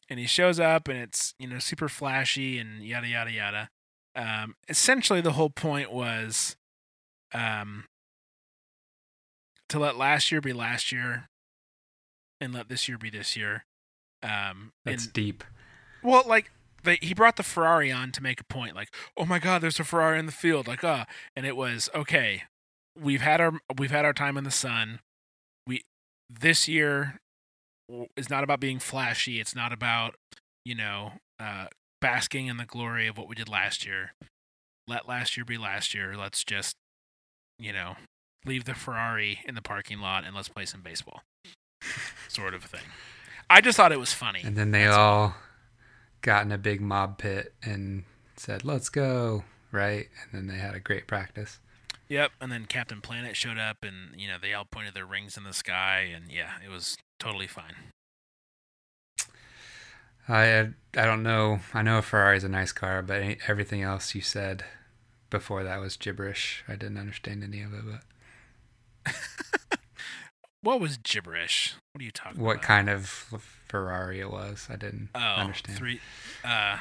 and 0.09 0.21
he 0.21 0.27
shows 0.27 0.61
up, 0.61 0.89
and 0.89 0.99
it's, 0.99 1.35
you 1.39 1.49
know, 1.49 1.59
super 1.59 1.89
flashy 1.89 2.59
and 2.59 2.85
yada, 2.85 3.09
yada, 3.09 3.33
yada. 3.33 3.69
Um, 4.15 4.55
essentially, 4.69 5.21
the 5.21 5.33
whole 5.33 5.51
point 5.51 5.93
was 5.93 6.57
um, 7.35 7.85
to 9.69 9.79
let 9.79 9.97
last 9.97 10.31
year 10.31 10.41
be 10.41 10.53
last 10.53 10.93
year 10.93 11.29
and 12.41 12.55
let 12.55 12.69
this 12.69 12.89
year 12.89 12.99
be 12.99 13.11
this 13.11 13.37
year. 13.37 13.65
Um, 14.23 14.73
That's 14.85 15.05
and, 15.05 15.13
deep. 15.13 15.45
well, 16.03 16.25
like 16.27 16.51
they, 16.87 16.99
he 17.03 17.13
brought 17.13 17.37
the 17.37 17.43
Ferrari 17.43 17.93
on 17.93 18.13
to 18.13 18.23
make 18.23 18.41
a 18.41 18.45
point, 18.45 18.75
like, 18.75 18.95
oh 19.17 19.27
my 19.27 19.39
God, 19.39 19.61
there's 19.61 19.79
a 19.79 19.85
Ferrari 19.85 20.19
in 20.19 20.25
the 20.25 20.33
field, 20.33 20.67
like, 20.67 20.83
ah, 20.83 21.05
and 21.35 21.45
it 21.45 21.57
was 21.57 21.91
okay. 21.95 22.45
We've 22.99 23.21
had 23.21 23.43
our 23.43 23.61
we've 23.77 23.91
had 23.91 24.07
our 24.07 24.15
time 24.15 24.39
in 24.39 24.45
the 24.45 24.51
sun. 24.51 25.01
We 25.67 25.83
this 26.31 26.67
year 26.67 27.19
is 28.17 28.31
not 28.31 28.43
about 28.43 28.59
being 28.59 28.79
flashy. 28.79 29.39
It's 29.39 29.55
not 29.55 29.71
about 29.71 30.15
you 30.65 30.75
know 30.75 31.13
uh, 31.39 31.67
basking 32.01 32.47
in 32.47 32.57
the 32.57 32.65
glory 32.65 33.07
of 33.07 33.19
what 33.19 33.29
we 33.29 33.35
did 33.35 33.51
last 33.51 33.85
year. 33.85 34.15
Let 34.89 35.07
last 35.07 35.37
year 35.37 35.45
be 35.45 35.59
last 35.59 35.93
year. 35.93 36.15
Let's 36.17 36.43
just 36.43 36.77
you 37.59 37.75
know 37.75 37.97
leave 38.47 38.65
the 38.65 38.75
Ferrari 38.75 39.41
in 39.45 39.55
the 39.55 39.63
parking 39.63 39.99
lot 39.99 40.25
and 40.25 40.35
let's 40.35 40.49
play 40.49 40.65
some 40.65 40.81
baseball, 40.81 41.23
sort 42.29 42.55
of 42.55 42.65
thing. 42.65 42.81
I 43.51 43.61
just 43.61 43.77
thought 43.77 43.93
it 43.93 44.01
was 44.01 44.15
funny. 44.15 44.41
And 44.43 44.57
then 44.57 44.71
they 44.71 44.85
That's 44.85 44.97
all 44.97 45.35
got 46.23 46.45
in 46.45 46.53
a 46.53 46.59
big 46.59 46.81
mob 46.81 47.19
pit 47.19 47.55
and 47.63 48.05
said, 48.37 48.65
"Let's 48.65 48.89
go!" 48.89 49.45
Right? 49.73 50.09
And 50.23 50.33
then 50.33 50.47
they 50.47 50.61
had 50.61 50.75
a 50.75 50.81
great 50.81 51.07
practice. 51.07 51.59
Yep, 52.09 52.33
and 52.41 52.53
then 52.53 52.67
Captain 52.67 53.01
Planet 53.01 53.37
showed 53.37 53.59
up, 53.59 53.79
and 53.83 54.19
you 54.19 54.29
know 54.29 54.37
they 54.41 54.55
all 54.55 54.65
pointed 54.65 54.95
their 54.95 55.07
rings 55.07 55.37
in 55.37 55.45
the 55.45 55.53
sky, 55.53 56.09
and 56.15 56.31
yeah, 56.31 56.53
it 56.65 56.71
was 56.71 56.97
totally 57.19 57.49
fine. 57.49 57.75
I 60.29 60.71
I 60.97 61.05
don't 61.05 61.23
know. 61.23 61.61
I 61.75 61.83
know 61.83 61.99
a 61.99 62.03
Ferrari 62.03 62.37
is 62.37 62.45
a 62.45 62.49
nice 62.49 62.73
car, 62.73 63.03
but 63.03 63.23
everything 63.49 63.83
else 63.83 64.15
you 64.15 64.21
said 64.21 64.65
before 65.31 65.65
that 65.65 65.81
was 65.81 65.97
gibberish. 65.97 66.65
I 66.69 66.77
didn't 66.77 66.99
understand 66.99 67.43
any 67.43 67.63
of 67.63 67.73
it. 67.73 67.83
But 69.05 69.15
What 70.67 70.81
was 70.81 70.97
gibberish? 70.97 71.75
What 71.93 72.03
are 72.03 72.05
you 72.05 72.11
talking 72.11 72.41
what 72.43 72.57
about? 72.57 72.63
kind 72.65 72.91
of 72.91 73.07
Ferrari 73.69 74.19
it 74.19 74.33
was, 74.33 74.67
I 74.69 74.75
didn't 74.75 75.11
Oh, 75.15 75.19
understand. 75.21 75.79
three. 75.79 76.01
Uh, 76.45 76.79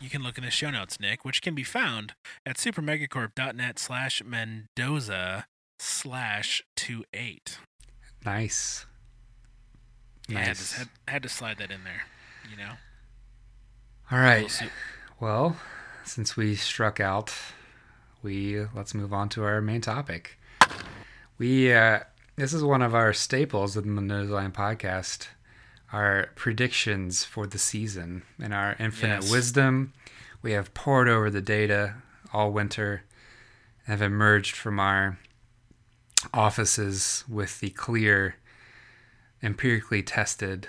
you 0.00 0.10
can 0.10 0.24
look 0.24 0.36
in 0.36 0.42
the 0.44 0.50
show 0.50 0.68
notes, 0.70 0.98
Nick, 0.98 1.24
which 1.24 1.40
can 1.40 1.54
be 1.54 1.62
found 1.62 2.14
at 2.44 2.56
supermegacorp.net 2.56 3.78
slash 3.78 4.20
Mendoza 4.24 5.46
slash 5.78 6.60
two 6.74 7.04
eight. 7.14 7.58
Nice. 8.26 8.86
Yeah, 10.28 10.38
had, 10.40 10.46
Nice. 10.48 10.72
to, 10.72 10.78
had, 10.78 10.88
had 11.06 11.22
to 11.22 11.28
slide 11.28 11.58
that 11.58 11.70
in 11.70 11.84
there. 11.84 12.02
You 12.50 12.56
know. 12.56 12.72
All 14.10 14.18
right. 14.18 14.50
Well, 15.20 15.56
since 16.04 16.36
we 16.36 16.56
struck 16.56 16.98
out, 16.98 17.32
we 18.24 18.66
let's 18.74 18.92
move 18.92 19.12
on 19.12 19.28
to 19.30 19.44
our 19.44 19.60
main 19.60 19.82
topic. 19.82 20.36
We 21.38 21.72
uh, 21.72 22.00
this 22.36 22.52
is 22.52 22.62
one 22.64 22.82
of 22.82 22.94
our 22.94 23.12
staples 23.12 23.76
of 23.76 23.84
the 23.84 23.90
Mendoza 23.90 24.32
Line 24.32 24.52
podcast. 24.52 25.28
Our 25.92 26.28
predictions 26.36 27.24
for 27.24 27.46
the 27.46 27.58
season 27.58 28.22
and 28.40 28.54
our 28.54 28.76
infinite 28.78 29.22
Yes. 29.24 29.32
wisdom. 29.32 29.92
We 30.42 30.52
have 30.52 30.72
poured 30.72 31.08
over 31.08 31.30
the 31.30 31.42
data 31.42 31.94
all 32.32 32.52
winter, 32.52 33.02
and 33.86 33.98
have 33.98 34.02
emerged 34.02 34.54
from 34.54 34.78
our 34.78 35.18
offices 36.32 37.24
with 37.28 37.58
the 37.60 37.70
clear, 37.70 38.36
empirically 39.42 40.02
tested 40.02 40.68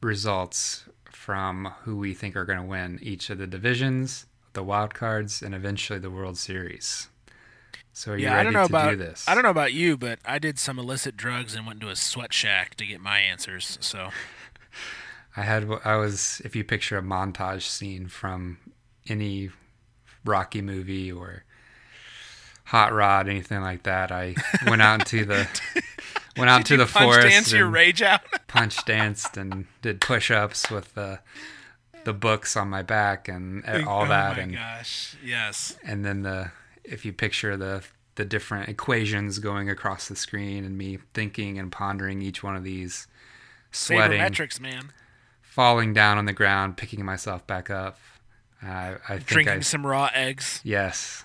results 0.00 0.84
from 1.10 1.72
who 1.82 1.96
we 1.96 2.14
think 2.14 2.34
are 2.36 2.44
going 2.46 2.58
to 2.58 2.64
win 2.64 2.98
each 3.02 3.28
of 3.28 3.38
the 3.38 3.46
divisions, 3.46 4.26
the 4.54 4.62
wild 4.62 4.94
cards, 4.94 5.42
and 5.42 5.54
eventually 5.54 5.98
the 5.98 6.10
World 6.10 6.38
Series. 6.38 7.08
So 7.96 8.12
are 8.12 8.16
you 8.16 8.24
yeah, 8.24 8.34
ready 8.34 8.40
I 8.40 8.42
don't 8.42 8.52
know 8.54 8.66
to 8.66 8.72
about 8.72 8.90
do 8.90 8.96
this? 8.96 9.24
I 9.28 9.34
don't 9.34 9.44
know 9.44 9.50
about 9.50 9.72
you, 9.72 9.96
but 9.96 10.18
I 10.24 10.40
did 10.40 10.58
some 10.58 10.80
illicit 10.80 11.16
drugs 11.16 11.54
and 11.54 11.64
went 11.64 11.80
to 11.80 11.88
a 11.90 11.96
sweat 11.96 12.32
shack 12.32 12.74
to 12.74 12.84
get 12.84 13.00
my 13.00 13.20
answers. 13.20 13.78
So 13.80 14.10
I 15.36 15.42
had 15.42 15.70
I 15.84 15.94
was 15.96 16.42
if 16.44 16.56
you 16.56 16.64
picture 16.64 16.98
a 16.98 17.02
montage 17.02 17.62
scene 17.62 18.08
from 18.08 18.58
any 19.08 19.50
Rocky 20.24 20.60
movie 20.60 21.12
or 21.12 21.44
Hot 22.64 22.92
Rod, 22.92 23.28
anything 23.28 23.60
like 23.60 23.84
that, 23.84 24.10
I 24.10 24.34
went 24.66 24.82
out 24.82 25.00
into 25.00 25.24
the 25.24 25.46
went 26.36 26.50
out 26.50 26.66
to 26.66 26.76
the 26.76 26.86
punch 26.86 27.04
forest 27.04 27.28
dance 27.28 27.52
your 27.52 27.68
rage 27.68 28.02
out. 28.02 28.22
punch 28.48 28.84
danced 28.84 29.36
and 29.36 29.66
did 29.82 30.00
push 30.00 30.32
ups 30.32 30.68
with 30.68 30.94
the 30.94 31.20
the 32.02 32.12
books 32.12 32.56
on 32.56 32.68
my 32.68 32.82
back 32.82 33.28
and 33.28 33.62
eh, 33.66 33.84
all 33.84 34.04
that. 34.04 34.04
oh 34.04 34.08
that 34.08 34.36
my 34.36 34.42
and 34.42 34.52
gosh, 34.54 35.16
yes. 35.24 35.76
and 35.84 36.04
then 36.04 36.22
the 36.22 36.50
if 36.84 37.04
you 37.04 37.12
picture 37.12 37.56
the 37.56 37.82
the 38.16 38.24
different 38.24 38.68
equations 38.68 39.38
going 39.40 39.68
across 39.68 40.06
the 40.08 40.14
screen 40.14 40.64
and 40.64 40.78
me 40.78 40.98
thinking 41.14 41.58
and 41.58 41.72
pondering 41.72 42.22
each 42.22 42.42
one 42.44 42.54
of 42.54 42.62
these 42.62 43.08
sweating 43.72 44.20
Sabermetrics, 44.20 44.60
man. 44.60 44.92
falling 45.42 45.92
down 45.92 46.16
on 46.18 46.24
the 46.26 46.32
ground 46.32 46.76
picking 46.76 47.04
myself 47.04 47.44
back 47.46 47.70
up 47.70 47.98
uh, 48.64 48.94
i 49.08 49.14
think 49.16 49.26
Drinking 49.26 49.54
I, 49.54 49.60
some 49.60 49.84
raw 49.86 50.10
eggs. 50.14 50.60
yes 50.62 51.24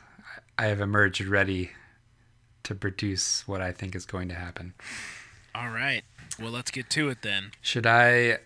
i 0.58 0.66
have 0.66 0.82
emerged 0.82 1.22
ready 1.26 1.72
to 2.64 2.74
produce 2.74 3.48
what 3.48 3.62
i 3.62 3.72
think 3.72 3.96
is 3.96 4.06
going 4.06 4.28
to 4.30 4.36
happen 4.36 4.74
All 5.54 5.70
right. 5.70 6.02
Well, 6.40 6.52
let's 6.52 6.72
get 6.72 6.90
to 6.92 7.10
it 7.10 7.22
then. 7.22 7.52
should 7.62 7.86
i 7.86 8.40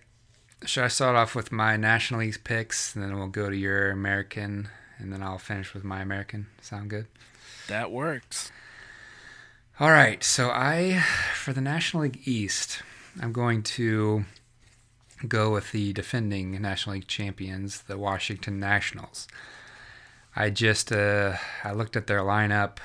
should 0.65 0.83
i 0.83 0.87
start 0.89 1.15
off 1.15 1.33
with 1.35 1.51
my 1.51 1.77
national 1.77 2.21
league 2.21 2.43
picks 2.43 2.93
and 2.95 3.03
then 3.03 3.15
we'll 3.15 3.27
go 3.27 3.49
to 3.49 3.55
your 3.55 3.89
american 3.91 4.67
and 5.03 5.13
then 5.13 5.21
i'll 5.21 5.37
finish 5.37 5.73
with 5.73 5.83
my 5.83 6.01
american 6.01 6.47
sound 6.61 6.89
good 6.89 7.05
That 7.67 7.91
works. 7.91 8.51
All 9.79 9.89
right, 9.89 10.23
so 10.23 10.49
I, 10.51 11.03
for 11.35 11.51
the 11.51 11.61
National 11.61 12.03
League 12.03 12.21
East, 12.27 12.83
I'm 13.19 13.31
going 13.33 13.63
to 13.63 14.25
go 15.27 15.51
with 15.51 15.71
the 15.71 15.93
defending 15.93 16.61
National 16.61 16.95
League 16.95 17.07
champions, 17.07 17.81
the 17.83 17.97
Washington 17.97 18.59
Nationals. 18.59 19.27
I 20.35 20.51
just, 20.51 20.91
uh, 20.91 21.37
I 21.63 21.71
looked 21.73 21.95
at 21.95 22.05
their 22.07 22.19
lineup, 22.19 22.77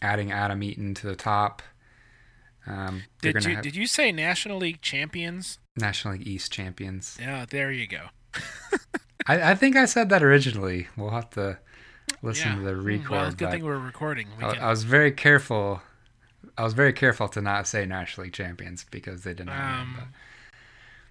adding 0.00 0.30
Adam 0.30 0.62
Eaton 0.62 0.94
to 0.94 1.06
the 1.08 1.16
top. 1.16 1.60
Um, 2.68 3.02
Did 3.20 3.44
you 3.44 3.54
have 3.56 3.64
did 3.64 3.74
you 3.74 3.86
say 3.88 4.12
National 4.12 4.58
League 4.58 4.80
champions? 4.80 5.58
National 5.76 6.14
League 6.14 6.28
East 6.28 6.52
champions. 6.52 7.16
Yeah, 7.20 7.46
there 7.48 7.72
you 7.72 7.88
go. 7.88 8.06
I, 9.26 9.52
I 9.52 9.54
think 9.54 9.76
I 9.76 9.84
said 9.84 10.08
that 10.10 10.22
originally. 10.22 10.88
We'll 10.96 11.10
have 11.10 11.30
to 11.30 11.58
listen 12.22 12.48
yeah. 12.48 12.56
to 12.56 12.62
the 12.62 12.74
Hmm, 12.74 12.86
record. 12.86 13.10
Well, 13.10 13.24
it's 13.26 13.34
a 13.34 13.36
good 13.36 13.50
thing 13.50 13.64
we're 13.64 13.78
recording. 13.78 14.28
We 14.38 14.44
I, 14.44 14.52
can, 14.54 14.62
I 14.62 14.70
was 14.70 14.84
very 14.84 15.12
careful. 15.12 15.82
I 16.58 16.64
was 16.64 16.74
very 16.74 16.92
careful 16.92 17.28
to 17.28 17.40
not 17.40 17.66
say 17.66 17.86
National 17.86 18.24
League 18.24 18.34
champions 18.34 18.84
because 18.90 19.22
they 19.22 19.34
didn't. 19.34 19.50
um, 19.50 19.96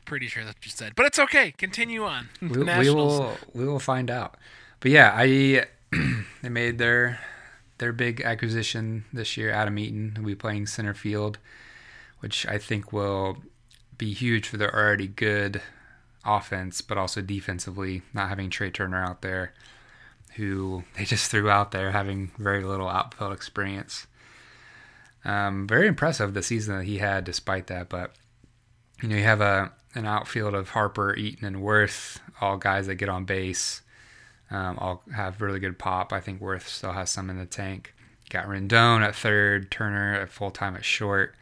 pretty 0.05 0.27
sure 0.27 0.43
that's 0.43 0.57
what 0.57 0.65
you 0.65 0.71
said, 0.71 0.93
but 0.95 1.05
it's 1.05 1.19
okay. 1.19 1.51
Continue 1.57 2.03
on. 2.03 2.29
we, 2.41 2.63
we 2.63 2.89
will 2.89 3.37
we 3.53 3.65
will 3.65 3.79
find 3.79 4.11
out. 4.11 4.35
But 4.79 4.91
yeah, 4.91 5.13
I 5.15 5.65
they 6.41 6.49
made 6.49 6.77
their 6.77 7.19
their 7.77 7.93
big 7.93 8.21
acquisition 8.21 9.05
this 9.13 9.37
year. 9.37 9.51
Adam 9.51 9.79
Eaton 9.79 10.15
will 10.17 10.25
be 10.27 10.35
playing 10.35 10.67
center 10.67 10.93
field, 10.93 11.37
which 12.19 12.45
I 12.45 12.57
think 12.57 12.91
will 12.91 13.37
be 13.97 14.13
huge 14.13 14.47
for 14.47 14.57
their 14.57 14.73
already 14.75 15.07
good 15.07 15.61
offense, 16.25 16.81
but 16.81 16.97
also 16.97 17.21
defensively. 17.21 18.01
Not 18.13 18.29
having 18.29 18.49
Trea 18.49 18.71
Turner 18.71 19.03
out 19.03 19.21
there, 19.21 19.53
who 20.35 20.83
they 20.97 21.05
just 21.05 21.31
threw 21.31 21.49
out 21.49 21.71
there, 21.71 21.91
having 21.91 22.31
very 22.37 22.63
little 22.63 22.89
outfield 22.89 23.33
experience. 23.33 24.07
Um, 25.23 25.67
very 25.67 25.87
impressive 25.87 26.33
the 26.33 26.41
season 26.41 26.77
that 26.77 26.85
he 26.85 26.97
had, 26.97 27.23
despite 27.23 27.67
that. 27.67 27.89
But 27.89 28.15
you 29.01 29.09
know, 29.09 29.15
you 29.15 29.23
have 29.23 29.41
a 29.41 29.71
an 29.93 30.05
outfield 30.05 30.53
of 30.53 30.69
Harper, 30.69 31.15
Eaton, 31.15 31.45
and 31.45 31.57
Werth, 31.57 32.19
all 32.39 32.57
guys 32.57 32.87
that 32.87 32.95
get 32.95 33.09
on 33.09 33.25
base. 33.25 33.81
Um, 34.49 34.77
all 34.79 35.03
have 35.13 35.41
really 35.41 35.59
good 35.59 35.79
pop. 35.79 36.11
I 36.11 36.19
think 36.19 36.41
Werth 36.41 36.67
still 36.67 36.91
has 36.93 37.09
some 37.09 37.29
in 37.29 37.37
the 37.37 37.45
tank. 37.45 37.93
Got 38.29 38.47
Rendon 38.47 39.01
at 39.01 39.15
third, 39.15 39.71
Turner 39.71 40.15
at 40.15 40.29
full 40.29 40.51
time 40.51 40.75
at 40.75 40.85
short. 40.85 41.35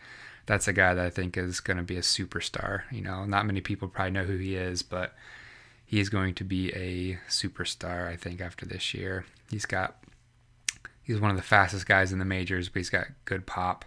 That's 0.50 0.68
a 0.68 0.74
guy 0.74 0.95
that 0.95 1.06
I 1.06 1.12
think 1.12 1.38
is 1.38 1.60
going 1.60 1.78
to 1.78 1.84
be 1.84 1.95
a 1.95 2.02
superstar. 2.02 2.82
You 2.91 3.04
know, 3.04 3.24
not 3.24 3.45
many 3.45 3.62
people 3.62 3.88
probably 3.88 4.10
know 4.10 4.24
who 4.24 4.38
he 4.38 4.56
is, 4.56 4.82
but 4.82 5.14
he's 5.86 6.10
going 6.10 6.34
to 6.34 6.43
be 6.43 6.72
a 6.74 7.20
superstar. 7.30 8.08
I 8.08 8.16
think 8.16 8.41
after 8.41 8.66
this 8.66 8.95
year, 8.95 9.26
he's 9.52 9.68
got 9.68 10.04
he's 11.04 11.20
one 11.20 11.30
of 11.30 11.38
the 11.38 11.43
fastest 11.43 11.86
guys 11.86 12.12
in 12.12 12.18
the 12.18 12.26
majors, 12.26 12.68
but 12.68 12.80
he's 12.80 12.89
got 12.89 13.06
good 13.26 13.45
pop, 13.45 13.86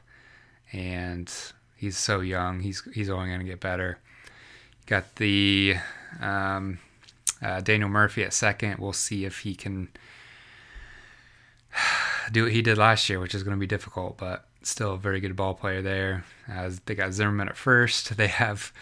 and 0.73 1.29
he's 1.75 1.97
so 1.97 2.21
young. 2.21 2.61
He's 2.61 2.87
he's 2.95 3.11
only 3.11 3.27
going 3.27 3.41
to 3.41 3.45
get 3.45 3.59
better. 3.59 3.99
Got 4.87 5.17
the 5.17 5.79
um, 6.21 6.79
uh, 7.43 7.61
Daniel 7.61 7.89
Murphy 7.89 8.23
at 8.23 8.33
second. 8.33 8.79
We'll 8.79 8.93
see 8.93 9.25
if 9.25 9.41
he 9.41 9.57
can 9.57 9.89
do 12.31 12.45
what 12.45 12.53
he 12.53 12.63
did 12.63 12.79
last 12.79 13.09
year, 13.09 13.19
which 13.19 13.35
is 13.35 13.43
going 13.43 13.57
to 13.57 13.61
be 13.61 13.67
difficult, 13.67 14.17
but 14.17 14.47
still 14.71 14.95
a 14.95 14.99
very 14.99 15.21
good 15.21 15.37
ball 15.37 15.55
player 15.55 15.83
there. 15.83 16.25
They 16.87 16.95
got 16.95 17.13
Zimmerman 17.13 17.49
at 17.49 17.57
first, 17.57 18.17
they 18.17 18.29
have 18.29 18.73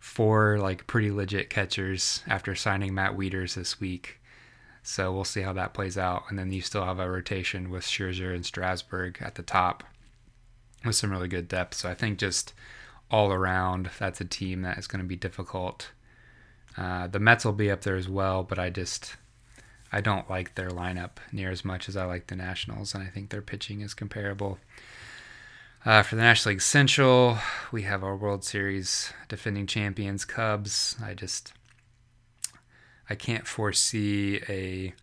four 0.00 0.58
like 0.58 0.86
pretty 0.86 1.10
legit 1.10 1.48
catchers 1.48 2.22
after 2.26 2.54
signing 2.54 2.94
Matt 2.94 3.16
Wieters 3.16 3.54
this 3.54 3.80
week. 3.80 4.20
So 4.82 5.10
we'll 5.12 5.24
see 5.24 5.40
how 5.40 5.54
that 5.54 5.72
plays 5.72 5.96
out. 5.96 6.24
And 6.28 6.38
then 6.38 6.52
you 6.52 6.60
still 6.60 6.84
have 6.84 6.98
a 6.98 7.10
rotation 7.10 7.70
with 7.70 7.84
Scherzer 7.84 8.34
and 8.34 8.44
Strasburg 8.44 9.16
at 9.22 9.34
the 9.36 9.42
top 9.42 9.82
with 10.84 10.94
some 10.94 11.10
really 11.10 11.28
good 11.28 11.48
depth. 11.48 11.74
So 11.74 11.88
I 11.88 11.94
think 11.94 12.18
just 12.18 12.52
all 13.10 13.32
around, 13.32 13.90
that's 13.98 14.20
a 14.20 14.26
team 14.26 14.60
that 14.62 14.76
is 14.76 14.86
going 14.86 15.02
to 15.02 15.08
be 15.08 15.16
difficult. 15.16 15.90
Uh, 16.76 17.06
the 17.06 17.18
Mets 17.18 17.46
will 17.46 17.52
be 17.52 17.70
up 17.70 17.80
there 17.80 17.96
as 17.96 18.08
well, 18.08 18.42
but 18.42 18.58
I 18.58 18.68
just 18.68 19.16
I 19.92 20.00
don't 20.00 20.28
like 20.28 20.54
their 20.54 20.70
lineup 20.70 21.18
near 21.30 21.50
as 21.50 21.64
much 21.64 21.88
as 21.88 21.96
I 21.96 22.04
like 22.04 22.26
the 22.26 22.36
Nationals, 22.36 22.94
and 22.94 23.04
I 23.04 23.06
think 23.06 23.30
their 23.30 23.42
pitching 23.42 23.80
is 23.80 23.94
comparable. 23.94 24.58
Uh, 25.84 26.02
for 26.02 26.16
the 26.16 26.22
National 26.22 26.54
League 26.54 26.62
Central, 26.62 27.36
we 27.70 27.82
have 27.82 28.02
our 28.02 28.16
World 28.16 28.42
Series 28.42 29.12
defending 29.28 29.66
champions 29.66 30.24
Cubs. 30.24 30.96
I 31.04 31.12
just 31.12 31.52
I 33.10 33.14
can't 33.14 33.46
foresee 33.46 34.40
a 34.48 34.94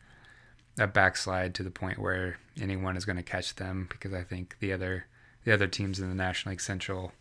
a 0.82 0.88
backslide 0.88 1.54
to 1.56 1.64
the 1.64 1.70
point 1.70 2.00
where 2.00 2.38
anyone 2.60 2.98
is 2.98 3.06
going 3.06 3.18
to 3.18 3.24
catch 3.24 3.56
them 3.56 3.90
because 3.92 4.12
I 4.12 4.24
think 4.24 4.58
the 4.60 4.74
other 4.74 5.06
the 5.44 5.54
other 5.54 5.68
teams 5.68 6.00
in 6.00 6.10
the 6.10 6.16
National 6.16 6.54
League 6.54 6.62
Central, 6.62 7.12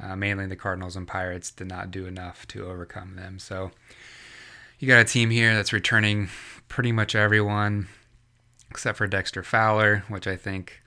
uh, 0.00 0.14
mainly 0.14 0.46
the 0.46 0.54
Cardinals 0.54 0.94
and 0.94 1.08
Pirates, 1.08 1.50
did 1.50 1.66
not 1.66 1.90
do 1.90 2.06
enough 2.06 2.46
to 2.48 2.66
overcome 2.66 3.16
them. 3.16 3.40
So 3.40 3.72
you 4.78 4.86
got 4.86 5.00
a 5.00 5.04
team 5.04 5.30
here 5.30 5.56
that's 5.56 5.72
returning 5.72 6.28
pretty 6.68 6.92
much 6.92 7.16
everyone 7.16 7.88
except 8.70 8.96
for 8.96 9.08
Dexter 9.08 9.42
Fowler, 9.42 10.04
which 10.08 10.28
I 10.28 10.36
think 10.36 10.82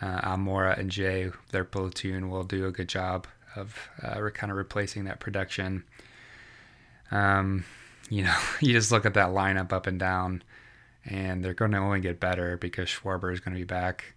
uh, 0.00 0.20
Almora 0.22 0.78
and 0.78 0.90
Jay, 0.90 1.30
their 1.50 1.64
platoon, 1.64 2.30
will 2.30 2.44
do 2.44 2.66
a 2.66 2.72
good 2.72 2.88
job 2.88 3.26
of 3.56 3.88
uh, 4.02 4.28
kind 4.30 4.50
of 4.50 4.56
replacing 4.56 5.04
that 5.04 5.20
production. 5.20 5.84
Um, 7.10 7.64
you 8.08 8.24
know, 8.24 8.36
you 8.60 8.72
just 8.72 8.92
look 8.92 9.04
at 9.06 9.14
that 9.14 9.28
lineup 9.28 9.72
up 9.72 9.86
and 9.86 9.98
down, 9.98 10.42
and 11.04 11.44
they're 11.44 11.54
going 11.54 11.72
to 11.72 11.78
only 11.78 12.00
get 12.00 12.20
better 12.20 12.56
because 12.56 12.88
Schwarber 12.88 13.32
is 13.32 13.40
going 13.40 13.54
to 13.54 13.60
be 13.60 13.64
back, 13.64 14.14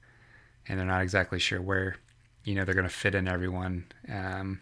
and 0.68 0.80
they're 0.80 0.86
not 0.86 1.02
exactly 1.02 1.40
sure 1.40 1.62
where, 1.62 1.98
you 2.44 2.56
know, 2.56 2.66
they're 2.66 2.76
going 2.76 2.88
to 2.88 2.94
fit 2.94 3.16
in 3.16 3.28
everyone. 3.28 3.86
Um, 4.10 4.62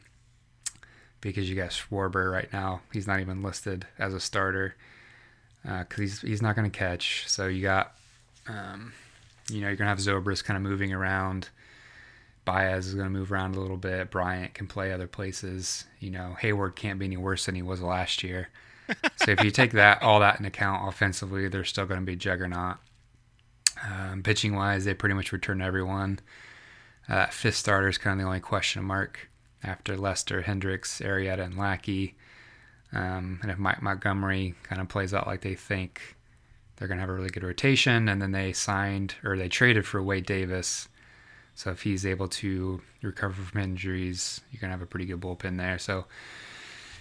because 1.22 1.48
you 1.48 1.56
got 1.56 1.70
Schwarber 1.70 2.32
right 2.32 2.52
now, 2.52 2.82
he's 2.92 3.06
not 3.06 3.20
even 3.20 3.44
listed 3.44 3.86
as 4.00 4.14
a 4.14 4.20
starter 4.20 4.76
because 5.62 6.00
uh, 6.00 6.02
he's 6.02 6.22
he's 6.22 6.42
not 6.42 6.56
going 6.56 6.70
to 6.70 6.76
catch. 6.76 7.26
So 7.28 7.48
you 7.48 7.62
got, 7.62 7.94
um, 8.48 8.94
you 9.52 9.62
know, 9.62 9.68
you're 9.68 9.76
going 9.76 9.86
to 9.86 9.90
have 9.90 10.00
Zobrist 10.00 10.44
kind 10.44 10.58
of 10.58 10.64
moving 10.64 10.94
around. 10.94 11.50
Baez 12.46 12.88
is 12.88 12.96
going 12.96 13.06
to 13.06 13.12
move 13.12 13.32
around 13.32 13.56
a 13.56 13.60
little 13.60 13.78
bit. 13.78 14.10
Bryant 14.10 14.54
can 14.54 14.68
play 14.68 14.92
other 14.92 15.08
places. 15.08 15.86
You 16.00 16.10
know, 16.10 16.36
Heyward 16.42 16.76
can't 16.76 17.00
be 17.00 17.06
any 17.06 17.18
worse 17.18 17.46
than 17.46 17.56
he 17.56 17.62
was 17.62 17.82
last 17.82 18.24
year. 18.24 18.50
so 19.16 19.32
if 19.32 19.44
you 19.44 19.52
take 19.52 19.72
that 19.72 20.02
all 20.02 20.20
that 20.20 20.40
in 20.40 20.46
account 20.46 20.88
offensively, 20.88 21.48
they're 21.48 21.64
still 21.64 21.86
going 21.86 22.00
to 22.00 22.06
be 22.06 22.16
juggernaut. 22.16 22.78
Um, 23.84 24.22
pitching 24.24 24.56
wise, 24.56 24.86
they 24.86 24.94
pretty 24.94 25.16
much 25.16 25.32
return 25.32 25.62
everyone. 25.62 26.20
Uh, 27.08 27.28
fifth 27.28 27.56
starter 27.56 27.88
is 27.88 27.98
kind 27.98 28.14
of 28.14 28.24
the 28.24 28.28
only 28.28 28.40
question 28.40 28.84
mark 28.84 29.30
after 29.64 29.98
Lester, 29.98 30.42
Hendricks, 30.42 31.00
Arrieta, 31.00 31.44
and 31.44 31.58
Lackey. 31.58 32.16
Um, 32.94 33.40
and 33.42 33.52
if 33.52 33.58
Mike 33.58 33.82
Montgomery 33.82 34.56
kind 34.64 34.82
of 34.82 34.90
plays 34.90 35.14
out 35.14 35.28
like 35.28 35.42
they 35.42 35.56
think, 35.56 36.16
they're 36.82 36.88
going 36.88 36.98
to 36.98 37.02
have 37.02 37.12
a 37.12 37.14
really 37.14 37.30
good 37.30 37.44
rotation. 37.44 38.10
And 38.10 38.20
then 38.20 38.32
they 38.32 38.54
signed 38.54 39.14
or 39.24 39.38
they 39.38 39.48
traded 39.48 39.86
for 39.86 40.02
Wade 40.02 40.26
Davis. 40.26 40.90
So 41.54 41.70
if 41.70 41.84
he's 41.84 42.08
able 42.08 42.28
to 42.30 42.82
recover 43.04 43.40
from 43.40 43.62
injuries, 43.62 44.42
you're 44.50 44.60
going 44.60 44.70
to 44.70 44.74
have 44.74 44.82
a 44.82 44.88
pretty 44.88 45.06
good 45.06 45.22
bullpen 45.22 45.60
there. 45.60 45.78
So, 45.78 46.06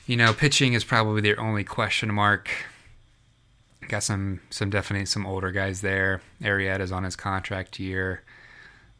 you 0.04 0.18
know, 0.18 0.34
pitching 0.34 0.74
is 0.74 0.84
probably 0.84 1.22
their 1.22 1.40
only 1.40 1.64
question 1.64 2.12
mark. 2.12 2.50
Got 3.88 4.02
some 4.02 4.40
some 4.50 4.68
definitely 4.68 5.06
some 5.06 5.24
older 5.24 5.50
guys 5.50 5.80
there. 5.80 6.20
Arrieta's 6.42 6.92
on 6.92 7.04
his 7.04 7.16
contract 7.16 7.80
year. 7.80 8.22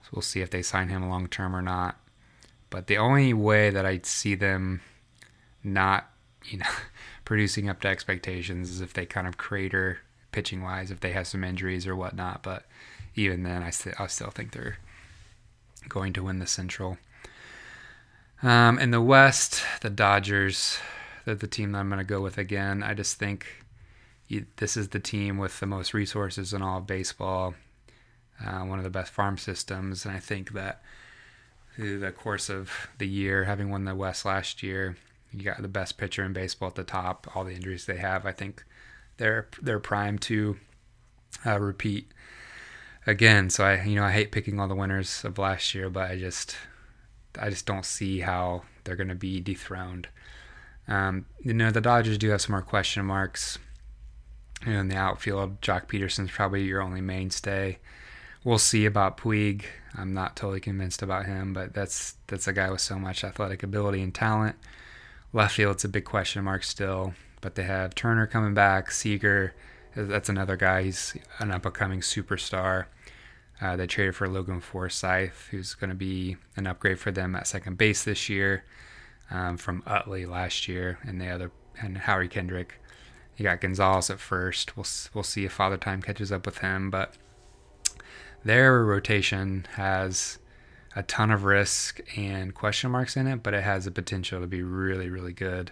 So 0.04 0.08
we'll 0.14 0.22
see 0.22 0.40
if 0.40 0.48
they 0.48 0.62
sign 0.62 0.88
him 0.88 1.10
long 1.10 1.28
term 1.28 1.54
or 1.54 1.60
not. 1.60 2.00
But 2.70 2.86
the 2.86 2.96
only 2.96 3.34
way 3.34 3.68
that 3.68 3.84
I 3.84 4.00
see 4.02 4.34
them 4.34 4.80
not 5.62 6.10
you 6.46 6.56
know, 6.56 6.70
producing 7.26 7.68
up 7.68 7.82
to 7.82 7.88
expectations 7.88 8.70
is 8.70 8.80
if 8.80 8.94
they 8.94 9.04
kind 9.04 9.26
of 9.26 9.36
crater 9.36 9.98
pitching 10.32 10.62
wise, 10.62 10.90
if 10.90 11.00
they 11.00 11.12
have 11.12 11.26
some 11.26 11.44
injuries 11.44 11.86
or 11.86 11.96
whatnot. 11.96 12.42
But 12.42 12.64
even 13.14 13.42
then, 13.42 13.62
I, 13.62 13.70
st- 13.70 14.00
I 14.00 14.06
still 14.06 14.30
think 14.30 14.52
they're 14.52 14.78
going 15.88 16.12
to 16.14 16.22
win 16.22 16.38
the 16.38 16.46
Central. 16.46 16.98
Um, 18.42 18.78
in 18.78 18.90
the 18.90 19.00
West, 19.00 19.62
the 19.82 19.90
Dodgers, 19.90 20.78
they're 21.24 21.34
the 21.34 21.46
team 21.46 21.72
that 21.72 21.78
I'm 21.78 21.88
going 21.88 21.98
to 21.98 22.04
go 22.04 22.20
with 22.20 22.38
again. 22.38 22.82
I 22.82 22.94
just 22.94 23.18
think 23.18 23.46
you, 24.28 24.46
this 24.56 24.76
is 24.76 24.88
the 24.88 25.00
team 25.00 25.36
with 25.36 25.60
the 25.60 25.66
most 25.66 25.92
resources 25.92 26.54
in 26.54 26.62
all 26.62 26.78
of 26.78 26.86
baseball, 26.86 27.54
uh, 28.44 28.60
one 28.60 28.78
of 28.78 28.84
the 28.84 28.90
best 28.90 29.12
farm 29.12 29.36
systems. 29.36 30.04
And 30.06 30.14
I 30.14 30.20
think 30.20 30.52
that 30.52 30.82
through 31.76 31.98
the 31.98 32.12
course 32.12 32.48
of 32.48 32.88
the 32.98 33.08
year, 33.08 33.44
having 33.44 33.70
won 33.70 33.84
the 33.84 33.94
West 33.94 34.24
last 34.24 34.62
year, 34.62 34.96
you 35.32 35.42
got 35.42 35.60
the 35.60 35.68
best 35.68 35.98
pitcher 35.98 36.24
in 36.24 36.32
baseball 36.32 36.68
at 36.68 36.74
the 36.74 36.84
top. 36.84 37.30
All 37.34 37.44
the 37.44 37.54
injuries 37.54 37.86
they 37.86 37.98
have, 37.98 38.24
I 38.24 38.32
think 38.32 38.64
they're 39.20 39.46
they're 39.60 39.78
primed 39.78 40.22
to 40.22 40.56
uh, 41.46 41.60
repeat 41.60 42.10
again. 43.06 43.50
So 43.50 43.64
I 43.64 43.82
you 43.84 43.94
know 43.94 44.04
I 44.04 44.10
hate 44.10 44.32
picking 44.32 44.58
all 44.58 44.66
the 44.66 44.74
winners 44.74 45.24
of 45.24 45.38
last 45.38 45.74
year, 45.74 45.88
but 45.88 46.10
I 46.10 46.18
just 46.18 46.56
I 47.38 47.50
just 47.50 47.66
don't 47.66 47.84
see 47.84 48.20
how 48.20 48.62
they're 48.82 48.96
going 48.96 49.08
to 49.08 49.14
be 49.14 49.40
dethroned. 49.40 50.08
Um, 50.88 51.26
you 51.42 51.54
know 51.54 51.70
the 51.70 51.82
Dodgers 51.82 52.18
do 52.18 52.30
have 52.30 52.40
some 52.40 52.52
more 52.52 52.62
question 52.62 53.04
marks. 53.04 53.58
You 54.66 54.72
know, 54.72 54.80
in 54.80 54.88
the 54.88 54.96
outfield, 54.96 55.60
Joc 55.60 55.86
Pederson's 55.86 56.30
probably 56.30 56.64
your 56.64 56.82
only 56.82 57.00
mainstay. 57.00 57.78
We'll 58.42 58.58
see 58.58 58.86
about 58.86 59.18
Puig. 59.18 59.64
I'm 59.96 60.12
not 60.14 60.36
totally 60.36 60.60
convinced 60.60 61.02
about 61.02 61.26
him, 61.26 61.52
but 61.52 61.74
that's 61.74 62.16
that's 62.26 62.48
a 62.48 62.54
guy 62.54 62.70
with 62.70 62.80
so 62.80 62.98
much 62.98 63.22
athletic 63.22 63.62
ability 63.62 64.02
and 64.02 64.14
talent. 64.14 64.56
Left 65.32 65.54
field, 65.54 65.76
it's 65.76 65.84
a 65.84 65.88
big 65.88 66.04
question 66.04 66.42
mark 66.42 66.64
still, 66.64 67.14
but 67.40 67.54
they 67.54 67.64
have 67.64 67.94
Turner 67.94 68.26
coming 68.26 68.54
back, 68.54 68.90
Seager. 68.90 69.54
That's 69.94 70.28
another 70.28 70.56
guy. 70.56 70.84
He's 70.84 71.16
an 71.38 71.50
up 71.50 71.64
and 71.64 71.74
coming 71.74 72.00
superstar. 72.00 72.86
Uh, 73.60 73.76
they 73.76 73.86
traded 73.86 74.16
for 74.16 74.28
Logan 74.28 74.60
Forsythe, 74.60 75.32
who's 75.50 75.74
going 75.74 75.90
to 75.90 75.96
be 75.96 76.36
an 76.56 76.66
upgrade 76.66 76.98
for 76.98 77.10
them 77.10 77.34
at 77.34 77.46
second 77.46 77.76
base 77.76 78.04
this 78.04 78.28
year 78.28 78.64
um, 79.30 79.56
from 79.56 79.82
Utley 79.86 80.24
last 80.24 80.68
year, 80.68 80.98
and 81.02 81.20
the 81.20 81.28
other 81.28 81.50
and 81.80 81.98
Howie 81.98 82.28
Kendrick. 82.28 82.80
You 83.36 83.44
got 83.44 83.60
Gonzalez 83.60 84.10
at 84.10 84.20
first. 84.20 84.76
We'll 84.76 84.86
we'll 85.14 85.24
see 85.24 85.44
if 85.44 85.52
Father 85.52 85.76
Time 85.76 86.02
catches 86.02 86.32
up 86.32 86.46
with 86.46 86.58
him, 86.58 86.90
but 86.90 87.14
their 88.44 88.84
rotation 88.84 89.66
has 89.74 90.38
a 90.96 91.02
ton 91.02 91.30
of 91.30 91.44
risk 91.44 92.00
and 92.16 92.54
question 92.54 92.90
marks 92.90 93.16
in 93.16 93.26
it, 93.26 93.42
but 93.42 93.54
it 93.54 93.62
has 93.62 93.84
the 93.84 93.90
potential 93.90 94.40
to 94.40 94.46
be 94.46 94.62
really, 94.62 95.08
really 95.08 95.32
good. 95.32 95.70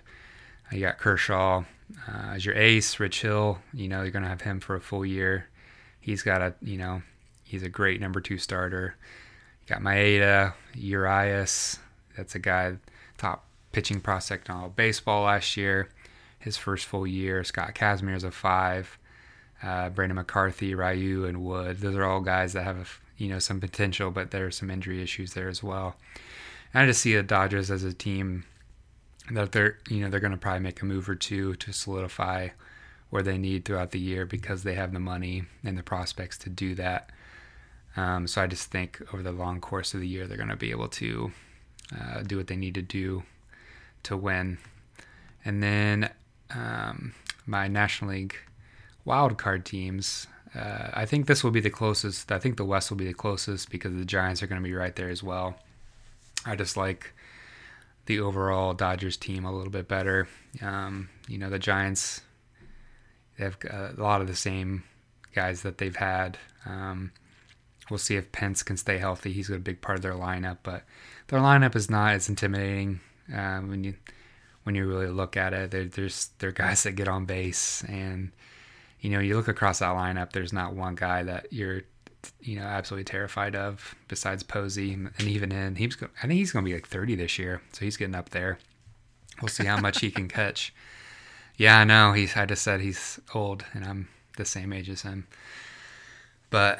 You 0.70 0.80
got 0.80 0.98
Kershaw 0.98 1.64
uh, 2.06 2.32
as 2.34 2.44
your 2.44 2.54
ace, 2.54 3.00
Rich 3.00 3.22
Hill. 3.22 3.58
You 3.72 3.88
know 3.88 4.02
you're 4.02 4.10
going 4.10 4.22
to 4.22 4.28
have 4.28 4.42
him 4.42 4.60
for 4.60 4.76
a 4.76 4.80
full 4.80 5.04
year. 5.04 5.48
He's 6.00 6.22
got 6.22 6.42
a, 6.42 6.54
you 6.62 6.78
know, 6.78 7.02
he's 7.44 7.62
a 7.62 7.68
great 7.68 8.00
number 8.00 8.20
two 8.20 8.38
starter. 8.38 8.96
You 9.62 9.74
got 9.74 9.82
Maeda, 9.82 10.54
Urias. 10.74 11.78
That's 12.16 12.34
a 12.34 12.38
guy 12.38 12.76
top 13.16 13.44
pitching 13.72 14.00
prospect 14.00 14.48
in 14.48 14.54
all 14.54 14.68
baseball 14.68 15.24
last 15.24 15.56
year. 15.56 15.88
His 16.38 16.56
first 16.56 16.86
full 16.86 17.06
year. 17.06 17.42
Scott 17.44 17.74
Kazmir's 17.74 18.24
a 18.24 18.30
five. 18.30 18.98
Uh, 19.62 19.88
Brandon 19.88 20.16
McCarthy, 20.16 20.74
Ryu, 20.74 21.24
and 21.24 21.42
Wood. 21.42 21.80
Those 21.80 21.96
are 21.96 22.04
all 22.04 22.20
guys 22.20 22.52
that 22.52 22.62
have 22.62 23.00
you 23.16 23.28
know 23.28 23.40
some 23.40 23.60
potential, 23.60 24.10
but 24.10 24.30
there 24.30 24.46
are 24.46 24.50
some 24.50 24.70
injury 24.70 25.02
issues 25.02 25.34
there 25.34 25.48
as 25.48 25.62
well. 25.62 25.96
And 26.72 26.82
I 26.82 26.86
just 26.86 27.00
see 27.00 27.14
the 27.14 27.22
Dodgers 27.22 27.70
as 27.70 27.82
a 27.82 27.92
team 27.92 28.44
that 29.32 29.52
they're 29.52 29.78
you 29.88 30.00
know 30.00 30.08
they're 30.08 30.20
going 30.20 30.32
to 30.32 30.38
probably 30.38 30.60
make 30.60 30.80
a 30.82 30.84
move 30.84 31.08
or 31.08 31.14
two 31.14 31.54
to 31.56 31.72
solidify 31.72 32.48
where 33.10 33.22
they 33.22 33.38
need 33.38 33.64
throughout 33.64 33.90
the 33.90 33.98
year 33.98 34.26
because 34.26 34.62
they 34.62 34.74
have 34.74 34.92
the 34.92 35.00
money 35.00 35.44
and 35.64 35.78
the 35.78 35.82
prospects 35.82 36.36
to 36.36 36.50
do 36.50 36.74
that. 36.74 37.10
Um, 37.96 38.26
so 38.26 38.42
I 38.42 38.46
just 38.46 38.70
think 38.70 39.00
over 39.12 39.22
the 39.22 39.32
long 39.32 39.60
course 39.60 39.94
of 39.94 40.00
the 40.00 40.08
year 40.08 40.26
they're 40.26 40.36
going 40.36 40.50
to 40.50 40.56
be 40.56 40.70
able 40.70 40.88
to 40.88 41.32
uh, 41.98 42.22
do 42.22 42.36
what 42.36 42.48
they 42.48 42.56
need 42.56 42.74
to 42.74 42.82
do 42.82 43.22
to 44.04 44.16
win. 44.16 44.58
And 45.44 45.62
then 45.62 46.10
um, 46.54 47.14
my 47.46 47.66
National 47.66 48.10
League 48.10 48.36
wild 49.08 49.38
card 49.38 49.64
teams. 49.64 50.26
Uh, 50.54 50.90
I 50.92 51.06
think 51.06 51.26
this 51.26 51.42
will 51.42 51.50
be 51.50 51.60
the 51.60 51.70
closest. 51.70 52.30
I 52.30 52.38
think 52.38 52.56
the 52.56 52.64
West 52.64 52.90
will 52.90 52.98
be 52.98 53.06
the 53.06 53.14
closest 53.14 53.70
because 53.70 53.94
the 53.94 54.04
Giants 54.04 54.42
are 54.42 54.46
going 54.46 54.60
to 54.62 54.68
be 54.68 54.74
right 54.74 54.94
there 54.94 55.08
as 55.08 55.22
well. 55.22 55.56
I 56.44 56.56
just 56.56 56.76
like 56.76 57.14
the 58.08 58.20
overall 58.20 58.72
Dodgers 58.72 59.16
team 59.16 59.44
a 59.44 59.52
little 59.52 59.70
bit 59.70 59.86
better. 59.86 60.26
Um, 60.62 61.10
you 61.28 61.36
know, 61.38 61.50
the 61.50 61.58
Giants 61.58 62.22
they 63.36 63.44
have 63.44 63.56
a 63.70 63.94
lot 64.02 64.20
of 64.20 64.26
the 64.26 64.34
same 64.34 64.82
guys 65.34 65.62
that 65.62 65.78
they've 65.78 65.94
had. 65.94 66.38
Um, 66.66 67.12
we'll 67.88 67.98
see 67.98 68.16
if 68.16 68.32
Pence 68.32 68.64
can 68.64 68.76
stay 68.76 68.98
healthy. 68.98 69.32
He's 69.32 69.50
a 69.50 69.58
big 69.58 69.80
part 69.80 69.96
of 69.96 70.02
their 70.02 70.14
lineup, 70.14 70.58
but 70.62 70.82
their 71.28 71.38
lineup 71.38 71.76
is 71.76 71.88
not 71.88 72.14
as 72.14 72.28
intimidating 72.28 73.00
um, 73.32 73.68
when 73.68 73.84
you 73.84 73.94
when 74.64 74.74
you 74.74 74.88
really 74.88 75.06
look 75.06 75.36
at 75.36 75.52
it. 75.52 75.70
They're, 75.70 75.84
there's 75.84 76.30
they're 76.38 76.50
guys 76.50 76.82
that 76.82 76.92
get 76.92 77.08
on 77.08 77.26
base 77.26 77.84
and 77.84 78.32
you 79.00 79.10
know, 79.10 79.20
you 79.20 79.36
look 79.36 79.48
across 79.48 79.78
that 79.78 79.94
lineup, 79.94 80.32
there's 80.32 80.52
not 80.52 80.74
one 80.74 80.94
guy 80.94 81.22
that 81.22 81.52
you're, 81.52 81.82
you 82.40 82.56
know, 82.56 82.64
absolutely 82.64 83.04
terrified 83.04 83.54
of 83.54 83.94
besides 84.08 84.42
Posey. 84.42 84.92
And 84.92 85.22
even 85.22 85.52
in, 85.52 85.76
he's, 85.76 85.96
I 86.02 86.26
think 86.26 86.34
he's 86.34 86.52
going 86.52 86.64
to 86.64 86.68
be 86.68 86.74
like 86.74 86.86
30 86.86 87.14
this 87.14 87.38
year. 87.38 87.62
So 87.72 87.84
he's 87.84 87.96
getting 87.96 88.14
up 88.14 88.30
there. 88.30 88.58
We'll 89.40 89.48
see 89.48 89.64
how 89.64 89.80
much 89.80 90.00
he 90.00 90.10
can 90.10 90.28
catch. 90.28 90.74
Yeah, 91.56 91.78
I 91.80 91.84
know. 91.84 92.12
He's, 92.12 92.36
I 92.36 92.46
just 92.46 92.62
said 92.62 92.80
he's 92.80 93.20
old 93.34 93.64
and 93.72 93.84
I'm 93.84 94.08
the 94.36 94.44
same 94.44 94.72
age 94.72 94.88
as 94.88 95.02
him. 95.02 95.26
But 96.50 96.78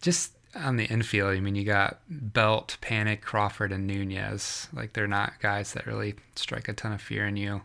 just 0.00 0.32
on 0.54 0.76
the 0.76 0.84
infield, 0.84 1.36
I 1.36 1.40
mean, 1.40 1.54
you 1.54 1.64
got 1.64 2.00
Belt, 2.08 2.76
Panik 2.80 3.20
Crawford, 3.20 3.72
and 3.72 3.86
Nunez. 3.86 4.68
Like, 4.72 4.92
they're 4.92 5.06
not 5.06 5.40
guys 5.40 5.72
that 5.72 5.86
really 5.86 6.14
strike 6.36 6.68
a 6.68 6.72
ton 6.72 6.92
of 6.92 7.00
fear 7.00 7.26
in 7.26 7.36
you. 7.36 7.62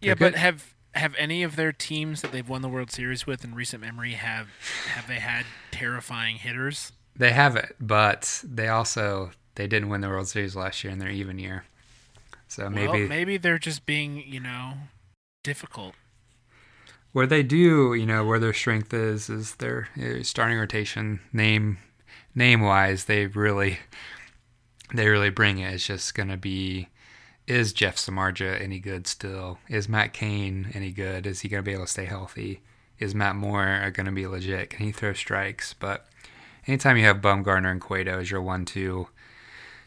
They're 0.00 0.10
yeah, 0.10 0.14
good. 0.14 0.32
but 0.32 0.34
have 0.36 0.74
have 0.94 1.14
any 1.18 1.42
of 1.42 1.56
their 1.56 1.72
teams 1.72 2.22
that 2.22 2.32
they've 2.32 2.48
won 2.48 2.62
the 2.62 2.68
World 2.68 2.90
Series 2.90 3.26
with 3.26 3.44
in 3.44 3.54
recent 3.54 3.82
memory 3.82 4.12
have 4.12 4.48
have 4.88 5.06
they 5.06 5.20
had 5.20 5.46
terrifying 5.70 6.36
hitters? 6.36 6.92
They 7.16 7.30
have 7.32 7.56
it, 7.56 7.76
but 7.80 8.42
they 8.44 8.68
also 8.68 9.30
they 9.54 9.66
didn't 9.66 9.88
win 9.88 10.00
the 10.00 10.08
World 10.08 10.28
Series 10.28 10.56
last 10.56 10.82
year 10.82 10.92
in 10.92 10.98
their 10.98 11.10
even 11.10 11.38
year. 11.38 11.64
So 12.48 12.68
maybe 12.68 13.00
well, 13.00 13.08
maybe 13.08 13.36
they're 13.36 13.58
just 13.58 13.86
being, 13.86 14.24
you 14.26 14.40
know, 14.40 14.72
difficult. 15.42 15.94
Where 17.12 17.26
they 17.26 17.42
do, 17.42 17.94
you 17.94 18.06
know, 18.06 18.24
where 18.24 18.38
their 18.38 18.52
strength 18.52 18.92
is 18.94 19.28
is 19.28 19.56
their 19.56 19.88
starting 20.22 20.58
rotation 20.58 21.20
name 21.32 21.78
name 22.34 22.60
wise, 22.60 23.04
they 23.04 23.26
really 23.26 23.78
they 24.94 25.08
really 25.08 25.30
bring 25.30 25.58
it. 25.58 25.74
It's 25.74 25.86
just 25.86 26.14
gonna 26.14 26.36
be 26.36 26.88
is 27.50 27.72
Jeff 27.72 27.96
Samardzija 27.96 28.60
any 28.60 28.78
good 28.78 29.08
still? 29.08 29.58
Is 29.68 29.88
Matt 29.88 30.12
Cain 30.12 30.70
any 30.72 30.92
good? 30.92 31.26
Is 31.26 31.40
he 31.40 31.48
gonna 31.48 31.64
be 31.64 31.72
able 31.72 31.84
to 31.84 31.90
stay 31.90 32.04
healthy? 32.04 32.60
Is 33.00 33.12
Matt 33.12 33.34
Moore 33.34 33.90
gonna 33.92 34.12
be 34.12 34.26
legit? 34.28 34.70
Can 34.70 34.86
he 34.86 34.92
throw 34.92 35.12
strikes? 35.12 35.74
But 35.74 36.06
anytime 36.68 36.96
you 36.96 37.04
have 37.06 37.16
Bumgarner 37.16 37.72
and 37.72 37.80
Cueto 37.80 38.20
as 38.20 38.30
your 38.30 38.40
one 38.40 38.64
two, 38.64 39.08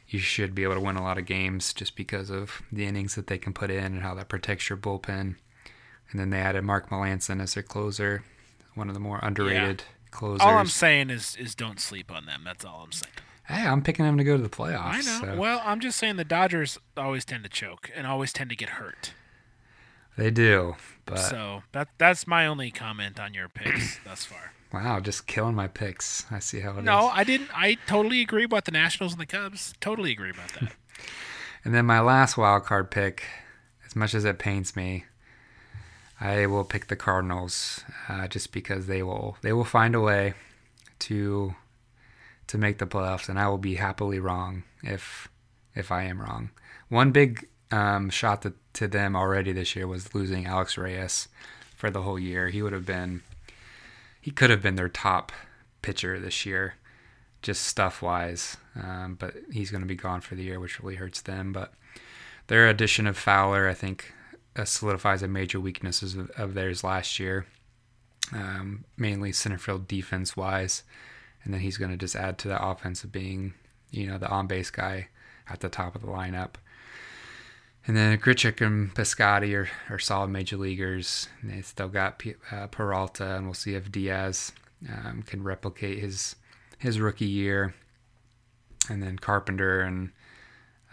you 0.09 0.19
should 0.19 0.53
be 0.53 0.63
able 0.63 0.73
to 0.73 0.81
win 0.81 0.97
a 0.97 1.01
lot 1.01 1.17
of 1.17 1.25
games 1.25 1.73
just 1.73 1.95
because 1.95 2.29
of 2.29 2.61
the 2.69 2.85
innings 2.85 3.15
that 3.15 3.27
they 3.27 3.37
can 3.37 3.53
put 3.53 3.71
in 3.71 3.85
and 3.85 4.01
how 4.01 4.13
that 4.15 4.27
protects 4.27 4.67
your 4.67 4.77
bullpen. 4.77 5.37
And 6.11 6.19
then 6.19 6.31
they 6.31 6.39
added 6.39 6.65
Mark 6.65 6.89
Melancon 6.89 7.41
as 7.41 7.53
their 7.53 7.63
closer, 7.63 8.25
one 8.75 8.89
of 8.89 8.93
the 8.93 8.99
more 8.99 9.19
underrated 9.23 9.83
yeah. 9.87 10.11
closers. 10.11 10.41
All 10.41 10.57
I'm 10.57 10.67
saying 10.67 11.09
is 11.09 11.37
is 11.37 11.55
don't 11.55 11.79
sleep 11.79 12.11
on 12.11 12.25
them. 12.25 12.41
That's 12.43 12.65
all 12.65 12.81
I'm 12.83 12.91
saying. 12.91 13.13
Hey, 13.45 13.67
I'm 13.67 13.81
picking 13.81 14.05
them 14.05 14.17
to 14.17 14.23
go 14.23 14.37
to 14.37 14.43
the 14.43 14.49
playoffs. 14.49 14.81
I 14.81 14.97
know. 14.97 15.19
So. 15.21 15.35
Well, 15.37 15.61
I'm 15.65 15.79
just 15.79 15.97
saying 15.97 16.15
the 16.15 16.23
Dodgers 16.23 16.77
always 16.95 17.25
tend 17.25 17.43
to 17.43 17.49
choke 17.49 17.91
and 17.93 18.07
always 18.07 18.31
tend 18.31 18.49
to 18.51 18.55
get 18.55 18.69
hurt. 18.69 19.13
They 20.17 20.29
do, 20.29 20.75
but 21.05 21.17
so 21.17 21.63
that 21.71 21.89
that's 21.97 22.27
my 22.27 22.45
only 22.45 22.69
comment 22.69 23.19
on 23.19 23.33
your 23.33 23.49
picks 23.49 23.99
thus 24.05 24.25
far. 24.25 24.53
Wow, 24.71 24.99
just 24.99 25.27
killing 25.27 25.55
my 25.55 25.67
picks. 25.67 26.25
I 26.31 26.39
see 26.39 26.59
how 26.61 26.77
it 26.77 26.83
no, 26.83 27.07
is. 27.07 27.11
I 27.13 27.23
didn't. 27.23 27.49
I 27.53 27.77
totally 27.87 28.21
agree 28.21 28.43
about 28.43 28.65
the 28.65 28.71
Nationals 28.71 29.13
and 29.13 29.21
the 29.21 29.25
Cubs. 29.25 29.73
Totally 29.81 30.11
agree 30.11 30.29
about 30.29 30.49
that. 30.59 30.73
and 31.65 31.73
then 31.73 31.85
my 31.85 31.99
last 31.99 32.37
wild 32.37 32.63
card 32.63 32.91
pick, 32.91 33.23
as 33.85 33.95
much 33.95 34.13
as 34.13 34.23
it 34.23 34.37
pains 34.39 34.75
me, 34.75 35.05
I 36.21 36.45
will 36.45 36.63
pick 36.63 36.87
the 36.87 36.95
Cardinals, 36.95 37.83
uh, 38.07 38.27
just 38.27 38.51
because 38.51 38.85
they 38.85 39.01
will 39.01 39.37
they 39.41 39.51
will 39.51 39.65
find 39.65 39.95
a 39.95 40.01
way 40.01 40.35
to 40.99 41.55
to 42.47 42.57
make 42.57 42.77
the 42.77 42.85
playoffs, 42.85 43.29
and 43.29 43.39
I 43.39 43.47
will 43.47 43.57
be 43.57 43.75
happily 43.75 44.19
wrong 44.19 44.63
if 44.83 45.29
if 45.75 45.91
I 45.91 46.03
am 46.03 46.21
wrong. 46.21 46.51
One 46.89 47.11
big 47.11 47.47
um, 47.71 48.09
shot 48.09 48.43
to, 48.43 48.53
to 48.73 48.87
them 48.87 49.15
already 49.15 49.51
this 49.51 49.75
year 49.75 49.87
was 49.87 50.13
losing 50.13 50.45
Alex 50.45 50.77
Reyes 50.77 51.27
for 51.75 51.89
the 51.89 52.03
whole 52.03 52.19
year. 52.19 52.49
He 52.49 52.61
would 52.61 52.73
have 52.73 52.85
been 52.85 53.21
he 54.21 54.31
could 54.31 54.49
have 54.49 54.61
been 54.61 54.75
their 54.75 54.89
top 54.89 55.31
pitcher 55.81 56.19
this 56.19 56.45
year, 56.45 56.75
just 57.41 57.63
stuff 57.63 58.01
wise. 58.01 58.57
Um, 58.75 59.15
but 59.19 59.33
he's 59.51 59.71
going 59.71 59.81
to 59.81 59.87
be 59.87 59.95
gone 59.95 60.21
for 60.21 60.35
the 60.35 60.43
year, 60.43 60.59
which 60.59 60.79
really 60.79 60.95
hurts 60.95 61.21
them. 61.21 61.51
But 61.51 61.73
their 62.47 62.67
addition 62.67 63.07
of 63.07 63.17
Fowler, 63.17 63.67
I 63.67 63.73
think, 63.73 64.13
uh, 64.55 64.65
solidifies 64.65 65.23
a 65.23 65.27
major 65.27 65.59
weaknesses 65.59 66.15
of, 66.15 66.29
of 66.31 66.53
theirs 66.53 66.83
last 66.83 67.19
year, 67.19 67.45
um, 68.31 68.85
mainly 68.97 69.31
center 69.31 69.57
field 69.57 69.87
defense 69.87 70.37
wise 70.37 70.83
and 71.43 71.53
then 71.53 71.61
he's 71.61 71.77
going 71.77 71.91
to 71.91 71.97
just 71.97 72.15
add 72.15 72.37
to 72.39 72.47
the 72.47 72.63
offense 72.63 73.03
of 73.03 73.11
being, 73.11 73.53
you 73.91 74.07
know, 74.07 74.17
the 74.17 74.29
on 74.29 74.47
base 74.47 74.69
guy 74.69 75.07
at 75.49 75.59
the 75.59 75.69
top 75.69 75.95
of 75.95 76.01
the 76.01 76.07
lineup. 76.07 76.55
And 77.85 77.97
then 77.97 78.17
Grichuk 78.17 78.65
and 78.65 78.93
Piscotty 78.95 79.53
are, 79.55 79.69
are 79.93 79.99
solid 79.99 80.29
major 80.29 80.55
leaguers. 80.55 81.27
And 81.41 81.51
they 81.51 81.61
still 81.61 81.89
got 81.89 82.19
P- 82.19 82.35
uh, 82.49 82.67
Peralta, 82.67 83.35
and 83.35 83.45
we'll 83.45 83.53
see 83.53 83.75
if 83.75 83.91
Diaz 83.91 84.53
um, 84.89 85.23
can 85.23 85.43
replicate 85.43 85.99
his 85.99 86.35
his 86.77 86.99
rookie 86.99 87.25
year. 87.25 87.73
And 88.89 89.03
then 89.03 89.17
Carpenter 89.17 89.81
and 89.81 90.11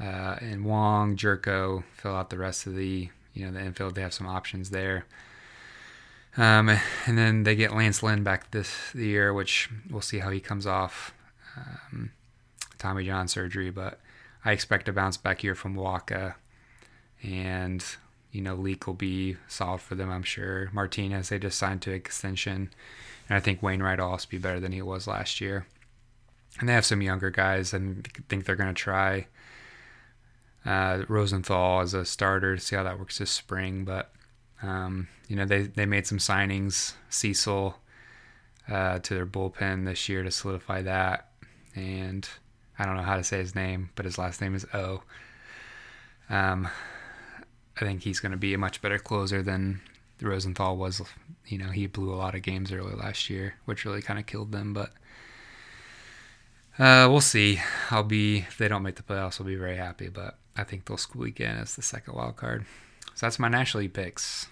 uh, 0.01 0.37
and 0.41 0.65
Wong, 0.65 1.17
Gyorko 1.17 1.85
fill 1.93 2.17
out 2.17 2.31
the 2.31 2.39
rest 2.39 2.67
of 2.67 2.75
the 2.75 3.09
you 3.35 3.47
know 3.47 3.53
the 3.53 3.61
infield. 3.61 3.95
They 3.95 4.03
have 4.03 4.15
some 4.15 4.27
options 4.27 4.71
there. 4.71 5.07
Um, 6.37 6.69
and 7.07 7.19
then 7.19 7.43
they 7.43 7.57
get 7.57 7.75
Lance 7.75 8.03
Lynn 8.03 8.23
back 8.23 8.51
this 8.51 8.95
year, 8.95 9.35
which 9.35 9.69
we'll 9.91 10.01
see 10.01 10.19
how 10.19 10.31
he 10.31 10.41
comes 10.41 10.67
off 10.67 11.13
um, 11.57 12.13
Tommy 12.79 13.05
John 13.05 13.29
surgery. 13.29 13.71
But 13.71 14.01
I 14.45 14.53
expect 14.53 14.89
a 14.89 14.93
bounce 14.93 15.17
back 15.17 15.43
year 15.43 15.55
from 15.55 15.75
Wacha. 15.75 16.35
And, 17.23 17.85
you 18.33 18.41
know, 18.41 18.55
Leake 18.55 18.87
will 18.87 18.95
be 18.95 19.37
solid 19.49 19.81
for 19.81 19.95
them, 19.95 20.11
I'm 20.11 20.23
sure. 20.23 20.71
Martinez, 20.73 21.29
they 21.29 21.39
just 21.39 21.59
signed 21.59 21.83
to 21.83 21.93
extension. 21.93 22.71
And 23.29 23.37
I 23.37 23.41
think 23.41 23.63
Wainwright 23.63 23.99
will 23.99 24.07
also 24.07 24.29
be 24.29 24.39
better 24.39 24.61
than 24.61 24.73
he 24.73 24.83
was 24.83 25.07
last 25.07 25.41
year. 25.41 25.67
And 26.59 26.69
they 26.69 26.73
have 26.73 26.87
some 26.87 27.03
younger 27.03 27.31
guys 27.31 27.75
and 27.75 28.09
think 28.29 28.45
they're 28.45 28.57
going 28.57 28.75
to 28.75 28.83
try 28.83 29.27
uh, 30.65 31.05
Rosenthal 31.09 31.81
as 31.81 31.95
a 31.95 32.05
starter 32.05 32.57
to 32.57 32.61
see 32.61 32.77
how 32.77 32.83
that 32.83 32.99
works 32.99 33.19
this 33.19 33.31
spring. 33.31 33.85
But 33.85 34.13
um, 34.63 35.09
you 35.31 35.37
know, 35.37 35.45
they, 35.45 35.63
they 35.63 35.87
made 35.87 36.09
some 36.09 36.19
signings, 36.19 36.95
Cecil, 37.09 37.77
uh, 38.69 38.99
to 38.99 39.15
their 39.15 39.27
bullpen 39.27 39.85
this 39.85 40.09
year 40.09 40.25
to 40.25 40.31
solidify 40.33 40.83
that. 40.83 41.29
And 41.77 42.29
I 42.77 42.85
don't 42.85 42.97
know 42.97 43.05
how 43.05 43.15
to 43.15 43.23
say 43.23 43.39
his 43.39 43.55
name, 43.55 43.91
but 43.95 44.07
his 44.07 44.19
last 44.19 44.41
name 44.41 44.57
is 44.57 44.67
O. 44.75 45.05
Um, 46.31 46.67
I 47.77 47.85
think 47.85 48.03
he's 48.03 48.19
going 48.19 48.33
to 48.33 48.39
be 48.39 48.55
a 48.55 48.59
much 48.59 48.83
better 48.83 48.99
closer 48.99 49.41
than 49.41 49.81
Rosenthal 50.21 50.77
was. 50.77 51.01
You 51.47 51.59
know, 51.59 51.71
he 51.71 51.87
blew 51.87 52.13
a 52.13 52.17
lot 52.17 52.35
of 52.35 52.43
games 52.43 52.73
early 52.73 52.97
last 52.97 53.31
year, 53.31 53.55
which 53.67 53.85
really 53.85 54.03
kind 54.03 54.19
of 54.19 54.27
killed 54.27 54.51
them. 54.51 54.75
But 54.75 54.91
uh, 56.77 57.07
we'll 57.09 57.21
see. 57.21 57.61
I'll 57.93 58.03
be 58.03 58.39
if 58.39 58.59
they 58.59 58.67
don't 58.67 58.83
make 58.83 58.97
the 58.97 59.05
playoffs, 59.05 59.41
I'll 59.41 59.47
be 59.47 59.55
very 59.55 59.77
happy. 59.77 60.09
But 60.09 60.39
I 60.57 60.65
think 60.65 60.87
they'll 60.87 60.97
squeak 60.97 61.39
in 61.39 61.57
as 61.57 61.77
the 61.77 61.83
second 61.83 62.15
wild 62.15 62.35
card. 62.35 62.67
So 63.15 63.27
that's 63.27 63.39
my 63.39 63.49
National 63.49 63.83
League 63.83 63.95
picks. 63.95 64.49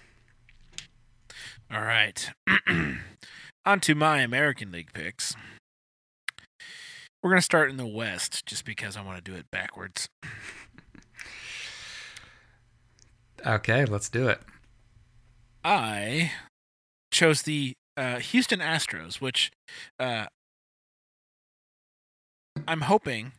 All 1.71 1.81
right. 1.81 2.31
On 3.65 3.79
to 3.81 3.93
my 3.93 4.21
American 4.21 4.71
League 4.71 4.91
picks. 4.93 5.35
We're 7.21 7.29
going 7.29 7.39
to 7.39 7.45
start 7.45 7.69
in 7.69 7.77
the 7.77 7.85
West 7.85 8.45
just 8.45 8.65
because 8.65 8.97
I 8.97 9.01
want 9.01 9.23
to 9.23 9.31
do 9.31 9.37
it 9.37 9.45
backwards. 9.51 10.07
okay, 13.45 13.85
let's 13.85 14.09
do 14.09 14.27
it. 14.27 14.39
I 15.63 16.31
chose 17.11 17.41
the 17.43 17.73
uh, 17.97 18.19
Houston 18.19 18.59
Astros, 18.59 19.15
which 19.15 19.51
uh, 19.99 20.27
I'm 22.67 22.81
hoping 22.81 23.33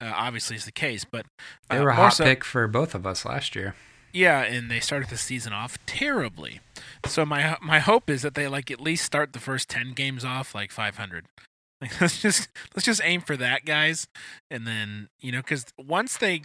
uh, 0.00 0.12
obviously 0.14 0.56
is 0.56 0.64
the 0.64 0.72
case, 0.72 1.06
but 1.10 1.26
they 1.70 1.78
uh, 1.78 1.84
were 1.84 1.90
a 1.90 1.94
hot 1.94 2.18
pick 2.18 2.44
for 2.44 2.66
both 2.66 2.94
of 2.94 3.06
us 3.06 3.24
last 3.24 3.54
year. 3.54 3.74
Yeah, 4.12 4.42
and 4.42 4.70
they 4.70 4.80
started 4.80 5.08
the 5.08 5.16
season 5.16 5.52
off 5.52 5.78
terribly. 5.86 6.60
So 7.06 7.24
my 7.24 7.56
my 7.60 7.78
hope 7.78 8.10
is 8.10 8.22
that 8.22 8.34
they 8.34 8.48
like 8.48 8.70
at 8.70 8.80
least 8.80 9.04
start 9.04 9.32
the 9.32 9.38
first 9.38 9.68
ten 9.68 9.92
games 9.92 10.24
off 10.24 10.54
like 10.54 10.70
500. 10.70 11.26
Like, 11.82 11.98
let's 11.98 12.20
just 12.20 12.50
let's 12.76 12.84
just 12.84 13.00
aim 13.02 13.22
for 13.22 13.38
that, 13.38 13.64
guys. 13.64 14.06
And 14.50 14.66
then 14.66 15.08
you 15.18 15.32
know, 15.32 15.38
because 15.38 15.64
once 15.78 16.18
they 16.18 16.42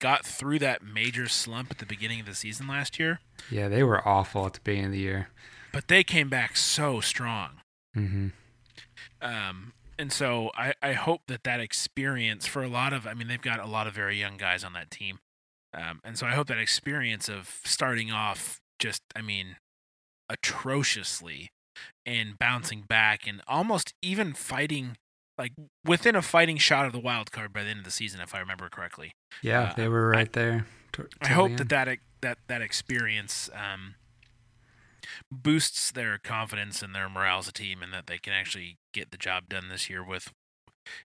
got 0.00 0.24
through 0.24 0.58
that 0.60 0.82
major 0.82 1.28
slump 1.28 1.70
at 1.70 1.76
the 1.76 1.84
beginning 1.84 2.20
of 2.20 2.24
the 2.24 2.34
season 2.34 2.66
last 2.66 2.98
year, 2.98 3.20
yeah, 3.50 3.68
they 3.68 3.82
were 3.82 4.08
awful 4.08 4.46
at 4.46 4.54
the 4.54 4.60
beginning 4.64 4.86
of 4.86 4.92
the 4.92 4.98
year. 4.98 5.28
But 5.70 5.88
they 5.88 6.02
came 6.02 6.30
back 6.30 6.56
so 6.56 7.00
strong. 7.00 7.60
Mm-hmm. 7.94 8.28
Um, 9.20 9.74
and 9.98 10.10
so 10.10 10.50
I, 10.54 10.72
I 10.80 10.94
hope 10.94 11.26
that 11.26 11.44
that 11.44 11.60
experience 11.60 12.46
for 12.46 12.62
a 12.62 12.68
lot 12.68 12.94
of 12.94 13.06
I 13.06 13.12
mean 13.12 13.28
they've 13.28 13.40
got 13.40 13.60
a 13.60 13.66
lot 13.66 13.86
of 13.86 13.92
very 13.92 14.18
young 14.18 14.38
guys 14.38 14.64
on 14.64 14.72
that 14.72 14.90
team. 14.90 15.18
Um, 15.72 16.00
and 16.02 16.18
so 16.18 16.26
I 16.26 16.32
hope 16.32 16.48
that 16.48 16.58
experience 16.58 17.28
of 17.28 17.60
starting 17.64 18.10
off 18.10 18.60
just, 18.78 19.02
I 19.14 19.22
mean, 19.22 19.56
atrociously 20.28 21.50
and 22.04 22.38
bouncing 22.38 22.82
back 22.88 23.26
and 23.26 23.40
almost 23.46 23.94
even 24.02 24.32
fighting 24.32 24.96
like 25.40 25.52
within 25.86 26.14
a 26.14 26.20
fighting 26.20 26.58
shot 26.58 26.84
of 26.84 26.92
the 26.92 27.00
wild 27.00 27.32
card 27.32 27.50
by 27.50 27.64
the 27.64 27.70
end 27.70 27.78
of 27.78 27.84
the 27.86 27.90
season, 27.90 28.20
if 28.20 28.34
I 28.34 28.40
remember 28.40 28.68
correctly. 28.68 29.12
Yeah, 29.42 29.62
uh, 29.62 29.74
they 29.74 29.88
were 29.88 30.08
right 30.08 30.28
I, 30.28 30.38
there. 30.38 30.66
I 31.22 31.28
hope 31.28 31.56
that 31.56 31.70
that 31.70 31.98
that 32.20 32.38
that 32.48 32.60
experience 32.60 33.48
um, 33.54 33.94
boosts 35.32 35.90
their 35.90 36.18
confidence 36.18 36.82
and 36.82 36.94
their 36.94 37.08
morale 37.08 37.38
as 37.38 37.48
a 37.48 37.52
team, 37.52 37.82
and 37.82 37.90
that 37.94 38.06
they 38.06 38.18
can 38.18 38.34
actually 38.34 38.76
get 38.92 39.12
the 39.12 39.16
job 39.16 39.48
done 39.48 39.68
this 39.70 39.88
year 39.88 40.04
with, 40.04 40.30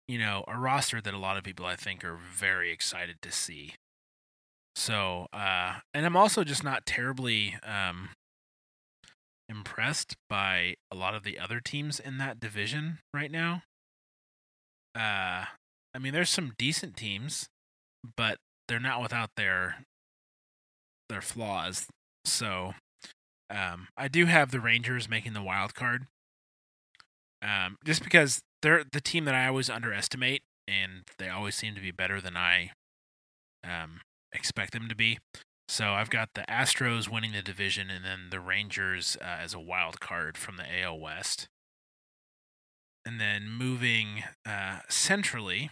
you 0.06 0.20
know, 0.20 0.44
a 0.50 0.58
roster 0.58 1.00
that 1.00 1.14
a 1.14 1.18
lot 1.18 1.38
of 1.38 1.46
people 1.46 1.66
I 1.66 1.78
think 1.78 2.04
are 2.04 2.18
very 2.18 2.72
excited 2.72 3.22
to 3.22 3.32
see. 3.32 3.76
So, 4.76 5.28
uh, 5.32 5.80
and 5.94 6.06
I'm 6.06 6.18
also 6.18 6.44
just 6.44 6.64
not 6.64 6.86
terribly 6.86 7.56
um, 7.64 8.10
impressed 9.48 10.16
by 10.30 10.76
a 10.92 10.96
lot 10.96 11.16
of 11.16 11.24
the 11.24 11.40
other 11.40 11.62
teams 11.62 12.00
in 12.00 12.18
that 12.18 12.40
division 12.40 13.00
right 13.14 13.32
now. 13.32 13.64
Uh, 14.94 15.46
I 15.94 16.00
mean, 16.00 16.14
there's 16.14 16.30
some 16.30 16.54
decent 16.58 16.98
teams, 16.98 17.48
but 18.18 18.38
they're 18.68 18.80
not 18.80 19.02
without 19.02 19.30
their 19.38 19.84
their 21.08 21.22
flaws. 21.22 21.88
So, 22.26 22.74
um, 23.50 23.88
I 23.96 24.08
do 24.08 24.26
have 24.26 24.52
the 24.52 24.60
Rangers 24.60 25.08
making 25.08 25.34
the 25.34 25.42
wild 25.42 25.76
card, 25.76 26.08
um, 27.42 27.78
just 27.86 28.04
because 28.04 28.42
they're 28.62 28.84
the 28.92 29.02
team 29.02 29.26
that 29.26 29.36
I 29.36 29.48
always 29.48 29.70
underestimate, 29.70 30.42
and 30.68 31.04
they 31.18 31.30
always 31.30 31.56
seem 31.56 31.76
to 31.76 31.82
be 31.82 31.92
better 31.92 32.20
than 32.20 32.36
I 32.36 32.72
um, 33.64 34.02
expect 34.34 34.74
them 34.74 34.88
to 34.90 34.96
be. 34.96 35.20
So 35.68 35.94
I've 35.94 36.10
got 36.12 36.30
the 36.36 36.42
Astros 36.50 37.10
winning 37.10 37.32
the 37.32 37.42
division, 37.42 37.90
and 37.90 38.06
then 38.06 38.28
the 38.30 38.40
Rangers 38.40 39.18
uh, 39.22 39.26
as 39.42 39.54
a 39.54 39.60
wild 39.60 40.00
card 40.00 40.38
from 40.38 40.58
the 40.58 40.66
AL 40.82 41.00
West. 41.00 41.48
and 43.06 43.20
then 43.22 43.50
moving 43.50 44.24
uh, 44.48 44.80
centrally, 44.90 45.70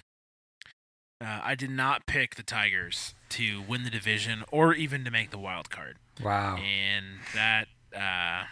uh, 1.23 1.39
I 1.43 1.55
did 1.55 1.69
not 1.71 2.05
pick 2.05 2.35
the 2.35 2.43
Tigers 2.43 3.13
to 3.29 3.61
win 3.67 3.83
the 3.83 3.89
division 3.89 4.43
or 4.51 4.73
even 4.73 5.03
to 5.05 5.11
make 5.11 5.31
the 5.31 5.37
wild 5.39 5.69
card, 5.69 5.97
Wow. 6.23 6.57
and 6.57 7.05
that 7.33 7.67
uh, 7.95 8.45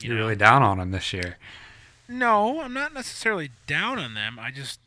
you 0.00 0.08
You're 0.08 0.16
know, 0.18 0.22
really 0.24 0.36
down 0.36 0.62
on 0.62 0.78
them 0.78 0.90
this 0.92 1.12
year. 1.12 1.36
No, 2.08 2.60
I'm 2.60 2.72
not 2.74 2.92
necessarily 2.94 3.50
down 3.66 3.98
on 3.98 4.14
them. 4.14 4.38
I 4.38 4.50
just 4.50 4.80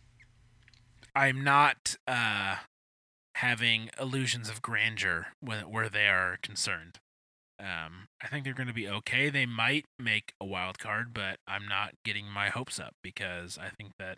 I'm 1.16 1.44
not 1.44 1.96
uh 2.08 2.56
having 3.36 3.90
illusions 4.00 4.50
of 4.50 4.62
grandeur 4.62 5.28
when 5.40 5.62
where 5.70 5.90
they 5.90 6.08
are 6.08 6.38
concerned. 6.42 7.00
Um 7.60 8.08
I 8.22 8.28
think 8.28 8.44
they're 8.44 8.54
going 8.54 8.68
to 8.68 8.74
be 8.74 8.88
okay. 8.88 9.30
They 9.30 9.46
might 9.46 9.86
make 10.00 10.34
a 10.40 10.46
wild 10.46 10.80
card, 10.80 11.14
but 11.14 11.40
I'm 11.48 11.68
not 11.68 11.94
getting 12.06 12.28
my 12.28 12.50
hopes 12.50 12.80
up 12.80 12.94
because 13.04 13.58
I 13.58 13.70
think 13.70 13.94
that 14.00 14.18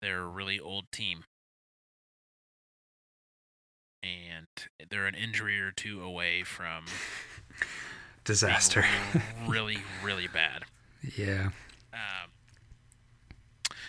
they're 0.00 0.22
a 0.22 0.28
really 0.28 0.58
old 0.60 0.84
team. 0.92 1.24
And 4.02 4.46
they're 4.90 5.06
an 5.06 5.14
injury 5.14 5.58
or 5.60 5.70
two 5.70 6.02
away 6.02 6.42
from 6.42 6.84
Disaster. 8.24 8.84
really, 9.46 9.78
really 10.02 10.28
bad. 10.28 10.64
yeah. 11.16 11.50
Um, 11.92 12.30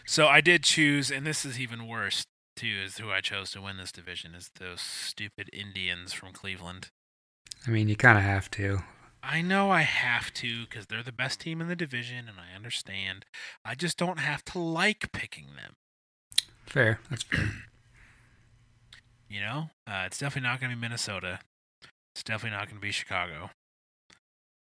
so 0.05 0.27
I 0.27 0.39
did 0.39 0.63
choose, 0.63 1.11
and 1.11 1.25
this 1.25 1.43
is 1.45 1.59
even 1.59 1.87
worse 1.87 2.23
too, 2.55 2.81
is 2.83 2.97
who 2.97 3.11
I 3.11 3.21
chose 3.21 3.51
to 3.51 3.61
win 3.61 3.77
this 3.77 3.91
division 3.91 4.35
is 4.35 4.51
those 4.59 4.81
stupid 4.81 5.49
Indians 5.51 6.13
from 6.13 6.31
Cleveland. 6.33 6.89
I 7.67 7.71
mean, 7.71 7.89
you 7.89 7.95
kind 7.95 8.17
of 8.17 8.23
have 8.23 8.49
to. 8.51 8.79
I 9.23 9.41
know 9.41 9.71
I 9.71 9.81
have 9.81 10.31
to 10.35 10.65
because 10.65 10.85
they're 10.85 11.01
the 11.01 11.11
best 11.11 11.39
team 11.39 11.59
in 11.59 11.67
the 11.67 11.75
division, 11.75 12.29
and 12.29 12.37
I 12.39 12.55
understand. 12.55 13.25
I 13.63 13.73
just 13.73 13.97
don't 13.97 14.19
have 14.19 14.45
to 14.45 14.59
like 14.59 15.11
picking 15.11 15.47
them. 15.55 15.73
Fair. 16.65 16.99
That's 17.09 17.23
fair. 17.23 17.49
You 19.27 19.41
know, 19.41 19.69
uh, 19.87 20.03
it's 20.05 20.19
definitely 20.19 20.47
not 20.47 20.61
going 20.61 20.69
to 20.69 20.77
be 20.77 20.81
Minnesota. 20.81 21.39
It's 22.13 22.23
definitely 22.23 22.55
not 22.55 22.67
going 22.67 22.77
to 22.77 22.81
be 22.81 22.91
Chicago. 22.91 23.49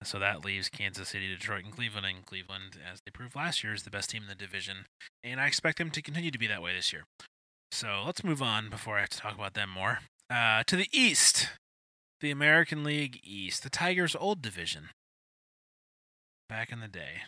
So 0.04 0.18
that 0.18 0.44
leaves 0.44 0.68
Kansas 0.68 1.08
City, 1.08 1.28
Detroit, 1.28 1.64
and 1.64 1.72
Cleveland. 1.72 2.06
And 2.06 2.24
Cleveland, 2.24 2.78
as 2.92 3.00
they 3.00 3.10
proved 3.10 3.34
last 3.34 3.64
year, 3.64 3.72
is 3.72 3.82
the 3.82 3.90
best 3.90 4.10
team 4.10 4.22
in 4.22 4.28
the 4.28 4.34
division. 4.34 4.86
And 5.24 5.40
I 5.40 5.46
expect 5.46 5.78
them 5.78 5.90
to 5.90 6.02
continue 6.02 6.30
to 6.30 6.38
be 6.38 6.46
that 6.48 6.62
way 6.62 6.74
this 6.74 6.92
year. 6.92 7.04
So 7.72 8.02
let's 8.04 8.22
move 8.22 8.42
on 8.42 8.68
before 8.68 8.98
I 8.98 9.00
have 9.00 9.08
to 9.08 9.18
talk 9.18 9.34
about 9.34 9.54
them 9.54 9.70
more. 9.70 10.00
Uh, 10.28 10.62
to 10.64 10.76
the 10.76 10.88
East, 10.92 11.48
the 12.20 12.30
American 12.30 12.84
League 12.84 13.18
East, 13.24 13.62
the 13.62 13.70
Tigers' 13.70 14.14
old 14.14 14.42
division. 14.42 14.90
Back 16.50 16.70
in 16.70 16.80
the 16.80 16.86
day. 16.88 17.22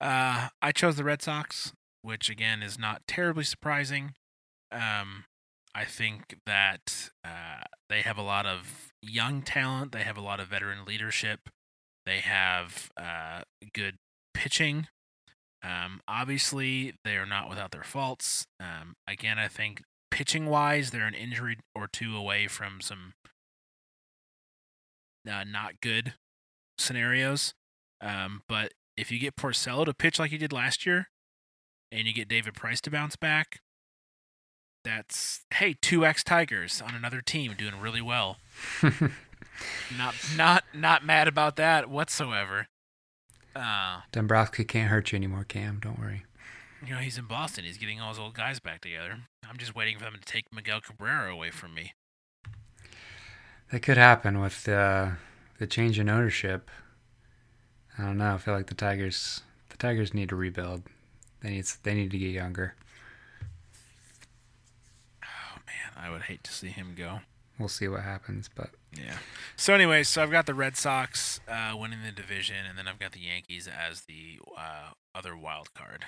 Uh, 0.00 0.48
I 0.62 0.72
chose 0.72 0.96
the 0.96 1.04
Red 1.04 1.20
Sox, 1.20 1.74
which 2.00 2.30
again 2.30 2.62
is 2.62 2.78
not 2.78 3.02
terribly 3.06 3.44
surprising. 3.44 4.14
Um, 4.72 5.24
I 5.74 5.84
think 5.84 6.38
that 6.46 7.10
uh, 7.22 7.64
they 7.90 8.00
have 8.00 8.16
a 8.16 8.22
lot 8.22 8.46
of 8.46 8.90
young 9.02 9.42
talent. 9.42 9.92
They 9.92 10.02
have 10.02 10.16
a 10.16 10.22
lot 10.22 10.40
of 10.40 10.48
veteran 10.48 10.86
leadership. 10.86 11.50
They 12.06 12.20
have 12.20 12.90
uh, 12.96 13.42
good 13.74 13.96
pitching. 14.32 14.88
Um, 15.66 16.00
obviously, 16.06 16.94
they 17.04 17.16
are 17.16 17.26
not 17.26 17.48
without 17.48 17.72
their 17.72 17.82
faults. 17.82 18.46
Um, 18.60 18.94
again, 19.08 19.38
I 19.38 19.48
think 19.48 19.82
pitching 20.10 20.46
wise, 20.46 20.90
they're 20.90 21.06
an 21.06 21.14
injury 21.14 21.58
or 21.74 21.88
two 21.88 22.16
away 22.16 22.46
from 22.46 22.80
some 22.80 23.14
uh, 25.28 25.44
not 25.44 25.80
good 25.80 26.14
scenarios. 26.78 27.52
Um, 28.00 28.42
but 28.48 28.74
if 28.96 29.10
you 29.10 29.18
get 29.18 29.34
Porcello 29.34 29.84
to 29.84 29.94
pitch 29.94 30.18
like 30.18 30.30
he 30.30 30.38
did 30.38 30.52
last 30.52 30.86
year, 30.86 31.08
and 31.90 32.06
you 32.06 32.14
get 32.14 32.28
David 32.28 32.54
Price 32.54 32.80
to 32.82 32.90
bounce 32.90 33.16
back, 33.16 33.60
that's 34.84 35.44
hey 35.54 35.74
two 35.80 36.06
X 36.06 36.22
Tigers 36.22 36.80
on 36.80 36.94
another 36.94 37.20
team 37.20 37.54
doing 37.58 37.80
really 37.80 38.02
well. 38.02 38.36
Not 39.96 40.14
not 40.36 40.64
not 40.74 41.04
mad 41.04 41.28
about 41.28 41.56
that 41.56 41.88
whatsoever. 41.88 42.68
Uh, 43.56 44.00
Dombrowski 44.12 44.64
can't 44.64 44.90
hurt 44.90 45.12
you 45.12 45.16
anymore, 45.16 45.44
Cam. 45.44 45.78
Don't 45.80 45.98
worry. 45.98 46.24
you 46.86 46.92
know 46.92 47.00
he's 47.00 47.16
in 47.16 47.24
Boston. 47.24 47.64
He's 47.64 47.78
getting 47.78 48.00
all 48.00 48.10
his 48.10 48.18
old 48.18 48.34
guys 48.34 48.60
back 48.60 48.82
together. 48.82 49.16
I'm 49.48 49.56
just 49.56 49.74
waiting 49.74 49.96
for 49.96 50.04
them 50.04 50.14
to 50.14 50.20
take 50.20 50.44
Miguel 50.52 50.80
Cabrera 50.80 51.32
away 51.32 51.50
from 51.50 51.72
me. 51.74 51.94
That 53.72 53.80
could 53.80 53.96
happen 53.96 54.40
with 54.40 54.68
uh, 54.68 55.12
the 55.58 55.66
change 55.66 55.98
in 55.98 56.08
ownership. 56.08 56.70
I 57.98 58.02
don't 58.02 58.18
know. 58.18 58.34
I 58.34 58.38
feel 58.38 58.52
like 58.54 58.66
the 58.66 58.74
Tigers, 58.74 59.40
the 59.70 59.76
Tigers 59.78 60.12
need 60.12 60.28
to 60.28 60.36
rebuild. 60.36 60.82
They 61.40 61.50
need 61.50 61.64
they 61.82 61.94
need 61.94 62.10
to 62.10 62.18
get 62.18 62.30
younger. 62.32 62.74
Oh 65.24 65.58
man, 65.66 65.92
I 65.96 66.10
would 66.10 66.22
hate 66.22 66.44
to 66.44 66.52
see 66.52 66.68
him 66.68 66.94
go. 66.96 67.20
We'll 67.58 67.68
see 67.68 67.88
what 67.88 68.02
happens, 68.02 68.50
but 68.54 68.70
Yeah. 68.92 69.18
So 69.56 69.74
anyway, 69.74 70.02
so 70.02 70.22
I've 70.22 70.30
got 70.30 70.46
the 70.46 70.54
Red 70.54 70.76
Sox 70.76 71.40
uh, 71.48 71.74
winning 71.76 72.00
the 72.04 72.12
division, 72.12 72.66
and 72.68 72.76
then 72.76 72.86
I've 72.86 72.98
got 72.98 73.12
the 73.12 73.20
Yankees 73.20 73.68
as 73.68 74.02
the 74.02 74.38
uh, 74.56 74.90
other 75.14 75.36
wild 75.36 75.72
card. 75.74 76.04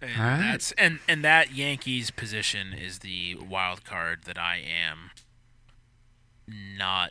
And 0.00 0.18
right. 0.18 0.38
that's 0.38 0.72
and 0.72 0.98
and 1.08 1.24
that 1.24 1.54
Yankees 1.54 2.10
position 2.10 2.72
is 2.72 3.00
the 3.00 3.36
wild 3.36 3.84
card 3.84 4.24
that 4.24 4.38
I 4.38 4.56
am 4.56 5.10
not 6.48 7.10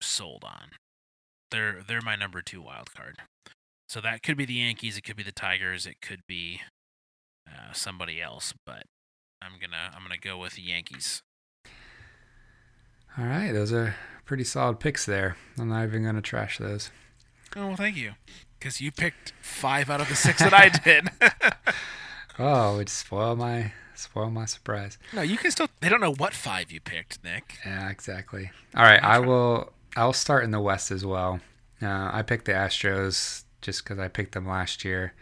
sold 0.00 0.44
on. 0.44 0.70
They're 1.50 1.82
they're 1.86 2.00
my 2.02 2.16
number 2.16 2.42
two 2.42 2.62
wild 2.62 2.92
card. 2.94 3.18
So 3.88 4.00
that 4.02 4.22
could 4.22 4.36
be 4.36 4.44
the 4.44 4.54
Yankees, 4.54 4.98
it 4.98 5.02
could 5.02 5.16
be 5.16 5.22
the 5.22 5.32
Tigers, 5.32 5.86
it 5.86 5.96
could 6.02 6.20
be 6.28 6.60
uh, 7.48 7.72
somebody 7.72 8.20
else, 8.20 8.52
but 8.66 8.82
I'm 9.42 9.52
gonna 9.60 9.92
I'm 9.94 10.02
gonna 10.02 10.18
go 10.18 10.38
with 10.38 10.54
the 10.54 10.62
Yankees. 10.62 11.22
all 13.16 13.24
right, 13.24 13.52
those 13.52 13.72
are 13.72 13.94
pretty 14.24 14.44
solid 14.44 14.80
picks 14.80 15.06
there. 15.06 15.36
I'm 15.58 15.68
not 15.68 15.84
even 15.84 16.04
gonna 16.04 16.22
trash 16.22 16.58
those. 16.58 16.90
Oh, 17.56 17.68
well, 17.68 17.76
thank 17.76 17.96
you. 17.96 18.12
Because 18.58 18.80
you 18.80 18.90
picked 18.92 19.32
five 19.40 19.88
out 19.88 20.00
of 20.00 20.08
the 20.08 20.16
six 20.16 20.40
that 20.40 20.52
I 20.52 20.68
did. 20.84 21.08
Oh, 22.40 22.78
it 22.78 22.88
spoil 22.88 23.34
my 23.34 23.72
spoil 23.96 24.30
my 24.30 24.44
surprise. 24.44 24.96
no, 25.12 25.22
you 25.22 25.36
can 25.36 25.50
still. 25.50 25.66
They 25.80 25.88
don't 25.88 26.00
know 26.00 26.14
what 26.14 26.34
five 26.34 26.70
you 26.70 26.78
picked, 26.80 27.24
Nick. 27.24 27.56
Yeah, 27.66 27.90
exactly. 27.90 28.52
All 28.76 28.84
right, 28.84 29.02
I 29.02 29.18
will. 29.18 29.72
I'll 29.96 30.12
start 30.12 30.44
in 30.44 30.52
the 30.52 30.60
West 30.60 30.92
as 30.92 31.04
well. 31.04 31.40
Uh, 31.82 32.10
I 32.12 32.22
picked 32.22 32.44
the 32.44 32.52
Astros 32.52 33.42
just 33.60 33.82
because 33.82 33.98
I 33.98 34.06
picked 34.06 34.34
them 34.34 34.46
last 34.46 34.84
year, 34.84 35.14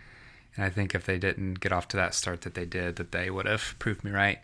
and 0.57 0.65
I 0.65 0.71
think 0.71 0.95
if 0.95 1.05
they 1.05 1.19
didn't 1.19 1.61
get 1.61 1.73
off 1.73 1.89
to 1.89 1.97
that 1.97 2.15
start 2.15 2.41
that 2.43 2.55
they 2.55 2.65
did, 2.65 2.97
that 2.97 3.13
they 3.13 3.31
would 3.31 3.47
have 3.47 3.75
proved 3.79 4.03
me 4.05 4.11
right. 4.11 4.39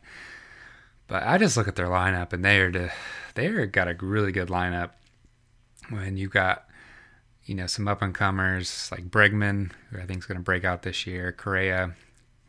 But 1.08 1.24
I 1.24 1.38
just 1.38 1.56
look 1.56 1.68
at 1.68 1.76
their 1.76 1.88
lineup, 1.88 2.32
and 2.32 2.44
they 2.44 2.60
are 2.60 2.70
the, 2.70 2.92
they 3.34 3.46
are 3.46 3.66
got 3.66 3.88
a 3.88 3.96
really 4.00 4.32
good 4.32 4.48
lineup. 4.48 4.90
When 5.88 6.16
you 6.16 6.28
got, 6.28 6.66
you 7.44 7.54
know, 7.54 7.66
some 7.66 7.88
up 7.88 8.02
and 8.02 8.14
comers 8.14 8.90
like 8.92 9.10
Bregman, 9.10 9.72
who 9.90 9.98
I 9.98 10.06
think 10.06 10.20
is 10.20 10.26
going 10.26 10.38
to 10.38 10.44
break 10.44 10.64
out 10.64 10.82
this 10.82 11.06
year. 11.06 11.32
Correa 11.32 11.94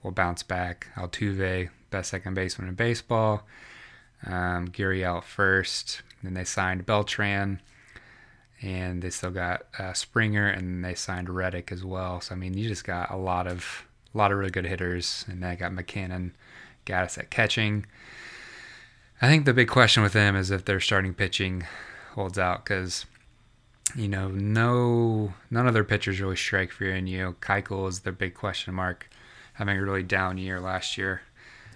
will 0.03 0.11
bounce 0.11 0.43
back. 0.43 0.87
Altuve, 0.95 1.69
best 1.89 2.11
second 2.11 2.35
baseman 2.35 2.69
in 2.69 2.75
baseball. 2.75 3.47
Um, 4.25 4.71
out 5.03 5.25
first. 5.25 6.01
Then 6.21 6.33
they 6.33 6.45
signed 6.45 6.85
Beltran, 6.85 7.61
and 8.63 9.01
they 9.01 9.09
still 9.09 9.29
got 9.31 9.65
uh, 9.77 9.93
Springer, 9.93 10.47
and 10.47 10.83
they 10.83 10.95
signed 10.95 11.29
Reddick 11.29 11.71
as 11.71 11.83
well. 11.83 12.21
So 12.21 12.33
I 12.33 12.37
mean, 12.37 12.57
you 12.57 12.67
just 12.67 12.85
got 12.85 13.11
a 13.11 13.17
lot 13.17 13.45
of 13.45 13.85
a 14.13 14.17
lot 14.17 14.31
of 14.31 14.37
really 14.37 14.51
good 14.51 14.65
hitters, 14.65 15.25
and 15.27 15.43
they 15.43 15.55
got 15.55 15.71
McKinnon, 15.73 16.31
got 16.85 17.03
us 17.03 17.17
at 17.17 17.29
catching. 17.29 17.85
I 19.21 19.27
think 19.27 19.45
the 19.45 19.53
big 19.53 19.67
question 19.69 20.01
with 20.03 20.13
them 20.13 20.35
is 20.35 20.49
if 20.51 20.65
their 20.65 20.79
starting 20.79 21.13
pitching 21.13 21.65
holds 22.13 22.37
out 22.39 22.63
because 22.63 23.05
you 23.95 24.07
know 24.07 24.27
no 24.29 25.33
none 25.51 25.67
of 25.67 25.73
their 25.73 25.83
pitchers 25.83 26.19
really 26.21 26.35
strike 26.35 26.71
fear 26.71 26.95
in 26.95 27.07
you. 27.07 27.35
Keuchel 27.41 27.87
is 27.89 27.99
their 28.01 28.13
big 28.13 28.33
question 28.33 28.73
mark, 28.73 29.09
having 29.53 29.77
a 29.77 29.81
really 29.83 30.03
down 30.03 30.37
year 30.37 30.59
last 30.59 30.97
year 30.97 31.21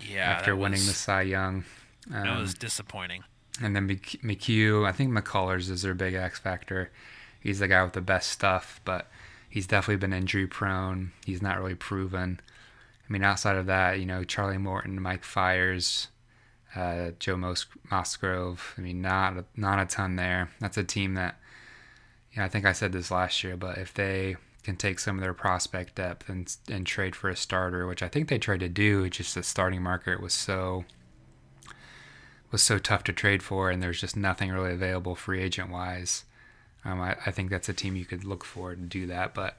Yeah, 0.10 0.30
after 0.30 0.56
winning 0.56 0.80
was, 0.80 0.88
the 0.88 0.94
Cy 0.94 1.22
Young. 1.24 1.64
That 2.08 2.28
Um, 2.28 2.42
was 2.42 2.54
disappointing. 2.54 3.24
And 3.62 3.76
then 3.76 3.88
McHugh, 3.88 4.88
I 4.88 4.92
think 4.92 5.12
McCullers 5.12 5.70
is 5.70 5.82
their 5.82 5.94
big 5.94 6.14
X 6.14 6.40
factor. 6.40 6.92
He's 7.40 7.60
the 7.60 7.68
guy 7.68 7.84
with 7.84 7.94
the 7.94 8.02
best 8.02 8.30
stuff, 8.30 8.82
but 8.86 9.08
he's 9.50 9.68
definitely 9.68 9.98
been 9.98 10.14
injury 10.14 10.48
prone. 10.48 11.12
He's 11.26 11.42
not 11.42 11.58
really 11.58 11.76
proven. 11.76 12.40
I 13.08 13.12
mean, 13.12 13.24
outside 13.24 13.56
of 13.56 13.66
that, 13.68 14.00
you 14.00 14.06
know, 14.06 14.24
Charlie 14.24 14.58
Morton, 14.58 15.02
Mike 15.02 15.24
Fiers, 15.24 16.10
uh, 16.76 17.12
Joe 17.20 17.38
Mos- 17.38 17.66
Musgrove. 17.90 18.74
I 18.78 18.82
mean, 18.82 19.02
not 19.02 19.38
a, 19.38 19.46
not 19.56 19.80
a 19.80 19.86
ton 19.86 20.18
there. 20.18 20.50
That's 20.60 20.78
a 20.78 20.84
team 20.84 21.14
that, 21.14 21.40
you 22.34 22.40
know, 22.40 22.46
I 22.46 22.50
think 22.50 22.66
I 22.66 22.74
said 22.74 22.92
this 22.92 23.10
last 23.10 23.44
year, 23.44 23.56
but 23.56 23.78
if 23.78 23.94
they 23.94 24.36
can 24.64 24.76
take 24.76 25.00
some 25.00 25.18
of 25.18 25.22
their 25.22 25.34
prospect 25.34 25.96
depth 25.96 26.28
and 26.28 26.54
and 26.70 26.86
trade 26.86 27.16
for 27.16 27.30
a 27.30 27.36
starter, 27.38 27.88
which 27.88 28.04
I 28.04 28.10
think 28.10 28.28
they 28.28 28.38
tried 28.38 28.60
to 28.60 28.70
do, 28.70 29.10
just 29.10 29.34
the 29.34 29.42
starting 29.42 29.82
market 29.82 30.22
was 30.22 30.34
so 30.34 30.84
was 32.52 32.62
so 32.62 32.78
tough 32.78 33.04
to 33.06 33.14
trade 33.14 33.44
for, 33.44 33.70
and 33.70 33.82
there's 33.82 34.02
just 34.02 34.16
nothing 34.16 34.52
really 34.52 34.74
available 34.74 35.16
free 35.16 35.42
agent 35.42 35.70
wise. 35.70 36.24
Um, 36.86 37.02
I, 37.02 37.18
I 37.26 37.32
think 37.32 37.50
that's 37.50 37.70
a 37.70 37.74
team 37.74 37.96
you 37.96 38.06
could 38.06 38.24
look 38.24 38.44
for 38.44 38.74
to 38.74 38.82
do 38.82 39.08
that, 39.08 39.34
but 39.34 39.58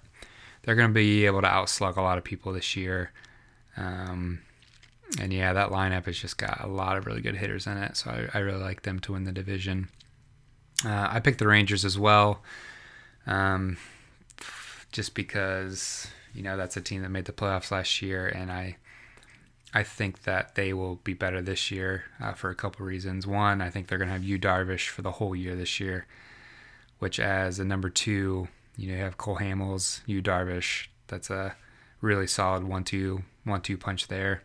they're 0.63 0.75
going 0.75 0.89
to 0.89 0.95
be 0.95 1.27
able 1.27 1.43
to 1.43 1.49
outslug 1.49 1.97
a 1.97 2.03
lot 2.03 2.19
of 2.19 2.25
people 2.25 2.53
this 2.53 2.77
year. 2.77 3.11
Um, 3.77 4.41
and 5.21 5.33
yeah, 5.33 5.53
that 5.53 5.71
lineup 5.71 6.07
has 6.07 6.19
just 6.19 6.39
got 6.39 6.63
a 6.63 6.67
lot 6.67 6.97
of 6.97 7.07
really 7.07 7.21
good 7.21 7.37
hitters 7.37 7.67
in 7.67 7.77
it. 7.79 7.97
So 7.97 8.11
I, 8.11 8.39
I 8.39 8.41
really 8.41 8.63
like 8.63 8.83
them 8.83 8.99
to 9.01 9.13
win 9.13 9.25
the 9.25 9.33
division. 9.33 9.89
Uh, 10.85 11.09
I 11.11 11.21
picked 11.21 11.39
the 11.39 11.47
Rangers 11.49 11.85
as 11.85 11.99
well, 11.99 12.43
um, 13.27 13.79
just 14.93 15.15
because 15.15 16.09
you 16.33 16.43
know 16.43 16.57
that's 16.57 16.77
a 16.77 16.81
team 16.81 17.03
that 17.03 17.09
made 17.09 17.25
the 17.25 17.33
playoffs 17.33 17.71
last 17.73 18.01
year, 18.01 18.29
and 18.29 18.53
I 18.53 18.77
I 19.75 19.83
think 19.83 20.23
that 20.23 20.55
they 20.55 20.73
will 20.73 20.97
be 20.97 21.13
better 21.13 21.43
this 21.43 21.71
year 21.71 22.05
uh, 22.21 22.33
for 22.33 22.49
a 22.51 22.55
couple 22.55 22.87
reasons. 22.87 23.27
One, 23.27 23.61
I 23.61 23.69
think 23.69 23.87
they're 23.87 23.99
going 23.99 24.09
to 24.09 24.15
have 24.15 24.25
Yu 24.25 24.39
Darvish 24.39 24.89
for 24.89 25.03
the 25.03 25.13
whole 25.13 25.37
year 25.37 25.55
this 25.55 25.79
year, 25.79 26.07
which 26.99 27.21
as 27.21 27.59
a 27.59 27.65
number 27.65 27.91
two, 27.91 28.49
you 28.77 28.89
know, 28.89 28.97
you 28.97 29.03
have 29.03 29.19
Cole 29.19 29.37
Hamels, 29.39 30.01
Yu 30.07 30.23
Darvish. 30.23 30.87
That's 31.09 31.31
a 31.31 31.55
really 32.01 32.27
solid 32.27 32.65
one-two 32.65 33.23
one-two 33.45 33.77
punch 33.77 34.09
there. 34.09 34.43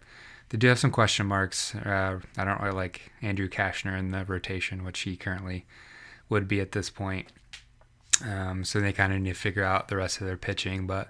They 0.49 0.57
do 0.57 0.67
have 0.67 0.79
some 0.79 0.91
question 0.91 1.25
marks. 1.25 1.73
Uh, 1.75 2.19
I 2.37 2.43
don't 2.43 2.61
really 2.61 2.75
like 2.75 3.11
Andrew 3.21 3.49
Cashner 3.49 3.97
in 3.97 4.11
the 4.11 4.23
rotation, 4.25 4.83
which 4.83 5.01
he 5.01 5.15
currently 5.15 5.65
would 6.29 6.47
be 6.47 6.59
at 6.59 6.73
this 6.73 6.89
point. 6.89 7.27
Um, 8.25 8.63
so 8.63 8.79
they 8.79 8.93
kind 8.93 9.13
of 9.13 9.19
need 9.19 9.33
to 9.33 9.39
figure 9.39 9.63
out 9.63 9.87
the 9.87 9.97
rest 9.97 10.21
of 10.21 10.27
their 10.27 10.37
pitching. 10.37 10.85
But 10.85 11.09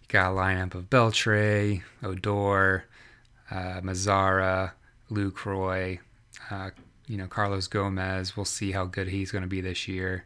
you 0.00 0.06
got 0.08 0.32
a 0.32 0.34
lineup 0.34 0.74
of 0.74 0.88
Beltre, 0.88 1.82
Odor, 2.02 2.84
uh, 3.54 3.80
Mazara, 3.80 4.72
Lucroy, 5.10 6.00
uh, 6.50 6.70
you 7.06 7.16
know, 7.16 7.26
Carlos 7.26 7.68
Gomez. 7.68 8.36
We'll 8.36 8.44
see 8.44 8.72
how 8.72 8.84
good 8.84 9.08
he's 9.08 9.30
going 9.30 9.42
to 9.42 9.48
be 9.48 9.60
this 9.60 9.86
year. 9.86 10.24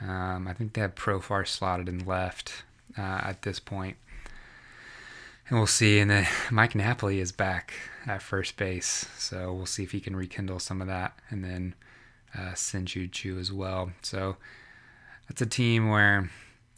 Um, 0.00 0.48
I 0.48 0.54
think 0.54 0.72
they 0.72 0.80
have 0.80 0.94
Profar 0.94 1.46
slotted 1.46 1.88
in 1.88 2.06
left 2.06 2.64
uh, 2.96 3.20
at 3.22 3.42
this 3.42 3.60
point. 3.60 3.96
and 5.48 5.58
we'll 5.58 5.66
see. 5.66 5.98
And 5.98 6.10
then 6.10 6.26
Mike 6.50 6.74
Napoli 6.74 7.20
is 7.20 7.32
back 7.32 7.74
at 8.06 8.22
first 8.22 8.56
base, 8.56 9.06
so 9.18 9.52
we'll 9.52 9.66
see 9.66 9.82
if 9.82 9.92
he 9.92 10.00
can 10.00 10.16
rekindle 10.16 10.58
some 10.58 10.80
of 10.80 10.86
that. 10.86 11.18
And 11.30 11.44
then 11.44 11.74
uh, 12.36 12.54
Shin-Soo 12.54 13.08
Choo 13.08 13.38
as 13.38 13.52
well. 13.52 13.90
So 14.02 14.36
that's 15.28 15.42
a 15.42 15.46
team 15.46 15.88
where 15.90 16.30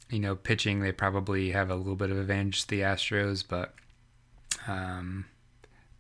you 0.08 0.18
know 0.18 0.34
pitching 0.34 0.80
they 0.80 0.90
probably 0.90 1.52
have 1.52 1.70
a 1.70 1.76
little 1.76 1.94
bit 1.94 2.10
of 2.10 2.18
advantage 2.18 2.62
to 2.62 2.68
the 2.68 2.80
Astros, 2.80 3.44
but 3.46 3.74
um, 4.66 5.26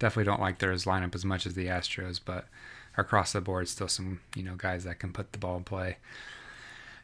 definitely 0.00 0.24
don't 0.24 0.40
like 0.40 0.58
their 0.58 0.72
lineup 0.72 1.14
as 1.14 1.24
much 1.24 1.46
as 1.46 1.54
the 1.54 1.66
Astros. 1.66 2.18
But 2.24 2.46
across 2.96 3.32
the 3.32 3.40
board, 3.40 3.68
still 3.68 3.86
some 3.86 4.20
you 4.34 4.42
know 4.42 4.56
guys 4.56 4.82
that 4.82 4.98
can 4.98 5.12
put 5.12 5.30
the 5.30 5.38
ball 5.38 5.56
in 5.56 5.62
play. 5.62 5.98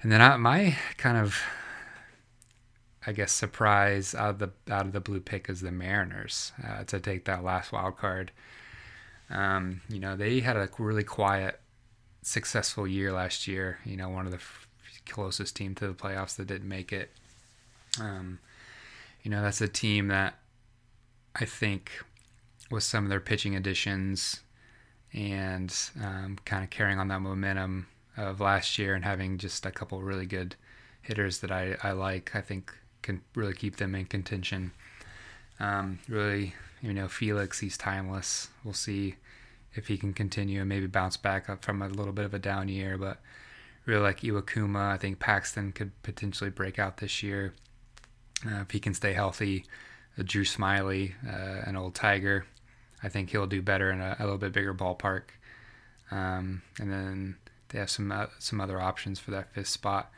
And 0.02 0.10
then 0.10 0.20
I, 0.20 0.36
my 0.36 0.76
kind 0.96 1.16
of 1.16 1.40
I 3.06 3.12
guess 3.12 3.30
surprise 3.30 4.14
out 4.14 4.30
of 4.30 4.38
the 4.40 4.50
out 4.72 4.86
of 4.86 4.92
the 4.92 5.00
blue 5.00 5.20
pick 5.20 5.48
is 5.48 5.60
the 5.60 5.70
Mariners 5.70 6.50
uh, 6.66 6.82
to 6.84 6.98
take 6.98 7.24
that 7.26 7.44
last 7.44 7.70
wild 7.70 7.96
card. 7.96 8.32
Um, 9.30 9.82
you 9.88 10.00
know 10.00 10.16
they 10.16 10.40
had 10.40 10.56
a 10.56 10.68
really 10.78 11.04
quiet, 11.04 11.60
successful 12.22 12.86
year 12.86 13.12
last 13.12 13.46
year. 13.46 13.78
You 13.84 13.96
know 13.96 14.08
one 14.08 14.26
of 14.26 14.32
the 14.32 14.38
f- 14.38 14.68
closest 15.08 15.54
team 15.54 15.74
to 15.76 15.86
the 15.86 15.94
playoffs 15.94 16.36
that 16.36 16.48
didn't 16.48 16.68
make 16.68 16.92
it. 16.92 17.10
Um, 18.00 18.40
you 19.22 19.30
know 19.30 19.42
that's 19.42 19.60
a 19.60 19.68
team 19.68 20.08
that 20.08 20.34
I 21.34 21.44
think 21.44 21.92
with 22.70 22.82
some 22.82 23.04
of 23.04 23.10
their 23.10 23.20
pitching 23.20 23.56
additions 23.56 24.40
and 25.12 25.74
um, 26.02 26.36
kind 26.44 26.64
of 26.64 26.70
carrying 26.70 26.98
on 26.98 27.08
that 27.08 27.20
momentum 27.20 27.86
of 28.16 28.40
last 28.40 28.78
year 28.78 28.94
and 28.94 29.04
having 29.04 29.38
just 29.38 29.64
a 29.66 29.70
couple 29.70 30.00
really 30.02 30.26
good 30.26 30.56
hitters 31.02 31.38
that 31.38 31.50
I, 31.50 31.76
I 31.82 31.92
like. 31.92 32.34
I 32.34 32.40
think 32.40 32.72
can 33.02 33.22
really 33.34 33.54
keep 33.54 33.76
them 33.76 33.94
in 33.94 34.06
contention. 34.06 34.72
Um, 35.60 36.00
really, 36.08 36.54
you 36.82 36.92
know, 36.92 37.08
Felix, 37.08 37.60
he's 37.60 37.78
timeless. 37.78 38.48
We'll 38.64 38.74
see 38.74 39.14
if 39.74 39.86
he 39.86 39.96
can 39.96 40.12
continue 40.12 40.60
and 40.60 40.68
maybe 40.68 40.86
bounce 40.86 41.16
back 41.16 41.48
up 41.48 41.64
from 41.64 41.82
a 41.82 41.88
little 41.88 42.12
bit 42.12 42.24
of 42.24 42.34
a 42.34 42.38
down 42.38 42.68
year. 42.68 42.98
But 42.98 43.18
really 43.84 44.02
like 44.02 44.20
Iwakuma, 44.20 44.90
I 44.90 44.96
think 44.96 45.18
Paxton 45.18 45.72
could 45.72 45.90
potentially 46.02 46.50
break 46.50 46.78
out 46.78 46.98
this 46.98 47.22
year 47.22 47.54
uh, 48.44 48.62
if 48.62 48.70
he 48.72 48.80
can 48.80 48.94
stay 48.94 49.12
healthy. 49.12 49.64
Uh, 50.18 50.22
Drew 50.24 50.44
Smyly, 50.44 51.12
uh, 51.26 51.68
an 51.68 51.76
old 51.76 51.94
Tiger, 51.94 52.46
I 53.06 53.08
think 53.08 53.30
he'll 53.30 53.46
do 53.46 53.62
better 53.62 53.92
in 53.92 54.00
a, 54.00 54.16
a 54.18 54.24
little 54.24 54.36
bit 54.36 54.52
bigger 54.52 54.74
ballpark. 54.74 55.22
Um, 56.10 56.62
and 56.80 56.90
then 56.90 57.36
they 57.68 57.78
have 57.78 57.88
some 57.88 58.10
uh, 58.10 58.26
some 58.40 58.60
other 58.60 58.80
options 58.80 59.20
for 59.20 59.30
that 59.30 59.52
fifth 59.54 59.68
spot. 59.68 60.10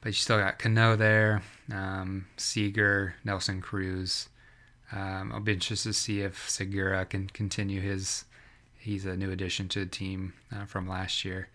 But 0.00 0.10
you 0.10 0.12
still 0.14 0.38
got 0.38 0.58
Cano 0.58 0.96
there, 0.96 1.42
um, 1.72 2.26
Seager, 2.36 3.16
Nelson 3.24 3.60
Cruz. 3.60 4.28
Um, 4.92 5.32
I'll 5.32 5.40
be 5.40 5.52
interested 5.52 5.90
to 5.90 5.92
see 5.92 6.20
if 6.20 6.48
Segura 6.48 7.04
can 7.04 7.28
continue 7.28 7.80
his. 7.80 8.24
He's 8.78 9.04
a 9.04 9.16
new 9.16 9.30
addition 9.30 9.68
to 9.70 9.80
the 9.80 9.90
team 9.90 10.32
uh, 10.54 10.66
from 10.66 10.88
last 10.88 11.24
year. 11.24 11.48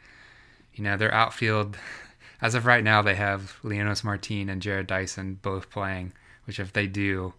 You 0.74 0.84
know, 0.84 0.98
their 0.98 1.14
outfield, 1.14 1.78
as 2.42 2.54
of 2.54 2.66
right 2.66 2.84
now, 2.84 3.02
they 3.02 3.16
have 3.16 3.58
Leonys 3.64 4.04
Martin 4.04 4.50
and 4.50 4.62
Jarrod 4.62 4.88
Dyson 4.88 5.40
both 5.42 5.70
playing, 5.70 6.12
which 6.46 6.60
if 6.60 6.74
they 6.74 6.86
do, 6.86 7.34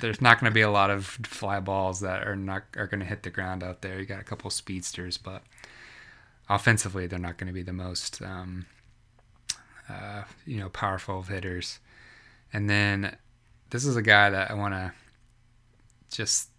there's 0.00 0.20
not 0.20 0.40
going 0.40 0.50
to 0.50 0.54
be 0.54 0.62
a 0.62 0.70
lot 0.70 0.90
of 0.90 1.06
fly 1.06 1.60
balls 1.60 2.00
that 2.00 2.26
are 2.26 2.36
not 2.36 2.64
are 2.76 2.86
going 2.86 3.00
to 3.00 3.06
hit 3.06 3.22
the 3.22 3.30
ground 3.30 3.62
out 3.62 3.82
there. 3.82 3.98
You 3.98 4.06
got 4.06 4.20
a 4.20 4.24
couple 4.24 4.50
speedsters, 4.50 5.18
but 5.18 5.42
offensively, 6.48 7.06
they're 7.06 7.18
not 7.18 7.38
going 7.38 7.48
to 7.48 7.52
be 7.52 7.62
the 7.62 7.72
most 7.72 8.20
um, 8.22 8.66
uh, 9.88 10.22
you 10.44 10.58
know, 10.58 10.68
powerful 10.68 11.22
hitters. 11.22 11.78
And 12.52 12.68
then 12.68 13.16
this 13.70 13.84
is 13.84 13.96
a 13.96 14.02
guy 14.02 14.30
that 14.30 14.50
I 14.50 14.54
want 14.54 14.74
to 14.74 14.92
just 16.10 16.50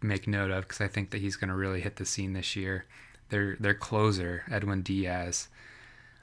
make 0.00 0.28
note 0.28 0.50
of 0.50 0.64
because 0.64 0.80
I 0.80 0.88
think 0.88 1.10
that 1.10 1.20
he's 1.20 1.36
going 1.36 1.48
to 1.48 1.56
really 1.56 1.80
hit 1.80 1.96
the 1.96 2.04
scene 2.04 2.32
this 2.32 2.56
year. 2.56 2.86
Their 3.30 3.56
their 3.60 3.74
closer, 3.74 4.44
Edwin 4.50 4.82
Diaz. 4.82 5.48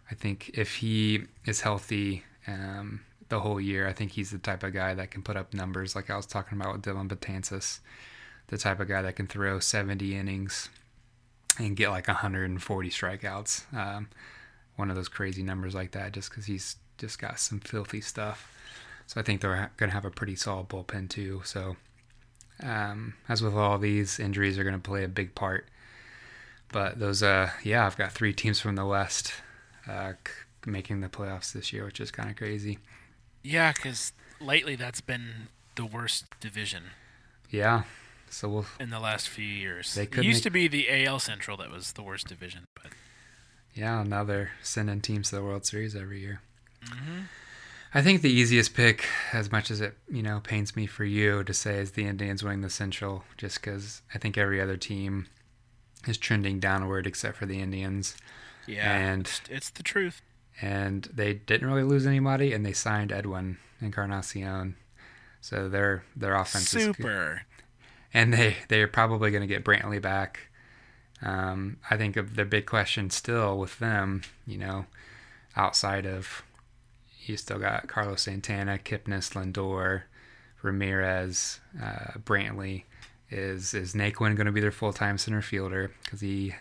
I 0.09 0.15
think 0.15 0.51
if 0.53 0.75
he 0.75 1.23
is 1.45 1.61
healthy 1.61 2.23
um, 2.47 3.01
the 3.30 3.39
whole 3.39 3.59
year, 3.59 3.88
I 3.88 3.93
think 3.93 4.11
he's 4.11 4.32
the 4.32 4.38
type 4.38 4.63
of 4.63 4.73
guy 4.73 4.93
that 4.93 5.11
can 5.11 5.23
put 5.23 5.38
up 5.38 5.53
numbers 5.53 5.95
like 5.95 6.09
I 6.09 6.15
was 6.15 6.26
talking 6.26 6.59
about 6.59 6.73
with 6.73 6.82
Dellin 6.84 7.07
Betances. 7.07 7.80
The 8.47 8.57
type 8.57 8.80
of 8.80 8.88
guy 8.88 9.01
that 9.01 9.15
can 9.15 9.28
throw 9.28 9.59
70 9.59 10.15
innings 10.15 10.69
and 11.57 11.76
get 11.76 11.89
like 11.89 12.07
140 12.07 12.89
strikeouts. 12.89 13.73
Um, 13.76 14.09
one 14.76 14.89
of 14.89 14.95
those 14.95 15.07
crazy 15.07 15.41
numbers 15.41 15.73
like 15.73 15.91
that 15.91 16.11
just 16.11 16.30
because 16.30 16.45
he's 16.45 16.76
just 16.97 17.19
got 17.19 17.39
some 17.39 17.59
filthy 17.59 18.01
stuff. 18.01 18.51
So 19.07 19.19
I 19.19 19.23
think 19.23 19.41
they're 19.41 19.71
going 19.78 19.89
to 19.89 19.95
have 19.95 20.05
a 20.05 20.11
pretty 20.11 20.36
solid 20.36 20.69
bullpen 20.69 21.09
too. 21.09 21.41
So 21.45 21.78
um, 22.61 23.15
as 23.28 23.41
with 23.41 23.55
all 23.55 23.78
these, 23.78 24.19
injuries 24.19 24.57
are 24.57 24.63
going 24.63 24.76
to 24.76 24.82
play 24.82 25.03
a 25.03 25.09
big 25.09 25.36
part. 25.36 25.67
But 26.71 26.99
those, 26.99 27.23
uh, 27.23 27.51
yeah, 27.63 27.86
I've 27.86 27.97
got 27.97 28.11
three 28.11 28.34
teams 28.34 28.59
from 28.59 28.76
the 28.76 28.86
West 28.86 29.34
uh, 29.88 30.13
making 30.65 31.01
the 31.01 31.09
playoffs 31.09 31.53
this 31.53 31.71
year, 31.71 31.86
which 31.86 31.99
is 31.99 32.11
kind 32.11 32.30
of 32.30 32.36
crazy. 32.36 32.80
Yeah, 33.45 33.73
because 33.73 34.11
lately 34.41 34.75
that's 34.75 35.01
been 35.01 35.49
the 35.75 35.85
worst 35.85 36.25
division. 36.39 36.85
Yeah. 37.51 37.83
So 38.29 38.49
we'll 38.49 38.65
in 38.79 38.89
the 38.89 38.99
last 38.99 39.29
few 39.29 39.45
years. 39.45 39.93
They 39.93 40.03
it 40.03 40.15
used 40.17 40.37
make... 40.37 40.43
to 40.43 40.49
be 40.49 40.67
the 40.67 41.05
AL 41.05 41.19
Central 41.19 41.55
that 41.57 41.69
was 41.69 41.93
the 41.93 42.01
worst 42.01 42.27
division, 42.27 42.65
but 42.73 42.91
yeah, 43.73 44.03
now 44.03 44.23
they're 44.23 44.51
sending 44.63 44.99
teams 44.99 45.29
to 45.29 45.35
the 45.35 45.43
World 45.43 45.65
Series 45.65 45.95
every 45.95 46.21
year. 46.21 46.41
Mm-hmm. 46.85 47.19
I 47.93 48.01
think 48.01 48.21
the 48.21 48.31
easiest 48.31 48.73
pick, 48.73 49.05
as 49.31 49.51
much 49.51 49.69
as 49.69 49.79
it 49.79 49.95
you 50.11 50.23
know 50.23 50.41
pains 50.43 50.75
me 50.75 50.87
for 50.87 51.05
you 51.05 51.43
to 51.43 51.53
say, 51.53 51.77
is 51.77 51.91
the 51.91 52.07
Indians 52.07 52.43
winning 52.43 52.61
the 52.61 52.69
Central, 52.69 53.23
just 53.37 53.61
because 53.61 54.01
I 54.13 54.17
think 54.17 54.37
every 54.37 54.59
other 54.59 54.75
team 54.75 55.27
is 56.07 56.17
trending 56.17 56.59
downward 56.59 57.05
except 57.05 57.37
for 57.37 57.45
the 57.45 57.61
Indians. 57.61 58.17
Yeah, 58.67 58.91
and 58.91 59.29
it's 59.49 59.69
the 59.69 59.83
truth. 59.83 60.21
And 60.61 61.03
they 61.13 61.33
didn't 61.33 61.67
really 61.67 61.83
lose 61.83 62.05
anybody, 62.05 62.53
and 62.53 62.65
they 62.65 62.73
signed 62.73 63.11
Edwin 63.11 63.57
Encarnacion, 63.81 64.75
so 65.41 65.67
their 65.67 66.03
their 66.15 66.33
offense 66.35 66.69
super. 66.69 66.89
is 66.89 66.95
super. 66.95 67.41
And 68.13 68.33
they 68.33 68.55
they're 68.69 68.87
probably 68.87 69.31
going 69.31 69.41
to 69.41 69.47
get 69.47 69.65
Brantley 69.65 70.01
back. 70.01 70.47
Um, 71.21 71.77
I 71.89 71.97
think 71.97 72.15
of 72.15 72.35
the 72.35 72.45
big 72.45 72.65
question 72.65 73.09
still 73.09 73.57
with 73.57 73.79
them, 73.79 74.21
you 74.45 74.57
know, 74.57 74.85
outside 75.55 76.05
of 76.05 76.43
you 77.25 77.37
still 77.37 77.59
got 77.59 77.87
Carlos 77.87 78.21
Santana, 78.21 78.77
Kipnis, 78.77 79.33
Lindor, 79.33 80.03
Ramirez, 80.61 81.59
uh, 81.81 82.19
Brantley. 82.19 82.83
Is 83.29 83.73
is 83.73 83.93
Naquin 83.93 84.35
going 84.35 84.45
to 84.45 84.51
be 84.51 84.61
their 84.61 84.71
full 84.71 84.93
time 84.93 85.17
center 85.17 85.41
fielder? 85.41 85.91
Because 86.03 86.21
he 86.21 86.53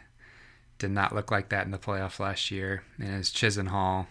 did 0.85 0.91
not 0.91 1.14
look 1.14 1.30
like 1.30 1.49
that 1.49 1.64
in 1.64 1.70
the 1.70 1.78
playoffs 1.78 2.18
last 2.18 2.51
year. 2.51 2.82
And 2.99 3.18
is 3.18 3.30
Chisenhall 3.30 4.07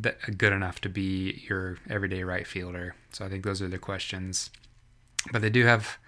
good 0.00 0.52
enough 0.52 0.80
to 0.82 0.88
be 0.88 1.42
your 1.48 1.78
everyday 1.90 2.22
right 2.22 2.46
fielder? 2.46 2.94
So 3.10 3.24
I 3.24 3.28
think 3.28 3.44
those 3.44 3.60
are 3.60 3.66
the 3.66 3.78
questions. 3.78 4.50
But 5.32 5.42
they 5.42 5.50
do 5.50 5.64
have 5.64 5.98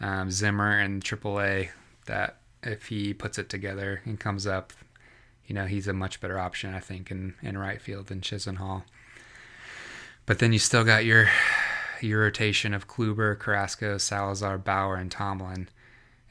um, 0.00 0.32
Zimmer 0.32 0.76
and 0.76 1.04
AAA 1.04 1.68
that 2.06 2.38
if 2.64 2.86
he 2.86 3.14
puts 3.14 3.38
it 3.38 3.48
together 3.48 4.02
and 4.04 4.18
comes 4.18 4.48
up, 4.48 4.72
you 5.46 5.54
know, 5.54 5.66
he's 5.66 5.86
a 5.86 5.92
much 5.92 6.20
better 6.20 6.40
option, 6.40 6.74
I 6.74 6.80
think, 6.80 7.12
in, 7.12 7.34
in 7.40 7.56
right 7.56 7.80
field 7.80 8.08
than 8.08 8.20
Chisenhall. 8.20 8.82
But 10.26 10.40
then 10.40 10.52
you 10.52 10.58
still 10.58 10.82
got 10.82 11.04
your 11.04 11.28
your 12.00 12.22
rotation 12.22 12.74
of 12.74 12.88
Kluber, 12.88 13.38
Carrasco, 13.38 13.96
Salazar, 13.98 14.58
Bauer, 14.58 14.96
and 14.96 15.10
Tomlin, 15.10 15.68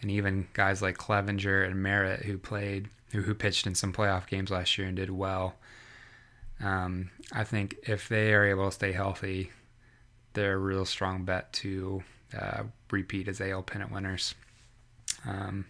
and 0.02 0.12
even 0.12 0.48
guys 0.54 0.82
like 0.82 0.98
Clevenger 0.98 1.64
and 1.64 1.82
Merritt 1.82 2.24
who 2.24 2.38
played 2.38 2.89
who, 3.12 3.22
who 3.22 3.34
pitched 3.34 3.66
in 3.68 3.76
some 3.76 3.93
playoff 3.93 4.28
games 4.28 4.52
last 4.52 4.78
year 4.78 4.88
and 4.88 4.98
did 4.98 5.10
well. 5.10 5.56
Um, 6.62 7.12
I 7.32 7.43
think 7.43 7.76
if 7.84 8.10
they 8.10 8.34
are 8.34 8.45
able 8.45 8.66
to 8.66 8.72
stay 8.72 8.91
healthy, 8.91 9.52
they're 10.34 10.54
a 10.54 10.58
real 10.58 10.86
strong 10.86 11.24
bet 11.24 11.54
to 11.54 12.04
uh, 12.38 12.64
repeat 12.91 13.28
as 13.28 13.39
AL 13.39 13.64
pennant 13.64 13.91
winners. 13.91 14.36
Um, 15.26 15.66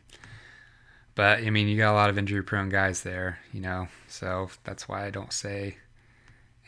but 1.16 1.40
I 1.40 1.50
mean, 1.50 1.68
you 1.68 1.78
got 1.78 1.94
a 1.94 1.96
lot 1.96 2.10
of 2.10 2.18
injury-prone 2.18 2.70
guys 2.70 3.02
there, 3.02 3.40
you 3.52 3.62
know, 3.62 3.88
so 4.08 4.50
that's 4.64 4.88
why 4.88 5.06
I 5.06 5.10
don't 5.10 5.34
say 5.34 5.78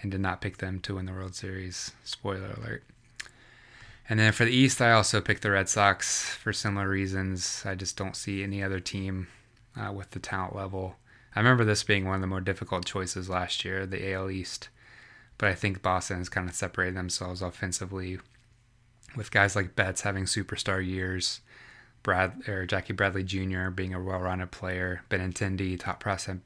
and 0.02 0.12
did 0.12 0.22
not 0.22 0.42
pick 0.42 0.58
them 0.58 0.80
to 0.82 0.96
win 0.96 1.06
the 1.06 1.12
World 1.12 1.36
Series. 1.36 1.92
Spoiler 2.04 2.52
alert. 2.58 2.84
And 4.10 4.20
then 4.20 4.32
for 4.32 4.44
the 4.44 4.52
East, 4.52 4.82
I 4.82 4.92
also 4.92 5.22
picked 5.22 5.44
the 5.44 5.52
Red 5.52 5.70
Sox 5.70 6.28
for 6.28 6.52
similar 6.52 6.90
reasons. 6.90 7.64
I 7.64 7.76
just 7.76 7.96
don't 7.96 8.16
see 8.16 8.42
any 8.42 8.64
other 8.64 8.80
team 8.80 9.28
uh, 9.80 9.92
with 9.92 10.12
the 10.12 10.20
talent 10.20 10.56
level. 10.56 10.96
I 11.36 11.40
remember 11.40 11.64
this 11.64 11.84
being 11.84 12.06
one 12.06 12.16
of 12.16 12.22
the 12.22 12.28
more 12.28 12.42
difficult 12.42 12.86
choices 12.86 13.30
last 13.30 13.64
year, 13.64 13.86
the 13.86 14.12
AL 14.12 14.32
East. 14.32 14.70
But 15.38 15.50
I 15.50 15.54
think 15.54 15.84
Boston 15.84 16.18
has 16.18 16.28
kind 16.28 16.50
of 16.50 16.56
separated 16.56 16.96
themselves 16.96 17.44
offensively 17.44 18.20
with 19.16 19.32
guys 19.32 19.56
like 19.56 19.76
Betts 19.76 20.02
having 20.02 20.26
superstar 20.26 20.86
years, 20.86 21.42
Brad 22.02 22.48
or 22.48 22.66
Jackie 22.66 22.94
Bradley 22.94 23.24
Jr. 23.24 23.70
being 23.70 23.94
a 23.94 24.02
well-rounded 24.02 24.50
player, 24.50 25.04
Benintendi, 25.10 25.80
top 25.80 26.04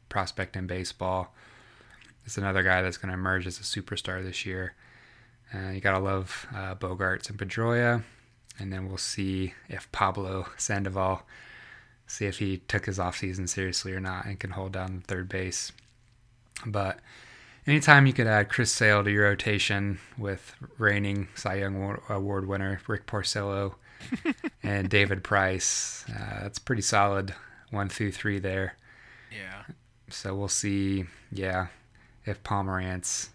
prospect 0.10 0.56
in 0.58 0.68
baseball. 0.68 1.34
It's 2.26 2.38
another 2.38 2.62
guy 2.62 2.82
that's 2.82 2.98
going 2.98 3.10
to 3.10 3.16
emerge 3.18 3.48
as 3.48 3.60
a 3.60 3.64
superstar 3.64 4.22
this 4.22 4.46
year. 4.46 4.76
Uh, 5.54 5.70
you 5.70 5.82
gotta 5.82 6.00
love 6.00 6.48
uh, 6.56 6.76
Bogaerts 6.76 7.30
and 7.30 7.38
Pedroia, 7.38 8.04
and 8.60 8.74
then 8.74 8.88
we'll 8.88 8.98
see 8.98 9.54
if 9.70 9.92
Pablo 9.92 10.48
Sandoval, 10.58 11.24
see 12.08 12.26
if 12.26 12.40
he 12.40 12.58
took 12.58 12.86
his 12.86 12.98
offseason 12.98 13.48
seriously 13.48 13.94
or 13.94 14.00
not, 14.00 14.26
and 14.26 14.40
can 14.40 14.52
hold 14.52 14.72
down 14.72 14.96
the 14.96 15.02
third 15.02 15.30
base. 15.30 15.72
But 16.66 17.00
anytime 17.68 18.08
you 18.08 18.14
could 18.14 18.28
add 18.28 18.50
Chris 18.50 18.72
Sale 18.72 19.04
to 19.04 19.12
your 19.12 19.26
rotation 19.26 20.00
with 20.18 20.56
reigning 20.78 21.28
Cy 21.36 21.56
Young 21.56 22.00
Award 22.10 22.48
winner 22.48 22.82
Rick 22.88 23.06
Porcello 23.06 23.76
and 24.64 24.90
David 24.90 25.24
Price, 25.24 26.06
uh, 26.10 26.42
that's 26.42 26.60
pretty 26.60 26.82
solid 26.82 27.34
one 27.70 27.90
through 27.90 28.12
three 28.12 28.40
there. 28.40 28.76
Yeah. 29.32 29.64
So 30.10 30.36
we'll 30.36 30.48
see. 30.48 31.06
Yeah, 31.32 31.68
if 32.26 32.44
Pomeranz 32.44 33.30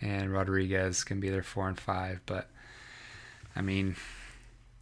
and 0.00 0.32
Rodriguez 0.32 1.04
can 1.04 1.20
be 1.20 1.28
there 1.30 1.42
four 1.42 1.68
and 1.68 1.78
five. 1.78 2.20
But 2.26 2.48
I 3.54 3.62
mean, 3.62 3.96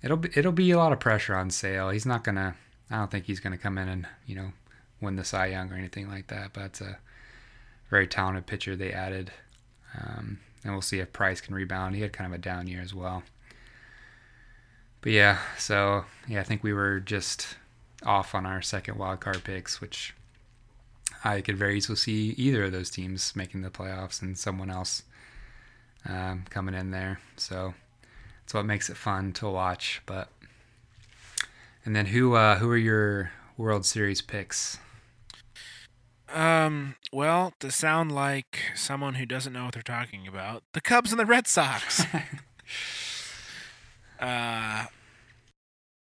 it'll 0.02 0.16
be 0.16 0.30
it'll 0.34 0.52
be 0.52 0.70
a 0.70 0.78
lot 0.78 0.92
of 0.92 1.00
pressure 1.00 1.36
on 1.36 1.50
Sale. 1.50 1.90
He's 1.90 2.06
not 2.06 2.24
gonna. 2.24 2.54
I 2.90 2.96
don't 2.96 3.10
think 3.10 3.26
he's 3.26 3.40
gonna 3.40 3.58
come 3.58 3.78
in 3.78 3.88
and 3.88 4.06
you 4.26 4.36
know 4.36 4.52
win 5.00 5.16
the 5.16 5.24
Cy 5.24 5.46
Young 5.46 5.72
or 5.72 5.76
anything 5.76 6.08
like 6.08 6.28
that. 6.28 6.52
But 6.52 6.64
it's 6.64 6.80
a 6.80 6.98
very 7.90 8.06
talented 8.06 8.46
pitcher 8.46 8.76
they 8.76 8.92
added, 8.92 9.32
um, 9.98 10.40
and 10.62 10.72
we'll 10.72 10.82
see 10.82 11.00
if 11.00 11.12
Price 11.12 11.40
can 11.40 11.54
rebound. 11.54 11.94
He 11.94 12.02
had 12.02 12.12
kind 12.12 12.32
of 12.32 12.38
a 12.38 12.42
down 12.42 12.66
year 12.66 12.80
as 12.80 12.94
well. 12.94 13.22
But 15.00 15.12
yeah, 15.12 15.38
so 15.58 16.04
yeah, 16.26 16.40
I 16.40 16.44
think 16.44 16.62
we 16.62 16.72
were 16.72 17.00
just 17.00 17.56
off 18.04 18.34
on 18.34 18.46
our 18.46 18.62
second 18.62 18.98
wild 18.98 19.20
card 19.20 19.42
picks, 19.44 19.80
which 19.80 20.14
I 21.24 21.40
could 21.40 21.56
very 21.56 21.76
easily 21.76 21.96
see 21.96 22.34
either 22.36 22.64
of 22.64 22.72
those 22.72 22.90
teams 22.90 23.34
making 23.34 23.62
the 23.62 23.70
playoffs 23.70 24.22
and 24.22 24.38
someone 24.38 24.70
else 24.70 25.02
um, 26.08 26.44
coming 26.50 26.74
in 26.74 26.90
there. 26.90 27.20
So 27.36 27.74
that's 28.42 28.54
what 28.54 28.66
makes 28.66 28.88
it 28.88 28.96
fun 28.96 29.32
to 29.34 29.48
watch. 29.48 30.02
But 30.06 30.28
and 31.84 31.94
then 31.94 32.06
who 32.06 32.34
uh, 32.34 32.56
who 32.56 32.70
are 32.70 32.76
your 32.76 33.32
World 33.56 33.86
Series 33.86 34.22
picks? 34.22 34.78
Um. 36.32 36.96
Well, 37.12 37.54
to 37.60 37.70
sound 37.70 38.12
like 38.12 38.60
someone 38.74 39.14
who 39.14 39.26
doesn't 39.26 39.52
know 39.52 39.64
what 39.64 39.74
they're 39.74 39.82
talking 39.82 40.28
about, 40.28 40.62
the 40.74 40.80
Cubs 40.80 41.10
and 41.10 41.18
the 41.18 41.26
Red 41.26 41.46
Sox. 41.46 42.04
uh, 44.20 44.86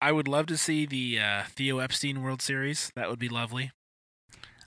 I 0.02 0.12
would 0.12 0.28
love 0.28 0.46
to 0.48 0.58
see 0.58 0.86
the 0.86 1.20
uh, 1.20 1.44
Theo 1.50 1.80
Epstein 1.80 2.22
World 2.22 2.42
Series. 2.42 2.92
That 2.96 3.10
would 3.10 3.20
be 3.20 3.30
lovely. 3.30 3.72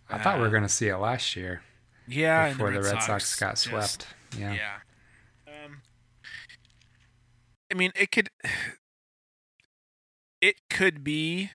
I 0.09 0.19
thought 0.19 0.37
we 0.37 0.43
were 0.43 0.49
uh, 0.49 0.51
going 0.51 0.63
to 0.63 0.69
see 0.69 0.89
it 0.89 0.97
last 0.97 1.37
year. 1.37 1.63
Yeah, 2.09 2.51
before 2.51 2.71
the 2.71 2.81
Red, 2.81 2.95
Red 2.95 3.03
Sox, 3.03 3.27
Sox, 3.27 3.41
got 3.41 3.59
swept. 3.59 4.07
Just, 4.31 4.41
yeah. 4.41 4.55
Yeah. 4.55 4.77
Um, 5.65 5.83
I 7.71 7.75
mean, 7.75 7.93
it 7.95 8.11
could. 8.11 8.29
It 10.43 10.57
could 10.69 11.03
be, 11.03 11.51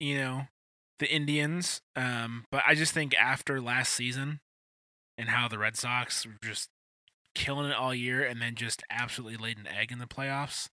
you 0.00 0.18
know, 0.18 0.48
the 0.98 1.08
Indians. 1.08 1.80
Um, 1.94 2.44
but 2.50 2.62
I 2.66 2.74
just 2.74 2.92
think 2.92 3.14
after 3.14 3.60
last 3.60 3.92
season 3.92 4.40
and 5.16 5.28
how 5.28 5.46
the 5.46 5.56
Red 5.56 5.76
Sox 5.76 6.26
were 6.26 6.32
just 6.42 6.68
killing 7.36 7.70
it 7.70 7.76
all 7.76 7.94
year 7.94 8.22
and 8.24 8.42
then 8.42 8.56
just 8.56 8.82
absolutely 8.90 9.36
laid 9.36 9.58
an 9.58 9.68
egg 9.68 9.92
in 9.92 10.00
the 10.00 10.06
playoffs. 10.06 10.68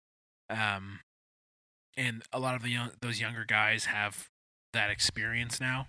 Um, 0.49 1.01
and 1.97 2.23
a 2.33 2.39
lot 2.39 2.55
of 2.55 2.63
the 2.63 2.71
young, 2.71 2.93
those 3.03 3.21
younger 3.21 3.45
guys 3.45 3.87
have 3.87 4.29
that 4.73 4.91
experience 4.91 5.61
now 5.61 5.89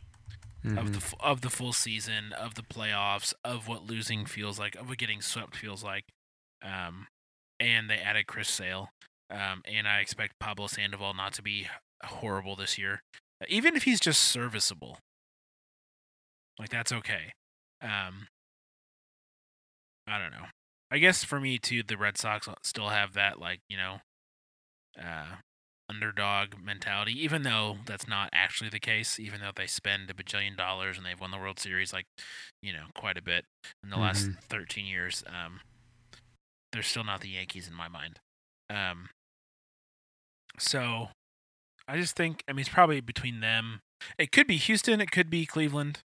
mm-hmm. 0.65 0.77
of 0.77 0.93
the 0.93 1.15
of 1.19 1.41
the 1.41 1.49
full 1.49 1.73
season, 1.73 2.33
of 2.33 2.55
the 2.55 2.61
playoffs, 2.61 3.33
of 3.43 3.67
what 3.67 3.85
losing 3.85 4.25
feels 4.25 4.59
like, 4.59 4.75
of 4.75 4.89
what 4.89 4.97
getting 4.97 5.21
swept 5.21 5.55
feels 5.55 5.83
like. 5.83 6.05
Um, 6.63 7.07
and 7.59 7.89
they 7.89 7.97
added 7.97 8.27
Chris 8.27 8.49
Sale. 8.49 8.89
Um, 9.29 9.61
and 9.65 9.87
I 9.87 9.99
expect 9.99 10.39
Pablo 10.39 10.67
Sandoval 10.67 11.13
not 11.13 11.33
to 11.33 11.41
be 11.41 11.67
horrible 12.03 12.55
this 12.55 12.77
year, 12.77 13.01
even 13.47 13.75
if 13.75 13.83
he's 13.83 13.99
just 13.99 14.21
serviceable. 14.23 14.97
Like 16.59 16.69
that's 16.69 16.91
okay. 16.91 17.33
Um, 17.81 18.27
I 20.07 20.19
don't 20.19 20.31
know. 20.31 20.47
I 20.91 20.97
guess 20.97 21.23
for 21.23 21.39
me 21.39 21.57
too, 21.57 21.83
the 21.83 21.97
Red 21.97 22.17
Sox 22.17 22.49
still 22.63 22.89
have 22.89 23.13
that 23.13 23.39
like 23.39 23.61
you 23.69 23.77
know, 23.77 24.01
uh, 24.99 25.37
underdog 25.91 26.53
mentality, 26.63 27.11
even 27.23 27.43
though 27.43 27.77
that's 27.85 28.07
not 28.07 28.29
actually 28.31 28.69
the 28.69 28.79
case, 28.79 29.19
even 29.19 29.41
though 29.41 29.51
they 29.55 29.67
spend 29.67 30.09
a 30.09 30.13
bajillion 30.13 30.55
dollars 30.55 30.97
and 30.97 31.05
they've 31.05 31.19
won 31.19 31.31
the 31.31 31.37
World 31.37 31.59
Series 31.59 31.91
like, 31.91 32.05
you 32.61 32.71
know, 32.71 32.85
quite 32.95 33.17
a 33.17 33.21
bit 33.21 33.45
in 33.83 33.89
the 33.89 33.95
mm-hmm. 33.95 34.03
last 34.03 34.29
13 34.49 34.85
years. 34.85 35.23
Um, 35.27 35.61
they're 36.71 36.81
still 36.81 37.03
not 37.03 37.21
the 37.21 37.29
Yankees 37.29 37.67
in 37.67 37.73
my 37.73 37.87
mind. 37.87 38.19
Um, 38.69 39.09
so 40.57 41.09
I 41.87 41.97
just 41.97 42.15
think, 42.15 42.43
I 42.47 42.53
mean, 42.53 42.61
it's 42.61 42.69
probably 42.69 43.01
between 43.01 43.41
them. 43.41 43.81
It 44.17 44.31
could 44.31 44.47
be 44.47 44.57
Houston, 44.57 45.01
it 45.01 45.11
could 45.11 45.29
be 45.29 45.45
Cleveland. 45.45 45.99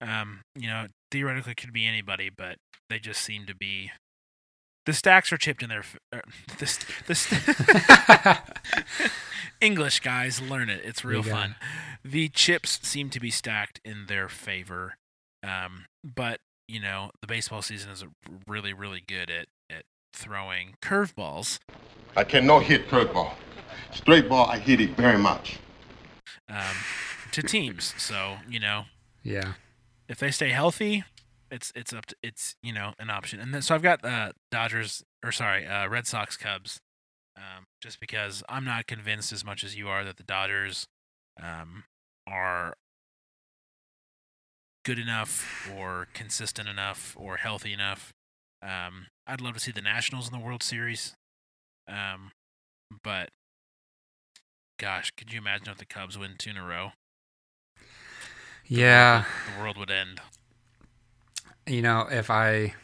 Um, 0.00 0.40
you 0.54 0.68
know, 0.68 0.86
theoretically, 1.10 1.52
it 1.52 1.56
could 1.56 1.72
be 1.72 1.86
anybody, 1.86 2.30
but 2.30 2.56
they 2.88 2.98
just 2.98 3.20
seem 3.22 3.46
to 3.46 3.54
be 3.54 3.90
the 4.86 4.92
stacks 4.92 5.32
are 5.32 5.36
chipped 5.36 5.62
in 5.62 5.68
their. 5.68 5.84
Uh, 6.12 6.20
the, 6.58 6.84
the 7.06 7.14
st- 7.14 8.40
English 9.60 10.00
guys 10.00 10.40
learn 10.40 10.70
it. 10.70 10.80
It's 10.84 11.04
real 11.04 11.22
fun. 11.22 11.56
The 12.04 12.28
chips 12.28 12.80
seem 12.82 13.10
to 13.10 13.20
be 13.20 13.30
stacked 13.30 13.80
in 13.84 14.06
their 14.06 14.28
favor, 14.28 14.96
um, 15.42 15.86
but 16.04 16.40
you 16.68 16.80
know 16.80 17.10
the 17.20 17.26
baseball 17.26 17.62
season 17.62 17.90
is 17.90 18.04
really, 18.46 18.72
really 18.72 19.02
good 19.06 19.30
at 19.30 19.48
at 19.68 19.84
throwing 20.14 20.74
curveballs. 20.80 21.58
I 22.16 22.24
cannot 22.24 22.62
hit 22.62 22.88
curveball. 22.88 23.32
Straight 23.92 24.28
ball, 24.28 24.46
I 24.46 24.58
hit 24.58 24.80
it 24.80 24.96
very 24.96 25.18
much. 25.18 25.58
Um, 26.48 26.76
to 27.32 27.42
teams, 27.42 27.94
so 27.98 28.36
you 28.48 28.60
know. 28.60 28.84
Yeah. 29.22 29.54
If 30.08 30.18
they 30.18 30.30
stay 30.30 30.50
healthy, 30.50 31.02
it's 31.50 31.72
it's 31.74 31.92
up 31.92 32.06
to 32.06 32.16
it's 32.22 32.56
you 32.62 32.72
know 32.72 32.92
an 32.98 33.10
option. 33.10 33.40
And 33.40 33.52
then 33.54 33.62
so 33.62 33.74
I've 33.74 33.82
got 33.82 34.04
uh 34.04 34.32
Dodgers 34.50 35.04
or 35.24 35.32
sorry 35.32 35.66
uh 35.66 35.88
Red 35.88 36.06
Sox 36.06 36.36
Cubs, 36.36 36.80
um, 37.36 37.66
just 37.80 38.00
because 38.00 38.42
I'm 38.48 38.64
not 38.64 38.86
convinced 38.86 39.32
as 39.32 39.44
much 39.44 39.64
as 39.64 39.76
you 39.76 39.88
are 39.88 40.04
that 40.04 40.16
the 40.16 40.22
Dodgers 40.22 40.86
um 41.42 41.84
are 42.26 42.74
good 44.84 44.98
enough 44.98 45.68
or 45.76 46.06
consistent 46.14 46.68
enough 46.68 47.16
or 47.18 47.38
healthy 47.38 47.72
enough. 47.72 48.12
Um, 48.62 49.06
I'd 49.26 49.40
love 49.40 49.54
to 49.54 49.60
see 49.60 49.72
the 49.72 49.82
Nationals 49.82 50.28
in 50.28 50.38
the 50.38 50.44
World 50.44 50.62
Series. 50.62 51.14
Um, 51.88 52.30
but 53.02 53.30
gosh, 54.78 55.10
could 55.16 55.32
you 55.32 55.38
imagine 55.38 55.70
if 55.70 55.78
the 55.78 55.86
Cubs 55.86 56.16
win 56.16 56.34
two 56.38 56.50
in 56.50 56.56
a 56.56 56.64
row? 56.64 56.92
Yeah, 58.64 59.24
the 59.54 59.60
world 59.60 59.76
would 59.76 59.90
end 59.90 60.20
you 61.66 61.82
know, 61.82 62.06
if 62.10 62.30
I 62.30 62.74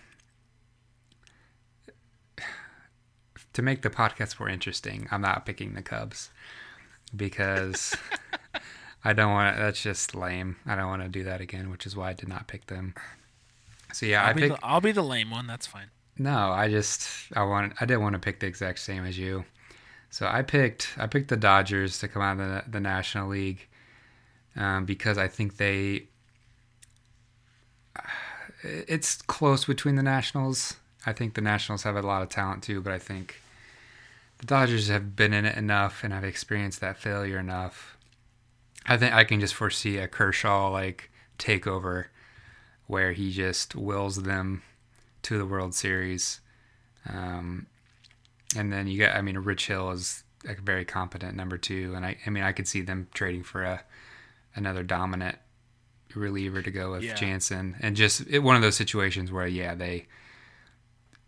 to 3.53 3.63
make 3.63 3.83
the 3.83 3.91
podcast 3.91 4.41
more 4.41 4.49
interesting, 4.49 5.07
I'm 5.11 5.21
not 5.21 5.45
picking 5.47 5.75
the 5.75 5.83
Cubs 5.83 6.31
because 7.15 7.95
I 9.05 9.13
don't 9.13 9.33
want 9.33 9.57
to. 9.57 9.63
That's 9.63 9.83
just 9.83 10.15
lame. 10.15 10.57
I 10.67 10.75
don't 10.75 10.89
want 10.89 11.03
to 11.03 11.09
do 11.09 11.25
that 11.25 11.41
again, 11.41 11.71
which 11.71 11.87
is 11.87 11.97
why 11.97 12.11
I 12.11 12.13
did 12.13 12.29
not 12.29 12.49
pick 12.49 12.67
them. 12.67 12.95
So 13.93 14.07
yeah, 14.07 14.23
I'll 14.23 14.31
I 14.31 14.33
be 14.33 14.41
pick. 14.43 14.53
The, 14.53 14.59
I'll 14.63 14.81
be 14.81 14.93
the 14.93 15.03
lame 15.03 15.31
one. 15.31 15.47
That's 15.47 15.67
fine. 15.67 15.91
No, 16.19 16.51
I 16.51 16.69
just 16.69 17.09
I 17.35 17.43
want 17.45 17.75
I 17.81 17.87
didn't 17.87 18.03
want 18.03 18.15
to 18.15 18.19
pick 18.19 18.41
the 18.41 18.47
exact 18.47 18.79
same 18.79 19.05
as 19.05 19.19
you. 19.19 19.45
So 20.11 20.27
I 20.27 20.43
picked 20.43 20.95
I 20.99 21.07
picked 21.07 21.29
the 21.29 21.37
Dodgers 21.37 21.99
to 22.01 22.09
come 22.09 22.23
out 22.23 22.39
of 22.39 22.49
the, 22.49 22.71
the 22.71 22.81
National 22.81 23.29
League 23.29 23.67
um, 24.57 24.85
because 24.85 25.19
I 25.19 25.29
think 25.29 25.57
they 25.57 26.09
it's 28.63 29.23
close 29.23 29.65
between 29.65 29.97
the 29.97 30.03
Nationals. 30.03 30.77
I 31.05 31.13
think 31.13 31.35
the 31.35 31.41
Nationals 31.41 31.83
have 31.83 31.97
a 31.97 32.03
lot 32.03 32.23
of 32.23 32.29
talent 32.29 32.63
too, 32.63 32.81
but 32.81 32.93
I 32.93 32.99
think 32.99 33.41
the 34.39 34.47
Dodgers 34.47 34.89
have 34.89 35.17
been 35.17 35.33
in 35.33 35.45
it 35.45 35.57
enough 35.57 36.05
and 36.05 36.13
have 36.13 36.25
experienced 36.25 36.81
that 36.81 36.97
failure 36.97 37.39
enough. 37.39 37.97
I 38.87 38.97
think 38.97 39.15
I 39.15 39.25
can 39.25 39.41
just 39.41 39.55
foresee 39.55 39.99
a 39.99 40.09
Kershaw 40.09 40.71
like 40.71 41.11
takeover 41.39 42.07
where 42.87 43.13
he 43.13 43.33
just 43.33 43.75
wills 43.75 44.23
them 44.23 44.63
to 45.23 45.39
the 45.39 45.47
World 45.47 45.75
Series. 45.75 46.41
Um, 47.09 47.67
and 48.57 48.73
then 48.73 48.87
you 48.87 48.99
got, 48.99 49.17
I 49.17 49.23
mean, 49.23 49.39
Rich 49.39 49.69
Hill 49.69 49.91
is 49.93 50.25
a 50.47 50.55
very 50.55 50.85
competent 50.85 51.37
number 51.37 51.57
two, 51.57 51.95
and 51.95 52.05
I, 52.05 52.19
I 52.27 52.31
mean, 52.31 52.43
I 52.43 52.53
could 52.53 52.69
see 52.69 52.81
them 52.81 53.09
trading 53.15 53.45
for 53.45 53.63
a 53.63 53.83
another 54.55 54.83
dominant 54.83 55.39
reliever 56.17 56.63
to 56.63 56.71
go 56.71 56.93
with 56.93 57.03
Yeah. 57.03 57.15
Jansen, 57.15 57.77
and 57.81 57.97
just 57.97 58.23
it, 58.29 58.41
one 58.41 58.57
of 58.57 58.63
those 58.63 58.77
situations 58.77 59.31
where, 59.33 59.47
yeah, 59.47 59.75
they, 59.75 60.07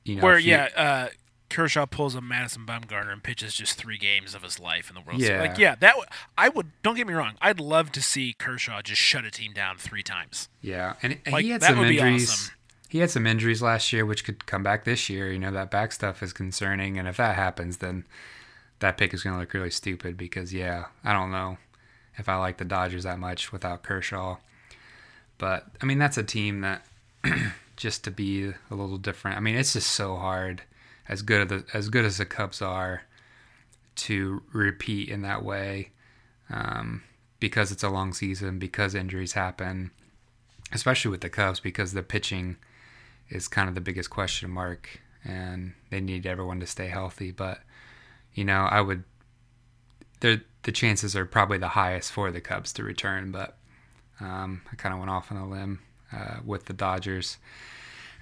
you 0.05 0.17
know, 0.17 0.23
Where 0.23 0.39
you- 0.39 0.51
yeah, 0.53 0.69
uh, 0.77 1.09
Kershaw 1.51 1.87
pulls 1.87 2.15
a 2.15 2.21
Madison 2.21 2.67
Bumgarner 2.67 3.13
and 3.13 3.23
pitches 3.23 3.55
just 3.55 3.79
three 3.79 3.97
games 3.99 4.35
of 4.35 4.43
his 4.43 4.59
life 4.59 4.89
in 4.89 4.95
the 4.95 5.01
World 5.01 5.21
Yeah. 5.21 5.27
Series. 5.29 5.49
Like 5.51 5.59
yeah, 5.59 5.75
that 5.77 5.91
w- 5.91 6.07
I 6.37 6.49
would. 6.49 6.73
Don't 6.83 6.97
get 6.97 7.07
me 7.07 7.15
wrong. 7.15 7.35
I'd 7.41 7.61
love 7.61 7.93
to 7.93 8.03
see 8.03 8.33
Kershaw 8.33 8.83
just 8.83 9.01
shut 9.01 9.25
a 9.25 9.31
team 9.31 9.53
down 9.53 9.77
three 9.79 10.03
times. 10.03 10.49
yeah, 10.61 10.95
and, 11.03 11.19
and 11.25 11.33
Like, 11.33 11.45
he 11.45 11.51
had 11.51 11.61
that 11.61 11.69
some 11.69 11.79
would 11.79 11.89
be 11.89 11.99
injuries. 11.99 12.31
awesome. 12.31 12.55
He 12.89 12.99
had 12.99 13.11
some 13.11 13.27
injuries 13.27 13.61
last 13.63 13.93
year, 13.93 14.05
which 14.07 14.25
could 14.25 14.47
come 14.47 14.63
back 14.63 14.85
this 14.85 15.09
year. 15.09 15.31
You 15.33 15.39
know, 15.39 15.51
that 15.53 15.71
back 15.71 15.93
stuff 15.93 16.23
is 16.23 16.33
concerning, 16.33 16.99
and 16.99 17.07
if 17.09 17.17
that 17.17 17.35
happens, 17.37 17.77
then 17.79 18.05
that 18.81 18.97
pick 18.97 19.13
is 19.15 19.23
going 19.23 19.35
to 19.35 19.41
look 19.41 19.53
really 19.55 19.71
stupid. 19.71 20.17
Because 20.17 20.53
yeah, 20.53 20.87
I 21.05 21.13
don't 21.13 21.31
know 21.31 21.59
if 22.17 22.29
I 22.29 22.37
like 22.37 22.59
the 22.59 22.65
Dodgers 22.65 23.05
that 23.05 23.19
much 23.19 23.53
without 23.53 23.83
Kershaw. 23.83 24.37
But 25.39 25.67
I 25.83 25.87
mean, 25.87 25.99
that's 25.99 26.19
a 26.19 26.23
team 26.23 26.61
that 26.61 26.87
just 27.77 28.05
to 28.05 28.11
be 28.11 28.53
a 28.71 28.75
little 28.75 28.99
different. 28.99 29.37
I 29.37 29.41
mean, 29.41 29.57
it's 29.57 29.73
just 29.73 29.91
so 29.91 30.17
hard, 30.17 30.63
as 31.09 31.23
good 31.23 31.43
as 31.43 31.63
the, 31.63 31.77
as 31.77 31.89
good 31.89 32.05
as 32.05 32.19
the 32.19 32.25
Cubs 32.25 32.63
are, 32.63 33.03
to 33.97 34.43
repeat 34.53 35.09
in 35.09 35.23
that 35.23 35.45
way, 35.45 35.91
um, 36.51 37.03
because 37.41 37.73
it's 37.73 37.83
a 37.83 37.89
long 37.89 38.13
season, 38.13 38.59
because 38.59 38.95
injuries 38.95 39.33
happen, 39.33 39.91
especially 40.73 41.11
with 41.11 41.21
the 41.21 41.31
Cubs, 41.31 41.61
because 41.61 41.93
the 41.93 42.03
pitching 42.03 42.57
is 43.29 43.49
kind 43.49 43.69
of 43.69 43.75
the 43.75 43.81
biggest 43.81 44.11
question 44.11 44.51
mark, 44.51 45.01
and 45.25 45.75
they 45.91 46.01
need 46.01 46.27
everyone 46.27 46.61
to 46.61 46.67
stay 46.67 46.89
healthy. 46.89 47.31
But 47.31 47.61
you 48.35 48.45
know, 48.45 48.67
I 48.71 48.81
would. 48.81 49.05
The 50.21 50.43
the 50.63 50.73
chances 50.73 51.15
are 51.15 51.27
probably 51.27 51.59
the 51.59 51.69
highest 51.69 52.13
for 52.13 52.31
the 52.31 52.41
Cubs 52.41 52.73
to 52.75 52.83
return, 52.83 53.31
but 53.31 53.59
um, 54.21 54.63
I 54.73 54.77
kind 54.77 54.93
of 54.93 54.99
went 54.99 55.11
off 55.11 55.31
on 55.31 55.39
a 55.39 55.49
limb 55.49 55.81
uh, 56.13 56.37
with 56.45 56.67
the 56.67 56.73
Dodgers, 56.73 57.39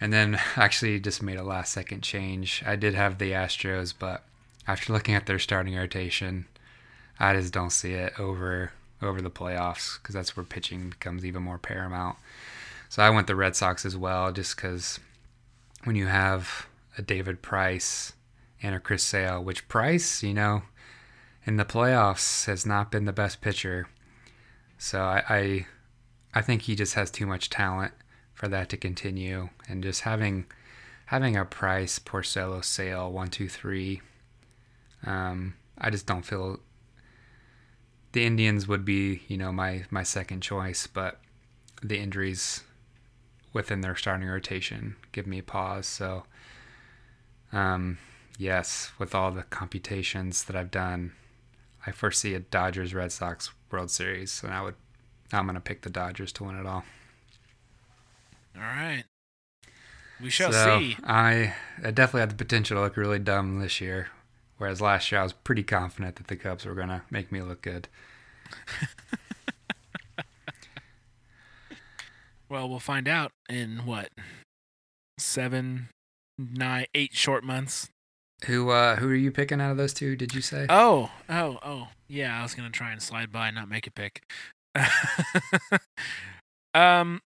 and 0.01 0.13
then 0.13 0.39
actually 0.57 0.99
just 1.01 1.23
made 1.23 1.39
a 1.39 1.43
last 1.43 1.73
second 1.73 2.03
change. 2.03 2.63
I 2.67 2.77
did 2.77 2.95
have 2.95 3.19
the 3.19 3.33
Astros, 3.33 3.95
but 3.97 4.25
after 4.67 4.93
looking 4.93 5.15
at 5.15 5.27
their 5.27 5.39
starting 5.39 5.77
rotation, 5.77 6.47
I 7.19 7.35
just 7.35 7.53
don't 7.53 7.71
see 7.71 7.93
it 7.93 8.19
over 8.19 8.73
over 9.01 9.21
the 9.21 9.31
playoffs 9.31 9.99
because 9.99 10.15
that's 10.15 10.37
where 10.37 10.45
pitching 10.45 10.91
becomes 10.91 11.25
even 11.25 11.43
more 11.43 11.59
paramount. 11.59 12.17
So 12.89 13.03
I 13.03 13.11
went 13.11 13.27
the 13.27 13.35
Red 13.35 13.57
Sox 13.57 13.85
as 13.85 13.97
well, 13.97 14.33
just 14.33 14.55
because 14.55 15.01
when 15.85 15.97
you 15.97 16.07
have 16.07 16.67
a 16.97 17.03
David 17.03 17.43
Price 17.43 18.13
and 18.63 18.75
a 18.75 18.81
Chris 18.81 19.03
Sale, 19.03 19.43
which 19.43 19.67
Price, 19.67 20.23
you 20.23 20.35
know, 20.35 20.63
in 21.45 21.57
the 21.57 21.65
playoffs 21.65 22.47
has 22.47 22.65
not 22.65 22.91
been 22.91 23.05
the 23.05 23.13
best 23.13 23.41
pitcher. 23.41 23.89
So 24.79 25.01
I, 25.01 25.25
I, 25.29 25.67
I 26.35 26.41
think 26.41 26.63
he 26.63 26.75
just 26.75 26.95
has 26.95 27.11
too 27.11 27.27
much 27.27 27.51
talent 27.51 27.93
for 28.35 28.49
that 28.49 28.69
to 28.71 28.77
continue, 28.77 29.51
and 29.69 29.83
just 29.83 30.03
having 30.03 30.47
having 31.07 31.37
a 31.37 31.45
Price, 31.45 31.99
Porcello, 31.99 32.65
Sale, 32.65 33.13
one, 33.13 33.29
two, 33.29 33.49
three. 33.49 34.01
Um, 35.05 35.55
I 35.77 35.91
just 35.91 36.07
don't 36.07 36.25
feel 36.25 36.61
the 38.13 38.25
Indians 38.25 38.69
would 38.69 38.85
be, 38.85 39.23
you 39.29 39.37
know, 39.37 39.53
my 39.53 39.85
my 39.91 40.03
second 40.03 40.41
choice, 40.41 40.87
but 40.87 41.21
the 41.83 41.99
injuries 41.99 42.63
within 43.53 43.81
their 43.83 43.97
starting 43.97 44.29
rotation 44.29 44.97
give 45.13 45.27
me 45.27 45.43
pause. 45.43 45.87
So, 45.87 46.25
um, 47.53 47.99
yes, 48.39 48.93
with 48.99 49.15
all 49.15 49.31
the 49.31 49.43
computations 49.43 50.45
that 50.45 50.57
I've 50.57 50.71
done, 50.71 51.13
I 51.87 51.91
foresee 51.91 52.35
a 52.35 52.41
Dodgers 52.41 52.95
Red 52.95 53.13
Sox 53.13 53.51
World 53.71 53.91
Series, 53.91 54.43
and 54.43 54.53
I 54.53 54.63
would 54.63 54.77
I'm 55.35 55.47
gonna 55.47 55.61
pick 55.61 55.83
the 55.83 55.91
Dodgers 55.91 56.33
to 56.33 56.45
win 56.45 56.59
it 56.59 56.67
all. 56.67 56.85
All 58.55 58.63
right, 58.63 59.05
we 60.21 60.31
shall 60.31 60.53
so 60.53 60.79
see. 60.79 60.97
I, 61.05 61.55
I 61.83 61.91
definitely 61.91 62.21
had 62.21 62.31
the 62.31 62.37
potential 62.37 62.77
to 62.77 62.83
look 62.83 62.97
really 62.97 63.19
dumb 63.19 63.61
this 63.61 63.81
year, 63.81 64.09
whereas 64.59 64.81
last 64.81 65.11
year 65.11 65.21
I 65.21 65.25
was 65.25 65.33
pretty 65.33 65.63
confident 65.63 66.17
that 66.17 66.27
the 66.27 66.37
Cubs 66.37 66.65
were 66.65 66.75
gonna 66.75 67.03
make 67.11 67.33
me 67.33 67.41
look 67.43 67.63
good. 67.63 67.89
Well, 72.53 72.69
we'll 72.69 72.81
find 72.81 73.09
out 73.09 73.33
in 73.49 73.87
what 73.87 74.11
seven, 75.17 75.89
nine, 76.37 76.85
eight 76.95 77.15
short 77.15 77.45
months. 77.45 77.89
Who 78.45 78.69
uh 78.69 78.97
who 78.97 79.09
are 79.09 79.15
you 79.15 79.31
picking 79.33 79.59
out 79.59 79.71
of 79.71 79.79
those 79.79 79.95
two? 79.95 80.17
Did 80.17 80.35
you 80.35 80.43
say? 80.43 80.67
Oh, 80.69 81.11
oh, 81.31 81.59
oh. 81.65 81.89
Yeah, 82.09 82.39
I 82.39 82.43
was 82.43 82.55
gonna 82.55 82.69
try 82.69 82.93
and 82.93 83.01
slide 83.01 83.33
by 83.33 83.49
and 83.49 83.57
not 83.57 83.71
make 83.71 83.87
a 83.87 83.91
pick. 83.91 84.31
um. 86.75 87.21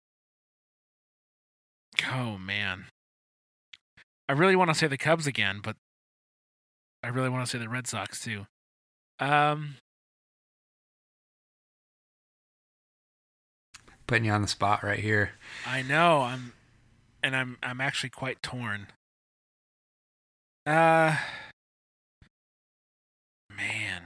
Oh 2.11 2.37
man, 2.39 2.87
I 4.29 4.33
really 4.33 4.57
want 4.57 4.71
to 4.71 4.75
say 4.75 4.87
the 4.87 4.99
Cubs 4.99 5.27
again, 5.27 5.61
but 5.63 5.77
I 7.03 7.09
really 7.09 7.29
want 7.29 7.47
to 7.47 7.51
say 7.51 7.59
the 7.59 7.69
Red 7.69 7.87
Sox 7.87 8.21
too. 8.23 8.47
Um. 9.19 9.77
Putting 14.07 14.25
you 14.27 14.33
on 14.33 14.43
the 14.43 14.49
spot 14.49 14.85
right 14.85 15.01
here. 15.01 15.33
I 15.67 15.83
know 15.83 16.23
I'm, 16.23 16.53
and 17.25 17.35
I'm 17.35 17.59
I'm 17.61 17.81
actually 17.81 18.11
quite 18.11 18.41
torn. 18.41 18.87
Uh, 20.65 21.17
man, 23.57 24.06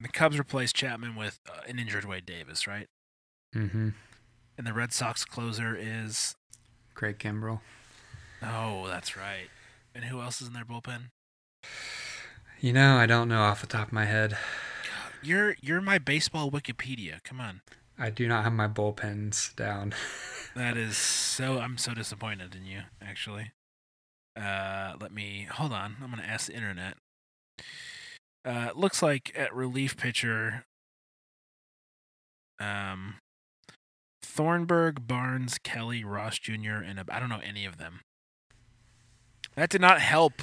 the 0.00 0.08
Cubs 0.08 0.38
replaced 0.38 0.76
Chapman 0.76 1.16
with 1.16 1.40
uh, 1.48 1.60
an 1.68 1.78
injured 1.78 2.04
Wade 2.04 2.26
Davis, 2.26 2.66
right? 2.66 2.86
Mm-hmm. 3.54 3.90
And 4.56 4.66
the 4.66 4.72
Red 4.72 4.92
Sox 4.92 5.24
closer 5.24 5.76
is 5.78 6.36
Craig 6.94 7.18
Kimbrel. 7.18 7.60
oh, 8.42 8.86
that's 8.88 9.16
right. 9.16 9.48
And 9.94 10.04
who 10.04 10.20
else 10.20 10.40
is 10.40 10.48
in 10.48 10.54
their 10.54 10.64
bullpen? 10.64 11.10
You 12.60 12.72
know, 12.72 12.96
I 12.96 13.06
don't 13.06 13.28
know 13.28 13.42
off 13.42 13.60
the 13.60 13.66
top 13.66 13.88
of 13.88 13.92
my 13.92 14.04
head. 14.04 14.36
You're 15.22 15.56
you're 15.60 15.80
my 15.80 15.98
baseball 15.98 16.50
Wikipedia. 16.50 17.22
Come 17.24 17.40
on, 17.40 17.60
I 17.98 18.10
do 18.10 18.28
not 18.28 18.44
have 18.44 18.52
my 18.52 18.68
bullpens 18.68 19.54
down. 19.56 19.94
that 20.56 20.76
is 20.76 20.96
so. 20.96 21.58
I'm 21.58 21.78
so 21.78 21.94
disappointed 21.94 22.54
in 22.54 22.64
you. 22.64 22.82
Actually, 23.02 23.52
uh, 24.36 24.94
let 25.00 25.12
me 25.12 25.48
hold 25.50 25.72
on. 25.72 25.96
I'm 26.02 26.10
gonna 26.10 26.22
ask 26.22 26.46
the 26.46 26.54
internet. 26.54 26.94
Uh, 28.48 28.68
it 28.70 28.78
looks 28.78 29.02
like 29.02 29.30
at 29.36 29.54
relief 29.54 29.94
pitcher, 29.98 30.64
um, 32.58 33.16
Thornburg, 34.22 35.06
Barnes, 35.06 35.58
Kelly, 35.58 36.02
Ross 36.02 36.38
Jr., 36.38 36.76
and 36.82 36.98
I 37.10 37.20
don't 37.20 37.28
know 37.28 37.42
any 37.44 37.66
of 37.66 37.76
them. 37.76 38.00
That 39.54 39.68
did 39.68 39.82
not 39.82 40.00
help. 40.00 40.40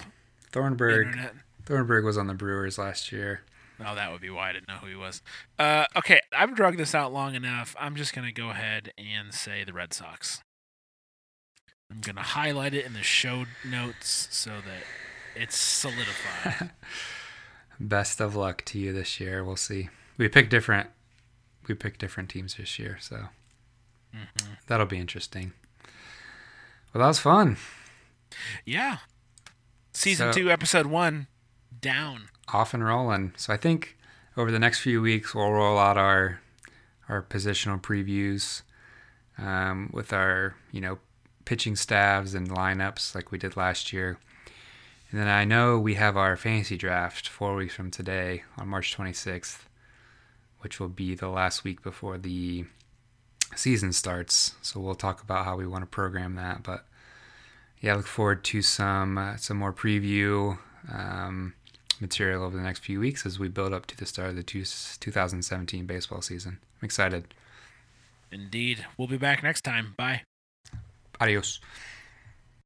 Thornburg. 0.52 1.08
Internet. 1.08 1.34
Thornburg 1.66 2.06
was 2.06 2.16
on 2.16 2.28
the 2.28 2.36
Brewers 2.36 2.78
last 2.78 3.12
year. 3.12 3.42
Oh, 3.84 3.96
that 3.96 4.12
would 4.12 4.22
be 4.22 4.30
why 4.30 4.52
I 4.52 4.54
didn't 4.54 4.68
know 4.68 4.76
who 4.76 4.88
he 4.88 4.96
was. 4.96 5.24
Uh, 5.58 5.86
okay, 5.98 6.20
I've 6.32 6.56
drugged 6.56 6.78
this 6.78 6.94
out 6.94 7.12
long 7.12 7.34
enough. 7.34 7.76
I'm 7.80 7.96
just 7.96 8.14
gonna 8.14 8.32
go 8.32 8.52
ahead 8.52 8.92
and 9.00 9.34
say 9.34 9.64
the 9.64 9.74
Red 9.74 9.96
Sox. 9.96 10.44
I'm 11.90 12.02
gonna 12.02 12.22
highlight 12.22 12.76
it 12.76 12.86
in 12.86 12.94
the 12.94 13.02
show 13.02 13.46
notes 13.68 14.28
so 14.30 14.52
that 14.52 14.84
it's 15.36 15.58
solidified. 15.58 16.70
Best 17.80 18.22
of 18.22 18.36
luck 18.36 18.64
to 18.66 18.80
you 18.80 18.94
this 18.94 19.20
year. 19.20 19.44
We'll 19.44 19.56
see. 19.58 19.90
We 20.18 20.28
pick 20.30 20.50
different. 20.50 20.90
We 21.68 21.76
pick 21.76 21.98
different 21.98 22.30
teams 22.30 22.56
this 22.56 22.78
year, 22.80 22.98
so 23.02 23.26
hmm 24.14 24.54
that'll 24.68 24.86
be 24.86 24.98
interesting. 25.00 25.52
Well, 26.94 27.02
that 27.02 27.08
was 27.08 27.20
fun. 27.20 27.58
Yeah. 28.66 29.00
Season 29.92 30.32
So- 30.32 30.40
two, 30.40 30.50
episode 30.52 30.86
one, 30.88 31.28
down. 31.82 32.30
Off 32.54 32.74
and 32.74 32.86
rolling. 32.86 33.34
So 33.38 33.54
I 33.54 33.58
think 33.58 33.98
over 34.38 34.52
the 34.52 34.60
next 34.60 34.80
few 34.80 35.02
weeks 35.02 35.34
we'll 35.34 35.52
roll 35.52 35.78
out 35.80 35.98
our 35.98 36.40
our 37.10 37.22
positional 37.22 37.82
previews 37.82 38.62
um, 39.38 39.90
with 39.94 40.14
our 40.14 40.56
you 40.72 40.80
know 40.82 41.00
pitching 41.46 41.76
staffs 41.76 42.34
and 42.34 42.50
lineups 42.50 43.14
like 43.16 43.32
we 43.32 43.38
did 43.38 43.58
last 43.58 43.92
year. 43.92 44.18
And 45.12 45.20
then 45.20 45.28
I 45.28 45.46
know 45.46 45.80
we 45.80 45.96
have 45.96 46.18
our 46.18 46.36
fantasy 46.36 46.78
draft 46.78 47.28
four 47.28 47.56
weeks 47.56 47.76
from 47.76 47.92
today 47.92 48.44
on 48.58 48.68
March 48.68 48.96
26th, 48.96 49.60
which 50.60 50.80
will 50.80 50.90
be 50.90 51.16
the 51.16 51.30
last 51.30 51.64
week 51.64 51.82
before 51.82 52.18
the 52.18 52.66
season 53.56 53.94
starts. 53.94 54.56
So 54.62 54.80
we'll 54.80 54.96
talk 54.96 55.22
about 55.22 55.46
how 55.46 55.56
we 55.56 55.68
want 55.68 55.84
to 55.84 55.88
program 55.88 56.36
that. 56.36 56.64
But 56.64 56.86
yeah, 57.80 57.94
I 57.94 57.96
look 57.98 58.08
forward 58.08 58.44
to 58.46 58.62
some 58.62 59.18
uh, 59.18 59.36
some 59.38 59.58
more 59.58 59.74
preview 59.74 60.58
um, 60.92 61.54
material 62.02 62.44
over 62.44 62.58
the 62.58 62.64
next 62.64 62.80
few 62.80 63.00
weeks 63.00 63.26
as 63.26 63.40
we 63.40 63.48
build 63.48 63.74
up 63.74 63.86
to 63.88 63.98
the 63.98 64.06
start 64.06 64.30
of 64.30 64.36
the 64.36 64.44
two, 64.44 64.64
2017 64.64 65.86
baseball 65.86 66.22
season. 66.22 66.60
I'm 66.82 66.86
excited. 66.86 67.34
Indeed. 68.32 68.86
We'll 68.98 69.08
be 69.08 69.18
back 69.18 69.44
next 69.44 69.62
time. 69.62 69.94
Bye. 69.98 70.24
Adios. 71.22 71.60